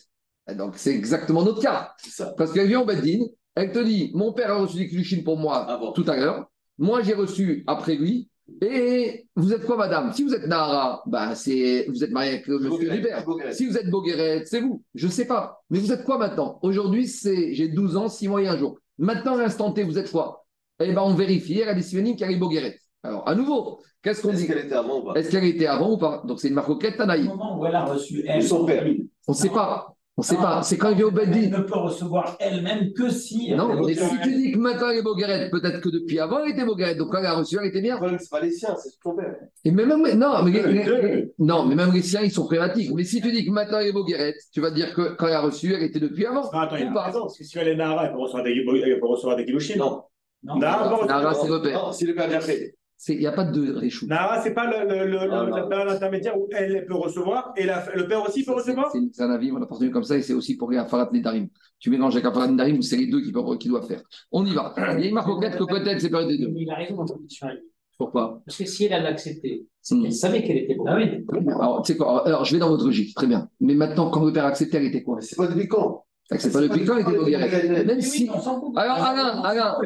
[0.50, 1.94] Et Donc c'est exactement notre cas.
[2.00, 2.34] Ça.
[2.38, 3.24] Parce qu'elle vient au Beddin,
[3.56, 7.02] elle te dit, mon père a reçu des Kilushin pour moi tout à l'heure, moi
[7.02, 8.30] j'ai reçu après lui,
[8.62, 10.12] et vous êtes quoi, madame?
[10.12, 11.86] Si vous êtes Nahara, bah, c'est...
[11.88, 13.54] vous êtes marié avec le monsieur.
[13.54, 14.84] Si vous êtes Bogueret, c'est vous.
[14.94, 15.62] Je ne sais pas.
[15.70, 16.60] Mais vous êtes quoi maintenant?
[16.62, 18.78] Aujourd'hui, c'est j'ai 12 ans, 6 mois et un jour.
[18.98, 20.46] Maintenant, à l'instant T, vous êtes quoi?
[20.82, 21.60] Eh bien, on vérifie.
[21.60, 22.78] Elle a souvenirs qu'elle est Bogueret.
[23.02, 24.48] Alors, à nouveau, qu'est-ce qu'on Est-ce dit?
[24.48, 25.14] qu'elle était avant ou pas?
[25.14, 26.22] Est-ce qu'elle était avant ou pas?
[26.26, 27.24] Donc, c'est une marcoquette Au Tanaï.
[27.24, 28.44] moment où elle a reçu elle.
[28.44, 28.86] son père
[29.28, 29.96] On ne sait pas.
[30.16, 30.62] On ne sait Non, pas.
[30.62, 31.58] C'est quand elle vient au Elle Beddin.
[31.58, 33.50] ne peut recevoir elle-même que si.
[33.50, 36.44] elle Non, mais si tu dis que maintenant elle est Bogueret, peut-être que depuis avant
[36.44, 36.94] elle était Bogueret.
[36.94, 37.96] Donc, quand elle a reçu, elle était bien.
[37.96, 39.36] Le problème, c'est pas les siens, c'est ton père.
[39.66, 41.02] Et même, même- non, mais, les- deux.
[41.02, 42.92] les- non, mais même les siens, ils sont prébatiques.
[42.94, 45.34] Mais si tu dis que maintenant elle est Bogueret, tu vas dire que quand elle
[45.34, 46.48] a reçu, elle était depuis avant.
[46.54, 47.04] Ah, attends, il Ou a pas.
[47.08, 49.46] raison, parce que si elle est Nahara, elle peut recevoir des, elle peut recevoir des
[49.46, 49.80] kilouchines.
[49.80, 50.04] Non.
[50.44, 50.58] Non.
[50.58, 51.86] Nahara, c'est le père.
[51.86, 52.76] Non, si le père vient après.
[53.10, 54.06] Il n'y a pas de réchou.
[54.08, 55.56] Nahara, c'est pas le, le, le, Ah, le- non.
[55.58, 59.22] la période intermédiaire où elle peut recevoir et la- le père aussi peut recevoir C'est
[59.24, 61.48] un avis, on a partagé comme ça, et c'est aussi pour les Afarat Nedarim.
[61.80, 64.02] Tu mélanges avec Afarat Nedarim, c'est les deux qui, peuvent- qui doivent faire.
[64.32, 64.74] On y va.
[64.98, 66.52] Il y a une marque que peut-être c'est pas des deux.
[66.56, 67.06] Il a raison dans
[67.44, 67.62] elle.
[67.98, 68.42] Pourquoi?
[68.46, 70.02] Parce que si elle a accepté, c'est Hmm.
[70.04, 70.88] qu'elle savait qu'elle était bonne.
[70.90, 71.26] Ah oui.
[71.48, 73.50] alors, tu sais quoi, alors, je vais dans votre logique, très bien.
[73.60, 75.22] Mais maintenant, quand le père a accepté, elle était quoi?
[75.22, 78.30] C'est pas depuis quand Elle C'est pas depuis quand elle était Bogueret Même si.
[78.30, 79.78] Alors, Alain, Alain,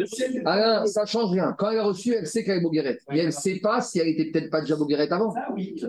[0.45, 1.55] Alain, ça change rien.
[1.57, 2.99] Quand elle a reçu, elle sait qu'elle est Bogueret.
[3.09, 5.33] Mais elle ne sait pas si elle était peut-être pas déjà Bogueret avant.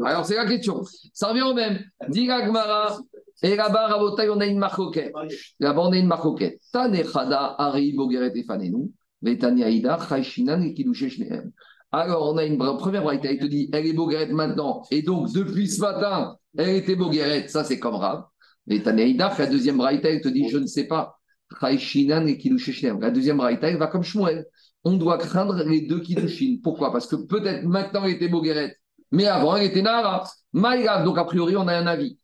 [0.05, 0.83] Alors, c'est la question.
[1.13, 1.79] Ça revient au même.
[2.09, 2.99] Dis Gmara,
[3.43, 5.13] et là-bas, Rabotai, on a une marcoquette.
[5.61, 6.61] Là-bas, on a une marcoquette.
[6.73, 8.91] Tanechada, Ari, Bogeret et Fanenu,
[9.23, 11.53] Vetani Aïda, et Kidouché Shnehem.
[11.93, 14.83] Alors, on a une première braïta, il te dit, elle est Bogueret maintenant.
[14.91, 17.49] Et donc, depuis ce matin, elle était Bogueret.
[17.49, 18.25] Ça, c'est comme Rav.
[18.69, 21.19] Vetani Aïda, la deuxième braïta, elle te dit, je ne sais pas.
[21.61, 24.45] La deuxième braïta, elle va comme Shmuel.
[24.85, 26.59] On doit craindre les deux Kiddushin.
[26.63, 26.93] Pourquoi?
[26.93, 28.77] Parce que peut-être maintenant, elle était Bogueret.
[29.11, 30.25] Mais avant, elle était Nahara.
[30.53, 31.05] Maïgav.
[31.05, 32.19] Donc, a priori, on a un avis.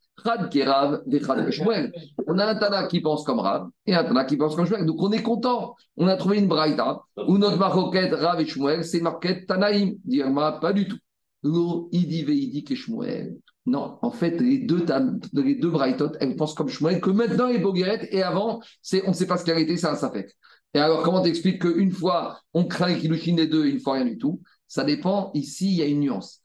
[0.49, 1.91] Kerav, Chad Shmuel.
[2.27, 4.85] On a un Tana qui pense comme Rav et un Tana qui pense comme Shmuel.
[4.85, 5.75] Donc on est content.
[5.97, 9.95] On a trouvé une Braïta où notre maroquette Rav et Shmuel, c'est marquette Tanaïm.
[10.03, 10.97] Dirma, pas du tout.
[11.43, 13.37] Lo, Idi Veidi Shmuel.
[13.65, 14.85] Non, en fait, les deux,
[15.33, 19.09] les deux Braïtot, elles pensent comme Shmuel, que maintenant est Bogueret et avant, c'est, on
[19.09, 20.29] ne sait pas ce qu'elle était, c'est un Safek.
[20.73, 24.05] Et alors, comment t'expliques qu'une fois, on craint les Kilushin des deux, une fois rien
[24.05, 24.41] du tout?
[24.67, 25.31] Ça dépend.
[25.33, 26.41] Ici, il y a une nuance.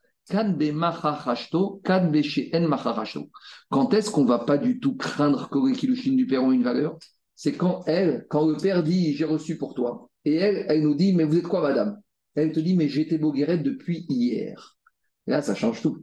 [3.70, 6.62] Quand est-ce qu'on va pas du tout craindre que les kilouchines du père ont une
[6.62, 6.98] valeur?
[7.34, 10.94] C'est quand elle, quand le père dit j'ai reçu pour toi, et elle, elle nous
[10.94, 12.00] dit mais vous êtes quoi madame?
[12.36, 14.76] Elle te dit mais j'étais Boguerette depuis hier.
[15.30, 15.98] Là ça change tout.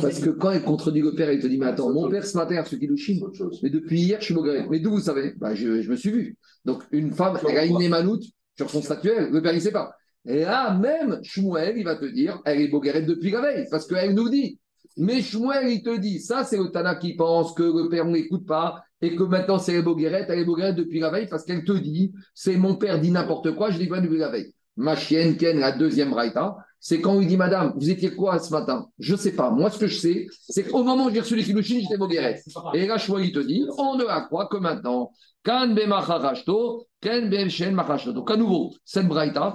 [0.00, 2.36] Parce que quand elle contredit le père, elle te dit mais attends, mon père ce
[2.36, 3.60] matin a reçu chose.
[3.62, 4.66] mais depuis hier je suis Boguerette.
[4.68, 5.34] Mais d'où vous savez?
[5.36, 6.36] Bah, je, je me suis vu.
[6.64, 8.24] Donc une femme, elle a une némanoute
[8.56, 9.94] sur son statuaire, le père il sait pas.
[10.26, 13.86] Et là même Shmuel il va te dire elle est Boguerette depuis la veille, parce
[13.86, 14.58] qu'elle nous dit
[14.96, 18.46] mais Shmuel, il te dit, ça c'est le Tana qui pense que le père n'écoute
[18.46, 21.72] pas et que maintenant c'est les elle est Boguerette depuis la veille parce qu'elle te
[21.72, 24.52] dit, c'est mon père dit n'importe quoi, je dis pas depuis la veille.
[24.76, 28.40] Ma chienne Ken, la deuxième Raïta, c'est quand on lui dit, madame, vous étiez quoi
[28.40, 28.88] ce matin?
[28.98, 29.50] Je sais pas.
[29.50, 32.42] Moi, ce que je sais, c'est qu'au moment où j'ai reçu les Kilushin, j'étais Boguerette.
[32.74, 35.12] Et là, Shmuel, il te dit, on ne la croit que maintenant.
[35.44, 38.12] Kan be macharashto, ken be shen macharashto.
[38.12, 39.54] Donc, à nouveau, cette Braïta,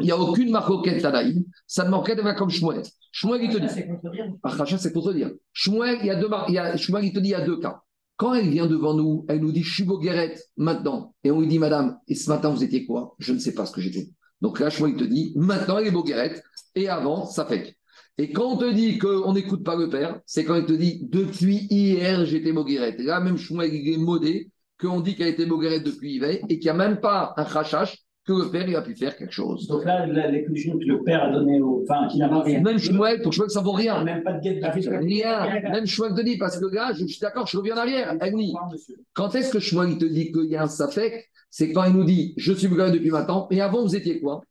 [0.00, 2.82] il n'y a aucune marcoquette Tanaïm, ça ne manquait de comme Shmuel.
[3.12, 4.32] Shmuel, il te dit, C'est contredire.
[4.42, 5.32] Racha, c'est pour te dire.
[5.52, 7.44] Shmuel, il y a deux, il y a, Shmuel, il te dit, il y a
[7.44, 7.82] deux cas.
[8.16, 11.14] Quand elle vient devant nous, elle nous dit, je suis Boguerette maintenant.
[11.22, 13.14] Et on lui dit, madame, et ce matin, vous étiez quoi?
[13.18, 14.08] Je ne sais pas ce que j'étais.
[14.40, 16.42] Donc là, Shmuel, il te dit, maintenant, elle est Boguerette.
[16.74, 17.76] Et avant, ça fait.
[18.18, 21.00] Et quand on te dit qu'on n'écoute pas le père, c'est quand il te dit,
[21.02, 23.00] depuis hier, j'étais Boguerette.
[23.00, 26.58] Et là, même Shmuel, il est modé, qu'on dit qu'elle était Boguerette depuis hier, et
[26.58, 29.32] qu'il n'y a même pas un rachach que le père, il a pu faire quelque
[29.32, 29.68] chose.
[29.68, 30.06] Donc là,
[30.46, 31.82] conditions que le père a données au.
[31.82, 32.60] Enfin, qu'il n'a pas rien.
[32.60, 34.02] Même Shmuel, pour Shmuel, ça vaut rien.
[34.02, 37.06] même pas de guette de Rien, même Shmuel te dit, parce que là, je, je
[37.06, 38.16] suis d'accord, je reviens en arrière.
[38.20, 38.96] Elle dit, monsieur.
[39.14, 41.30] quand est-ce que Shmuel il te dit qu'il y a un safek?
[41.50, 44.42] C'est quand il nous dit, je suis Boguerette depuis maintenant, et avant, vous étiez quoi?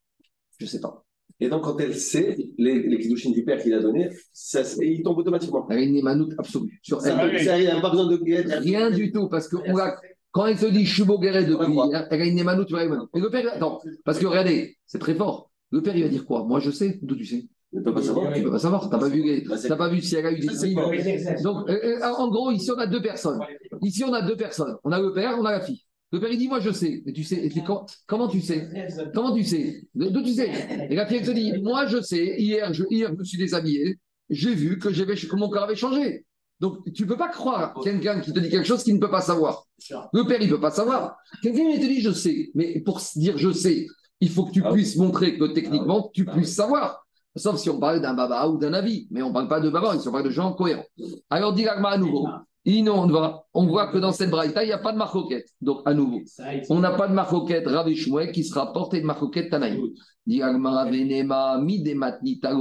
[0.57, 1.03] Je sais pas.
[1.41, 5.03] Et donc, quand elle sait les, les du père qu'il a donné, ça, et il
[5.03, 5.67] tombe automatiquement.
[5.69, 6.79] Elle a une émanoute absolue.
[6.81, 7.43] Sur Ça, elle.
[7.43, 8.47] ça, il n'y a pas besoin de guette.
[8.47, 9.99] Rien du tout, parce que on l'a-
[10.35, 12.91] quand elle te dit, je suis depuis Ouais, hier, elle a une émanoute sur elle.
[13.15, 15.49] Et le père, attends, parce que regardez, c'est très fort.
[15.71, 16.43] Le père, il va dire quoi?
[16.43, 17.45] Moi, je sais, d'où tu sais?
[17.71, 18.33] Il ne peut pas savoir.
[18.33, 20.33] Tu peux pas savoir, t'as pas vu, les- c'est- t'as pas vu si elle a
[20.33, 20.47] eu des
[21.41, 23.39] Donc, euh, euh, en gros, ici, on a deux personnes.
[23.81, 24.75] Ici, on a deux personnes.
[24.83, 25.81] On a le père, on a la fille.
[26.11, 27.01] Le père, il dit, moi, je sais.
[27.05, 27.49] Mais tu sais, et
[28.05, 28.67] comment tu sais?
[29.13, 29.87] Comment tu sais?
[29.95, 30.51] D'où tu sais?
[30.89, 32.35] Et la fille, elle te dit, moi, je sais.
[32.41, 33.99] Hier, je, hier, je me suis déshabillé.
[34.29, 36.25] J'ai vu que, j'avais, que mon corps avait changé.
[36.65, 39.11] Donc, tu ne peux pas croire quelqu'un qui te dit quelque chose qu'il ne peut
[39.11, 39.65] pas savoir.
[40.11, 41.15] Le père, il ne peut pas savoir.
[41.43, 43.85] Quelqu'un il te dit je sais, mais pour dire je sais,
[44.19, 47.05] il faut que tu Ah puisses montrer que techniquement, tu puisses savoir.
[47.35, 49.69] Sauf si on parle d'un baba ou d'un avis, mais on ne parle pas de
[49.69, 50.85] baba, on parle de gens cohérents.
[51.29, 52.27] Alors, dit l'agma à nouveau.
[52.65, 55.49] Inon, on voit, on voit que dans cette braïta, il n'y a pas de marcoquette.
[55.61, 56.21] Donc, à nouveau,
[56.71, 59.79] on n'a pas de marcoquette Rav et qui sera porté de marcoquette Tanaï.
[60.25, 62.55] Dit Agmara Venema, mi de matnita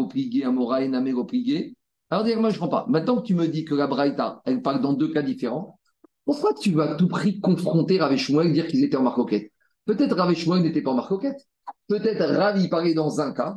[2.11, 2.86] Alors, moi, je ne comprends pas.
[2.88, 5.78] Maintenant que tu me dis que la braïta, elle parle dans deux cas différents,
[6.24, 9.52] pourquoi tu vas à tout prix confronter Rav et dire qu'ils étaient en marcoquette?
[9.84, 11.46] Peut-être Rav Shmuel n'étaient pas en marcoquette.
[11.88, 13.57] Peut-être Rav, il parlait dans un cas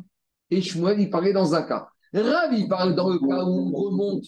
[0.49, 1.87] et Shmuel, il parlait dans un cas.
[2.13, 4.25] Rav, il parle dans le cas où on remonte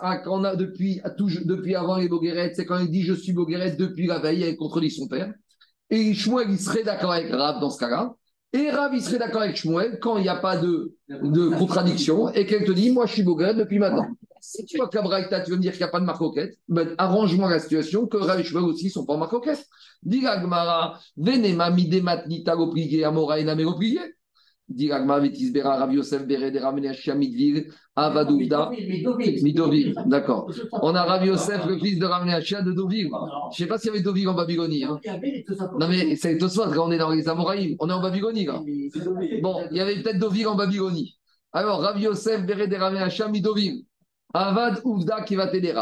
[0.00, 1.00] à quand on a depuis,
[1.44, 4.56] depuis avant les Boguerettes, c'est quand il dit je suis Boguerette depuis la veille, il
[4.56, 5.32] contredit son père.
[5.88, 8.14] Et Shmuel, il serait d'accord avec Rav dans ce cas-là.
[8.52, 12.30] Et Rav, il serait d'accord avec Shmuel quand il n'y a pas de, de contradiction
[12.30, 14.06] et qu'elle te dit moi je suis Boguerette depuis maintenant.
[14.40, 16.58] Si tu vois qu'à Braïta, tu veux me dire qu'il n'y a pas de marcoquette,
[16.66, 19.64] ben, arrange-moi la situation que Rav et Shmuel aussi ne sont pas en marcoquette.
[20.02, 23.36] Dis Gmara, venema midemat nita amora.
[30.06, 30.50] D'accord.
[30.82, 33.08] On a Rav Yosef, le fils de Ramenashia de Dovil.
[33.08, 34.84] Je ne sais pas s'il y avait Dovil en Babylonie.
[34.84, 34.98] hein.
[35.78, 38.60] Non mais c'est Tosfot, quand on est dans les Amoraïm, on est en Babylonie là.
[39.42, 41.16] Bon, il y avait peut-être Dovil en Babylonie.
[41.52, 43.84] Alors, Rav Yosef, Bere de Ramenashia, Midovil.
[44.32, 45.74] Avad Ouvda qui va t'aider.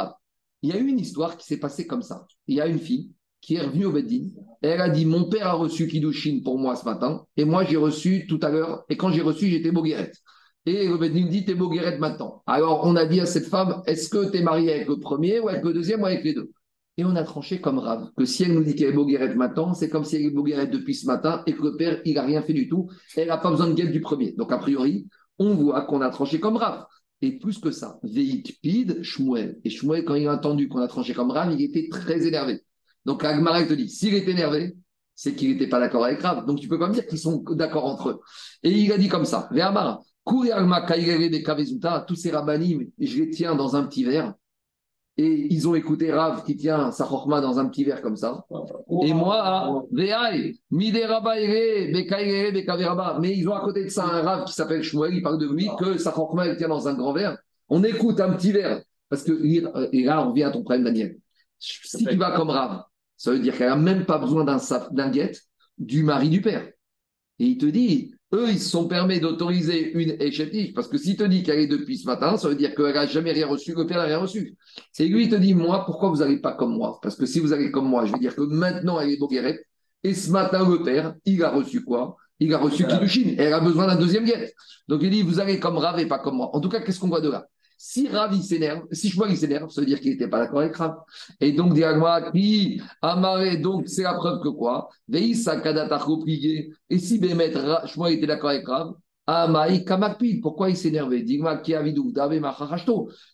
[0.62, 2.26] Il y a eu une histoire qui s'est passée comme ça.
[2.46, 3.12] Il y a une fille
[3.48, 4.28] qui est revenue au Beddin.
[4.60, 7.24] Elle a dit Mon père a reçu Kiddushin pour moi ce matin.
[7.38, 8.84] Et moi, j'ai reçu tout à l'heure.
[8.90, 10.12] Et quand j'ai reçu, j'étais Bogueret.
[10.66, 12.42] Et le Beddin dit T'es Bogueret maintenant.
[12.46, 15.40] Alors, on a dit à cette femme Est-ce que tu es mariée avec le premier
[15.40, 16.50] ou avec le deuxième ou avec les deux?
[16.98, 19.72] Et on a tranché comme Rav que si elle nous dit qu'elle est Bogueret maintenant,
[19.72, 22.24] c'est comme si elle est Bogueret depuis ce matin et que le père, il n'a
[22.24, 22.90] rien fait du tout.
[23.16, 24.32] Elle n'a pas besoin de guette du premier.
[24.32, 25.06] Donc, a priori,
[25.38, 26.84] on voit qu'on a tranché comme Rav.
[27.22, 29.58] Et plus que ça, Veikpid, Shmuel.
[29.64, 32.62] Et Shmuel, quand il a entendu qu'on a tranché comme Rav, il était très énervé.
[33.04, 34.76] Donc Agmara te dit, s'il est énervé,
[35.14, 36.46] c'est qu'il n'était pas d'accord avec Rav.
[36.46, 38.20] Donc tu peux pas me dire qu'ils sont d'accord entre eux.
[38.62, 39.48] Et il a dit comme ça,
[41.44, 44.34] Kavezuta, tous ces rabbanim, je les tiens dans un petit verre.
[45.16, 48.44] Et ils ont écouté Rav qui tient sa chorma dans un petit verre comme ça.
[49.02, 49.82] Et moi.
[49.90, 50.12] Mais
[53.36, 55.68] ils ont à côté de ça un Rav qui s'appelle Shmuel, il parle de lui,
[55.80, 57.36] que sa chorma elle tient dans un grand verre.
[57.68, 58.82] On écoute un petit verre.
[59.08, 59.32] Parce que,
[59.92, 61.16] et là, on vient à ton problème, Daniel.
[61.58, 62.84] Si tu vas comme Rav,
[63.18, 65.42] ça veut dire qu'elle n'a même pas besoin d'un guette
[65.76, 66.66] du mari du père.
[67.40, 71.16] Et il te dit, eux, ils se sont permis d'autoriser une échétive, parce que s'il
[71.16, 73.74] te dit qu'elle est depuis ce matin, ça veut dire qu'elle n'a jamais rien reçu,
[73.74, 74.56] le père n'a rien reçu.
[74.98, 76.98] Et lui, il te dit, moi, pourquoi vous n'allez pas comme moi?
[77.02, 79.64] Parce que si vous allez comme moi, je vais dire que maintenant, elle est Bogueret,
[80.04, 82.16] et ce matin, le père, il a reçu quoi?
[82.40, 84.54] Il a reçu Kiddushin, et elle a besoin d'un deuxième guette.
[84.86, 86.54] Donc il dit, vous allez comme Rav et pas comme moi.
[86.54, 87.48] En tout cas, qu'est-ce qu'on voit de là?
[87.78, 90.96] Si Rav s'énerve, si il s'énerve, ça veut dire qu'il n'était pas d'accord avec Rav.
[91.40, 91.74] Et donc,
[92.32, 94.88] qui amarré, donc c'est la preuve que quoi?
[95.12, 95.34] Et
[96.98, 97.52] si Bémet,
[97.86, 98.94] Shmuel était d'accord avec Rav,
[99.30, 101.22] Amaï kamakpid, pourquoi il s'énervait?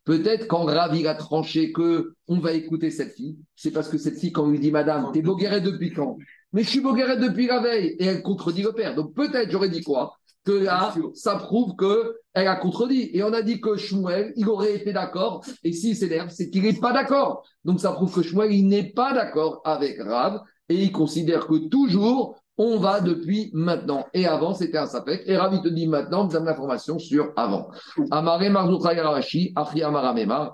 [0.04, 3.96] Peut-être quand Rav il a tranché que on va écouter cette fille, c'est parce que
[3.96, 6.18] cette fille, quand on lui dit Madame, t'es bogueret depuis quand?
[6.52, 7.96] Mais je suis bogueret depuis la veille.
[7.98, 8.94] Et elle contredit le père.
[8.94, 10.14] Donc peut-être j'aurais dit quoi?
[10.44, 13.10] Que là, ça prouve que elle a contredit.
[13.12, 15.44] Et on a dit que Shmuel, il aurait été d'accord.
[15.62, 17.44] Et s'il s'énerve, c'est qu'il n'est pas d'accord.
[17.64, 20.40] Donc ça prouve que Shmuel, il n'est pas d'accord avec Rav.
[20.68, 24.06] Et il considère que toujours, on va depuis maintenant.
[24.14, 25.22] Et avant, c'était un sapek.
[25.26, 27.68] Et Rav, il te dit maintenant, donne l'information sur avant.
[28.10, 28.42] Amare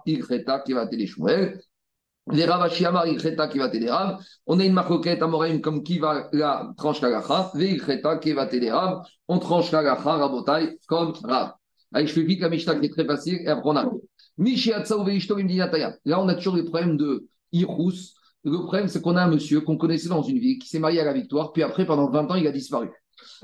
[0.06, 0.64] Ilcheta
[1.06, 1.60] Shmuel.
[2.32, 3.70] Les Ravashi Amari Ilcheta qui va.
[4.46, 7.50] On a une marcoquette à comme qui va la tranche Kagacha.
[7.54, 9.02] Ve Ilcheta qui va télé Rav.
[9.28, 11.52] On tranche Kagacha, Rabotai, comme Rav.
[11.92, 13.90] Allez, je fais vite la Mishnah qui est très facile et après on a.
[14.38, 15.96] Mishiatsa ou Veishto Imdinataya.
[16.04, 18.14] Là, on a toujours le problème de Irous.
[18.44, 21.00] Le problème, c'est qu'on a un monsieur qu'on connaissait dans une ville qui s'est marié
[21.00, 22.88] à la victoire, puis après, pendant 20 ans, il a disparu.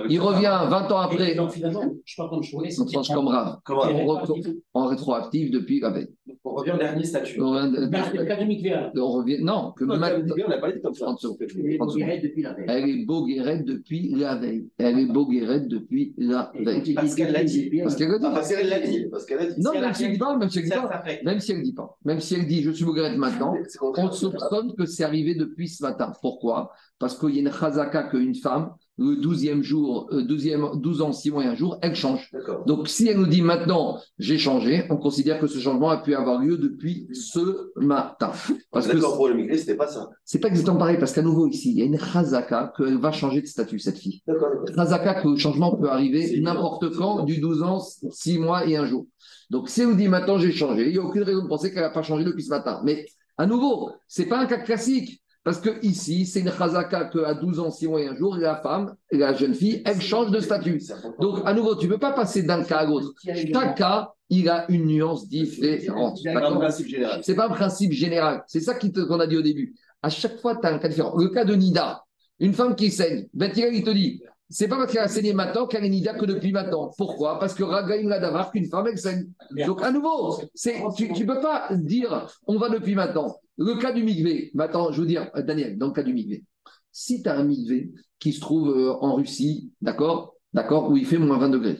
[0.08, 3.28] Il revient 20 ans après, Donc finalement, je ne sais pas je on tranche comme
[3.28, 4.40] Rav, Comment on retourne
[4.74, 6.08] en rétroactif depuis la veille.
[6.44, 7.40] On revient au dernier statut.
[7.40, 8.04] On revient- Bah,
[9.40, 11.06] non, que Non, maintenant- on n'a pas dit comme ça.
[11.06, 11.36] 30 secondes.
[11.40, 12.06] Il est 30 secondes.
[12.06, 12.66] bogueret depuis la veille.
[12.68, 14.68] Elle est boguerette depuis la veille.
[14.78, 16.82] Elle est boguerette depuis la Et veille.
[16.86, 17.64] il Parce qu'elle l'a dit.
[17.64, 18.24] depuis, Parce qu'elle le dit.
[18.26, 19.06] Ah, parce qu'elle l'a dit.
[19.10, 19.60] Parce qu'elle a dit.
[19.60, 21.62] Non, elle même si elle dit pas, même si elle dit pas, même si elle
[21.62, 23.54] dit pas, même si elle dit je suis boguerette maintenant,
[23.96, 26.12] on soupçonne que c'est arrivé depuis ce matin.
[26.20, 26.70] Pourquoi?
[26.98, 31.12] Parce qu'il y a une chazaka qu'une femme, le 12e jour, euh, 12e, 12 ans,
[31.12, 32.30] 6 mois et un jour, elle change.
[32.66, 36.14] Donc si elle nous dit maintenant j'ai changé, on considère que ce changement a pu
[36.14, 38.32] avoir lieu depuis ce matin.
[38.70, 40.10] Parce que pour le migré, c'était pas ça.
[40.24, 43.12] c'est pas exactement pareil, parce qu'à nouveau ici, il y a une chazaka qu'elle va
[43.12, 44.22] changer de statut, cette fille.
[44.74, 48.86] Chazaka que le changement peut arriver n'importe quand, du 12 ans, 6 mois et un
[48.86, 49.06] jour.
[49.50, 51.72] Donc si elle vous dit maintenant j'ai changé, il n'y a aucune raison de penser
[51.72, 52.80] qu'elle n'a pas changé depuis ce matin.
[52.84, 53.06] Mais
[53.38, 55.22] à nouveau, c'est pas un cas classique.
[55.46, 58.56] Parce que ici, c'est une chazaka qu'à 12 ans, 6 mois et un jour, la
[58.56, 60.82] femme, la jeune fille, elle change de statut.
[61.20, 63.12] Donc, à nouveau, tu ne peux pas passer d'un cas à l'autre.
[63.22, 66.18] Chaque cas, il a une nuance différente.
[66.20, 67.20] C'est un D'accord principe général.
[67.22, 68.42] C'est pas un principe général.
[68.48, 69.76] C'est ça qu'on a dit au début.
[70.02, 71.16] À chaque fois, tu as un cas différent.
[71.16, 72.02] Le cas de Nida,
[72.40, 75.32] une femme qui saigne, Ben Hillel, il te dit, c'est pas parce qu'elle a saigné
[75.32, 76.92] maintenant qu'elle est Nida que depuis maintenant.
[76.96, 77.38] Pourquoi?
[77.38, 79.26] Parce que Ragaïm l'a d'avoir qu'une femme, elle saigne.
[79.66, 83.36] Donc, à nouveau, c'est, tu ne peux pas dire, on va depuis maintenant.
[83.58, 86.44] Le cas du Migvé, maintenant, je veux dire, euh, Daniel, dans le cas du Migvé,
[86.92, 90.34] si tu as un Migvé qui se trouve euh, en Russie, d'accord?
[90.52, 90.90] D'accord?
[90.90, 91.78] Où il fait moins 20 degrés,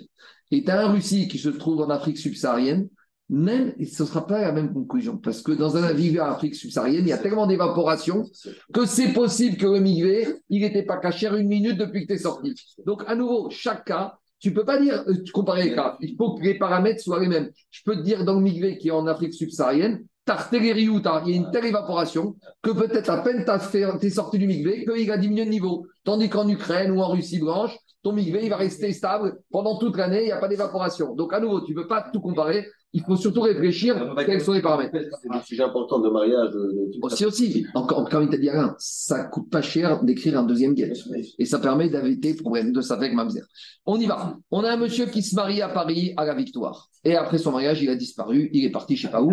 [0.51, 2.89] et tu as un Russie qui se trouve en Afrique subsaharienne,
[3.29, 5.17] même, ce ne sera pas la même conclusion.
[5.17, 8.25] Parce que dans un Migvé en Afrique subsaharienne, il y a tellement d'évaporation
[8.73, 12.15] que c'est possible que le Migvé, il n'était pas caché une minute depuis que tu
[12.15, 12.55] es sorti.
[12.85, 15.97] Donc, à nouveau, chaque cas, tu peux pas dire, euh, comparer les cas.
[16.01, 17.51] Il faut que les paramètres soient les mêmes.
[17.71, 21.35] Je peux te dire, dans le Migvé qui est en Afrique subsaharienne, Tarteleriouta, il y
[21.35, 25.19] a une telle évaporation que peut-être à peine tu es sorti du Migvé qu'il a
[25.19, 25.87] diminué de niveau.
[26.05, 29.97] Tandis qu'en Ukraine ou en Russie blanche, ton Migvé, il va rester stable pendant toute
[29.97, 31.15] l'année, il n'y a pas d'évaporation.
[31.17, 32.65] Donc, à nouveau, tu ne peux pas tout comparer.
[32.93, 34.97] Il faut surtout réfléchir quels sont les paramètres.
[35.21, 36.51] C'est des sujets importants de mariage.
[36.51, 40.39] de- de- Aussi, aussi, encore, comme il t'a dit Alain, ça coûte pas cher d'écrire
[40.39, 40.93] un deuxième guet.
[41.41, 43.43] Et ça permet d'éviter le problème de avec Mamzer.
[43.85, 44.37] On y va.
[44.53, 46.89] On a un monsieur qui se marie à Paris à la Victoire.
[47.05, 48.49] Et après son mariage, il a disparu.
[48.53, 49.33] Il est parti, je sais pas où,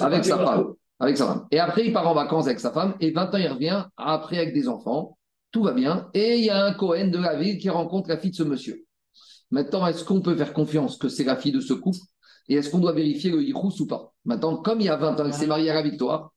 [0.00, 0.66] avec sa femme.
[1.00, 1.46] Avec sa femme.
[1.50, 2.94] Et après, il part en vacances avec sa femme.
[3.00, 3.84] Et 20 ans, il revient.
[3.96, 5.18] Après, avec des enfants.
[5.52, 6.08] Tout va bien.
[6.14, 8.42] Et il y a un Cohen de la ville qui rencontre la fille de ce
[8.42, 8.84] monsieur.
[9.50, 11.98] Maintenant, est-ce qu'on peut faire confiance que c'est la fille de ce couple?
[12.48, 14.14] Et est-ce qu'on doit vérifier le Yichous ou pas?
[14.24, 16.32] Maintenant, comme il y a 20 ans, il s'est marié à la Victoire,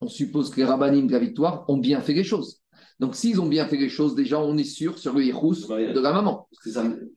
[0.00, 2.62] on suppose que les rabbinim de la Victoire ont bien fait les choses.
[3.00, 6.00] Donc, s'ils ont bien fait les choses, déjà, on est sûr sur le Yichous de
[6.00, 6.48] la maman.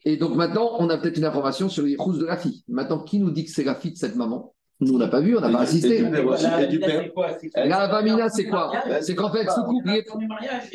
[0.03, 2.63] Et donc, maintenant, on a peut-être une information sur le Yichous de la fille.
[2.67, 4.53] Maintenant, qui nous dit que c'est la fille de cette maman?
[4.79, 6.03] Nous, on n'a pas vu, on n'a pas assisté.
[7.55, 8.71] La Avamina, c'est quoi
[9.01, 10.05] C'est qu'en fait, ce couple, est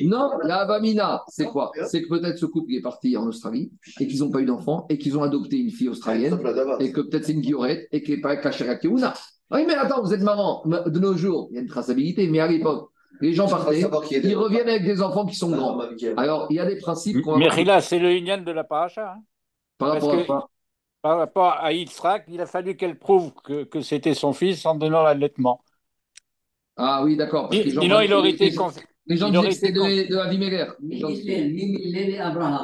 [0.04, 3.70] non, la Avamina, c'est quoi C'est que peut-être ce couple est parti en Australie
[4.00, 6.38] et qu'ils n'ont pas eu d'enfant et qu'ils ont adopté une fille australienne
[6.80, 9.14] et que peut-être c'est une guillorette et qu'elle n'est pas cachée Keuna.
[9.52, 10.62] Oui, mais attends, vous êtes marrant.
[10.66, 12.88] De nos jours, il y a une traçabilité, mais à l'époque,
[13.20, 13.80] les gens partaient,
[14.24, 15.78] ils reviennent avec des enfants qui sont grands.
[16.16, 19.12] Alors, il y a des principes qu'on Mais Rila, c'est le Inyan de la paracha.
[19.12, 19.22] hein.
[19.78, 20.48] par rapport à
[21.02, 24.76] Par rapport à Yitzhak, il a fallu qu'elle prouve que, que c'était son fils en
[24.76, 25.62] donnant l'allaitement.
[26.76, 27.52] Ah oui, d'accord.
[27.52, 28.54] Sinon, il aurait été.
[29.06, 30.70] Les gens disaient que c'était de, de Avimelech.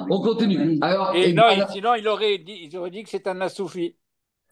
[0.08, 0.78] On continue.
[0.80, 3.26] Alors, Et et- non, alors- il- sinon, il aurait dit, il aurait dit que c'est
[3.26, 3.96] un assoufi.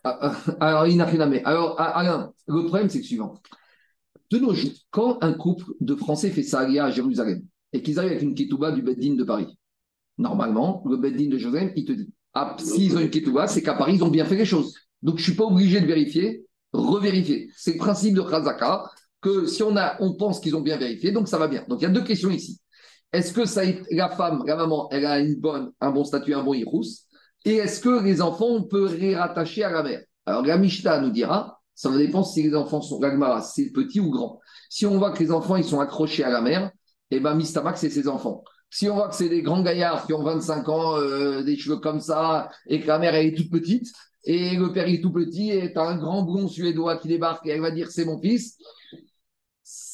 [0.02, 1.46] Ah, ah, Alors, il n'a rien à mettre.
[1.48, 3.40] Alors, ah, Alain, le problème, c'est le suivant.
[4.30, 7.42] De nos jours, quand un couple de Français fait sa à Jérusalem
[7.72, 9.56] et qu'ils arrivent avec une ketouba du Beddin de Paris,
[10.18, 12.10] normalement, le Beddin de Jérusalem, il te dit
[12.58, 14.74] s'ils ont une ketouba, c'est qu'à Paris, ils ont bien fait les choses.
[15.02, 17.50] Donc, je ne suis pas obligé de vérifier, revérifier.
[17.56, 18.84] C'est le principe de Khazaka
[19.20, 21.64] que si on, a, on pense qu'ils ont bien vérifié, donc ça va bien.
[21.68, 22.60] Donc, il y a deux questions ici.
[23.12, 26.42] Est-ce que ça, la femme, la maman, elle a une bonne, un bon statut, un
[26.42, 26.84] bon irous
[27.44, 30.02] Et est-ce que les enfants, on peut les rattacher à la mère?
[30.26, 34.00] Alors, la Mishnah nous dira, ça va dépendre si les enfants sont, la c'est petit
[34.00, 34.40] ou grand.
[34.68, 36.70] Si on voit que les enfants, ils sont accrochés à la mère,
[37.10, 38.42] eh ben, Mistamak, c'est ses enfants.
[38.70, 41.78] Si on voit que c'est des grands gaillards qui ont 25 ans, euh, des cheveux
[41.78, 43.86] comme ça, et que la mère, elle est toute petite,
[44.24, 47.08] et le père, il est tout petit, et tu as un grand blond suédois qui
[47.08, 48.58] débarque, et elle va dire, c'est mon fils,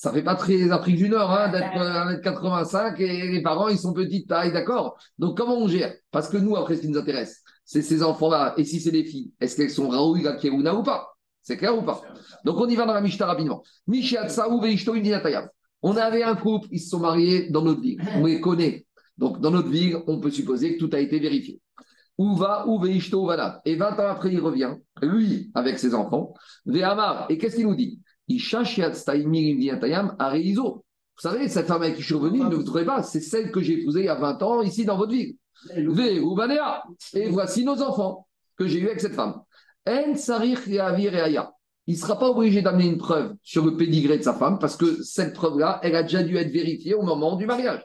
[0.02, 3.78] ça fait pas très Afrique du Nord hein, d'être euh, 1m85 et les parents ils
[3.78, 5.94] sont petite taille, d'accord Donc comment on gère?
[6.10, 8.52] Parce que nous, après, ce qui nous intéresse, c'est ces enfants-là.
[8.58, 11.16] Et si c'est des filles, est-ce qu'elles sont Raoui Kerouna ou pas?
[11.40, 12.02] C'est clair ou pas?
[12.44, 13.62] Donc on y va dans la Mishnah rapidement.
[13.86, 15.48] Mishiatsaou Veishto Indinatayam.
[15.82, 18.00] On avait un couple, ils se sont mariés dans notre ville.
[18.16, 18.86] On les connaît.
[19.18, 21.60] Donc dans notre ville, on peut supposer que tout a été vérifié.
[22.18, 26.34] Où va, où Veishto Vana Et 20 ans après, il revient, lui, avec ses enfants.
[26.66, 27.26] Vehamar.
[27.30, 28.00] Et qu'est-ce qu'il nous dit?
[28.28, 28.38] Vous
[31.20, 33.60] savez, cette femme avec qui je suis revenu, ne vous trouvez pas, c'est celle que
[33.60, 35.36] j'ai épousée il y a 20 ans ici dans votre ville.
[37.14, 38.26] Et voici nos enfants
[38.56, 39.40] que j'ai eus avec cette femme.
[39.86, 41.52] En Sarich Yaavir Aya.
[41.86, 44.76] Il ne sera pas obligé d'amener une preuve sur le pédigré de sa femme parce
[44.76, 47.84] que cette preuve-là, elle a déjà dû être vérifiée au moment du mariage.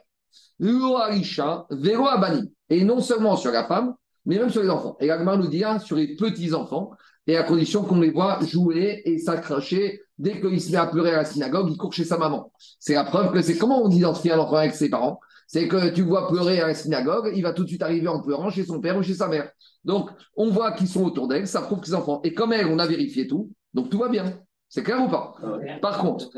[0.60, 3.94] Et non seulement sur la femme,
[4.24, 4.96] mais même sur les enfants.
[5.00, 6.92] Et l'Agma nous dit hein, sur les petits-enfants,
[7.26, 10.00] et à condition qu'on les voit jouer et s'accrocher.
[10.18, 12.50] Dès qu'il se met à pleurer à la synagogue, il court chez sa maman.
[12.80, 15.20] C'est la preuve que c'est comment on identifie un enfant avec ses parents?
[15.46, 18.20] C'est que tu vois pleurer à la synagogue, il va tout de suite arriver en
[18.20, 19.50] pleurant chez son père ou chez sa mère.
[19.84, 22.20] Donc, on voit qu'ils sont autour d'elle, ça prouve que les enfants.
[22.24, 24.40] Et comme elle, on a vérifié tout, donc tout va bien.
[24.68, 25.34] C'est clair ou pas?
[25.42, 25.80] Ouais.
[25.80, 26.30] Par contre.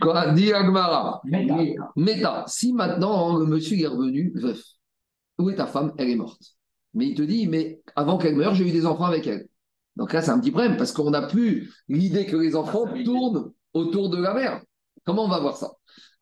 [0.00, 1.22] Quoi dit Agmara.
[1.96, 4.60] Méta, si maintenant le monsieur est revenu veuf,
[5.38, 5.94] où est ta femme?
[5.96, 6.42] Elle est morte.
[6.92, 9.48] Mais il te dit, mais avant qu'elle meure, j'ai eu des enfants avec elle.
[9.96, 13.52] Donc là, c'est un petit problème parce qu'on n'a plus l'idée que les enfants tournent
[13.72, 14.62] autour de la mère.
[15.04, 15.70] Comment on va voir ça?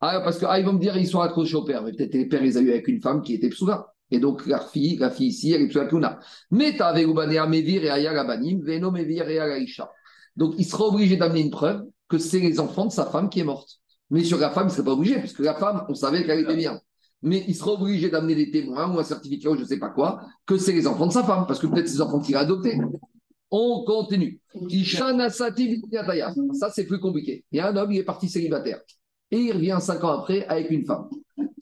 [0.00, 2.14] Ah, Parce que ah, ils vont me dire, ils sont accrochés au père, mais peut-être
[2.14, 3.86] les pères, ils ont eu avec une femme qui était psouga.
[4.10, 6.18] Et donc, la fille, la fille ici, elle est psouga kuna.
[6.50, 9.90] Méta, vegubanea, mevir et aya labanim, veno mevir et alaisha.
[10.36, 13.40] Donc, il sera obligé d'amener une preuve que c'est les enfants de sa femme qui
[13.40, 13.80] est morte.
[14.10, 16.40] Mais sur la femme, il ne serait pas obligé, puisque la femme, on savait qu'elle
[16.40, 16.80] était bien.
[17.20, 19.90] Mais il sera obligé d'amener des témoins ou un certificat ou je ne sais pas
[19.90, 22.40] quoi, que c'est les enfants de sa femme, parce que peut-être les enfants qu'il a
[22.40, 22.78] adoptés.
[23.50, 24.40] On continue.
[26.54, 27.44] Ça, c'est plus compliqué.
[27.50, 28.80] Il y a un homme, il est parti célibataire.
[29.30, 31.08] Et il revient cinq ans après avec une femme.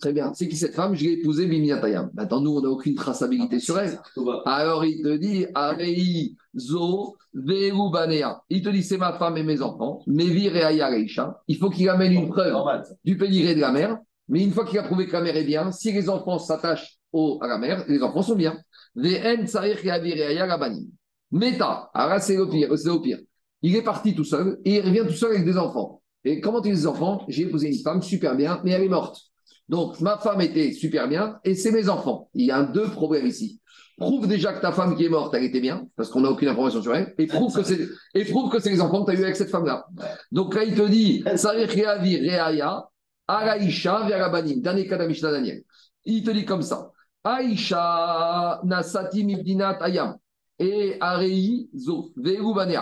[0.01, 0.33] Très bien.
[0.35, 0.95] C'est qui cette femme?
[0.95, 2.11] Je l'ai épousée Vidyataya.
[2.15, 3.99] Maintenant, nous, on n'a aucune traçabilité sur elle.
[4.45, 8.43] Alors il te dit, Arei zo veru banea.
[8.49, 10.03] Il te dit, c'est ma femme et mes enfants.
[10.07, 11.43] Mevi reaya reisha.
[11.49, 12.55] Il faut qu'il amène une preuve
[13.05, 13.99] du pédigré de la mère.
[14.29, 16.99] Mais une fois qu'il a prouvé que la mère est bien, si les enfants s'attachent
[17.13, 18.57] au- à la mère, les enfants sont bien.
[21.33, 21.91] Meta.
[21.95, 22.77] Alors là, c'est le pire.
[22.79, 23.19] C'est le pire.
[23.63, 26.01] Il est parti tout seul et il revient tout seul avec des enfants.
[26.27, 27.25] Et comment tu des enfants?
[27.29, 29.21] J'ai épousé une femme super bien, mais elle est morte.
[29.69, 32.29] Donc, ma femme était super bien et c'est mes enfants.
[32.35, 33.61] Il y a deux problèmes ici.
[33.97, 36.49] Prouve déjà que ta femme qui est morte, elle était bien, parce qu'on n'a aucune
[36.49, 39.17] information sur elle, et prouve que c'est, et prouve que c'est les enfants que tu
[39.17, 39.87] as eu avec cette femme-là.
[40.31, 42.85] Donc là, il te dit, Reaya,
[43.27, 45.63] Araïcha Verabanim, dernier cas Daniel.
[46.05, 46.91] Il te dit comme ça.
[47.25, 50.17] Aïcha Nasati Mibdinat Ayam.
[50.59, 52.81] Et Arei Zo, Banim.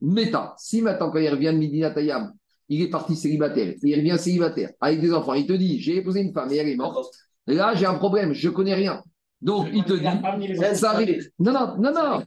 [0.00, 2.32] Meta, si maintenant, quand il revient de Midinat Ayam,
[2.68, 6.20] il est parti célibataire, il revient célibataire, avec des enfants, il te dit, j'ai épousé
[6.20, 7.12] une femme et elle est morte.
[7.46, 9.02] Là, j'ai un problème, je connais rien.
[9.42, 11.30] Donc, il te dit, ça arrive.
[11.38, 12.22] Non, non, non, non.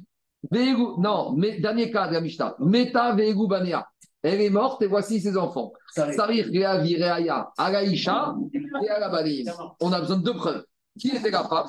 [0.99, 2.55] Non, mais dernier cas de la Mishnah.
[2.59, 3.88] Meta Veru Banea.
[4.22, 5.72] Elle est morte et voici ses enfants.
[5.93, 8.35] Sarir Reavi Reaya Araïcha
[8.84, 9.51] et Arabalim.
[9.80, 10.64] On a besoin de deux preuves.
[10.99, 11.68] Qui était femme?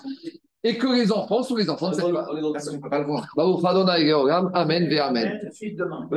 [0.65, 2.27] Et que les enfants sont les enfants de cette femme.
[2.29, 3.27] On ne peut pas le voir.
[4.07, 4.51] Georgam.
[5.09, 5.41] Amen.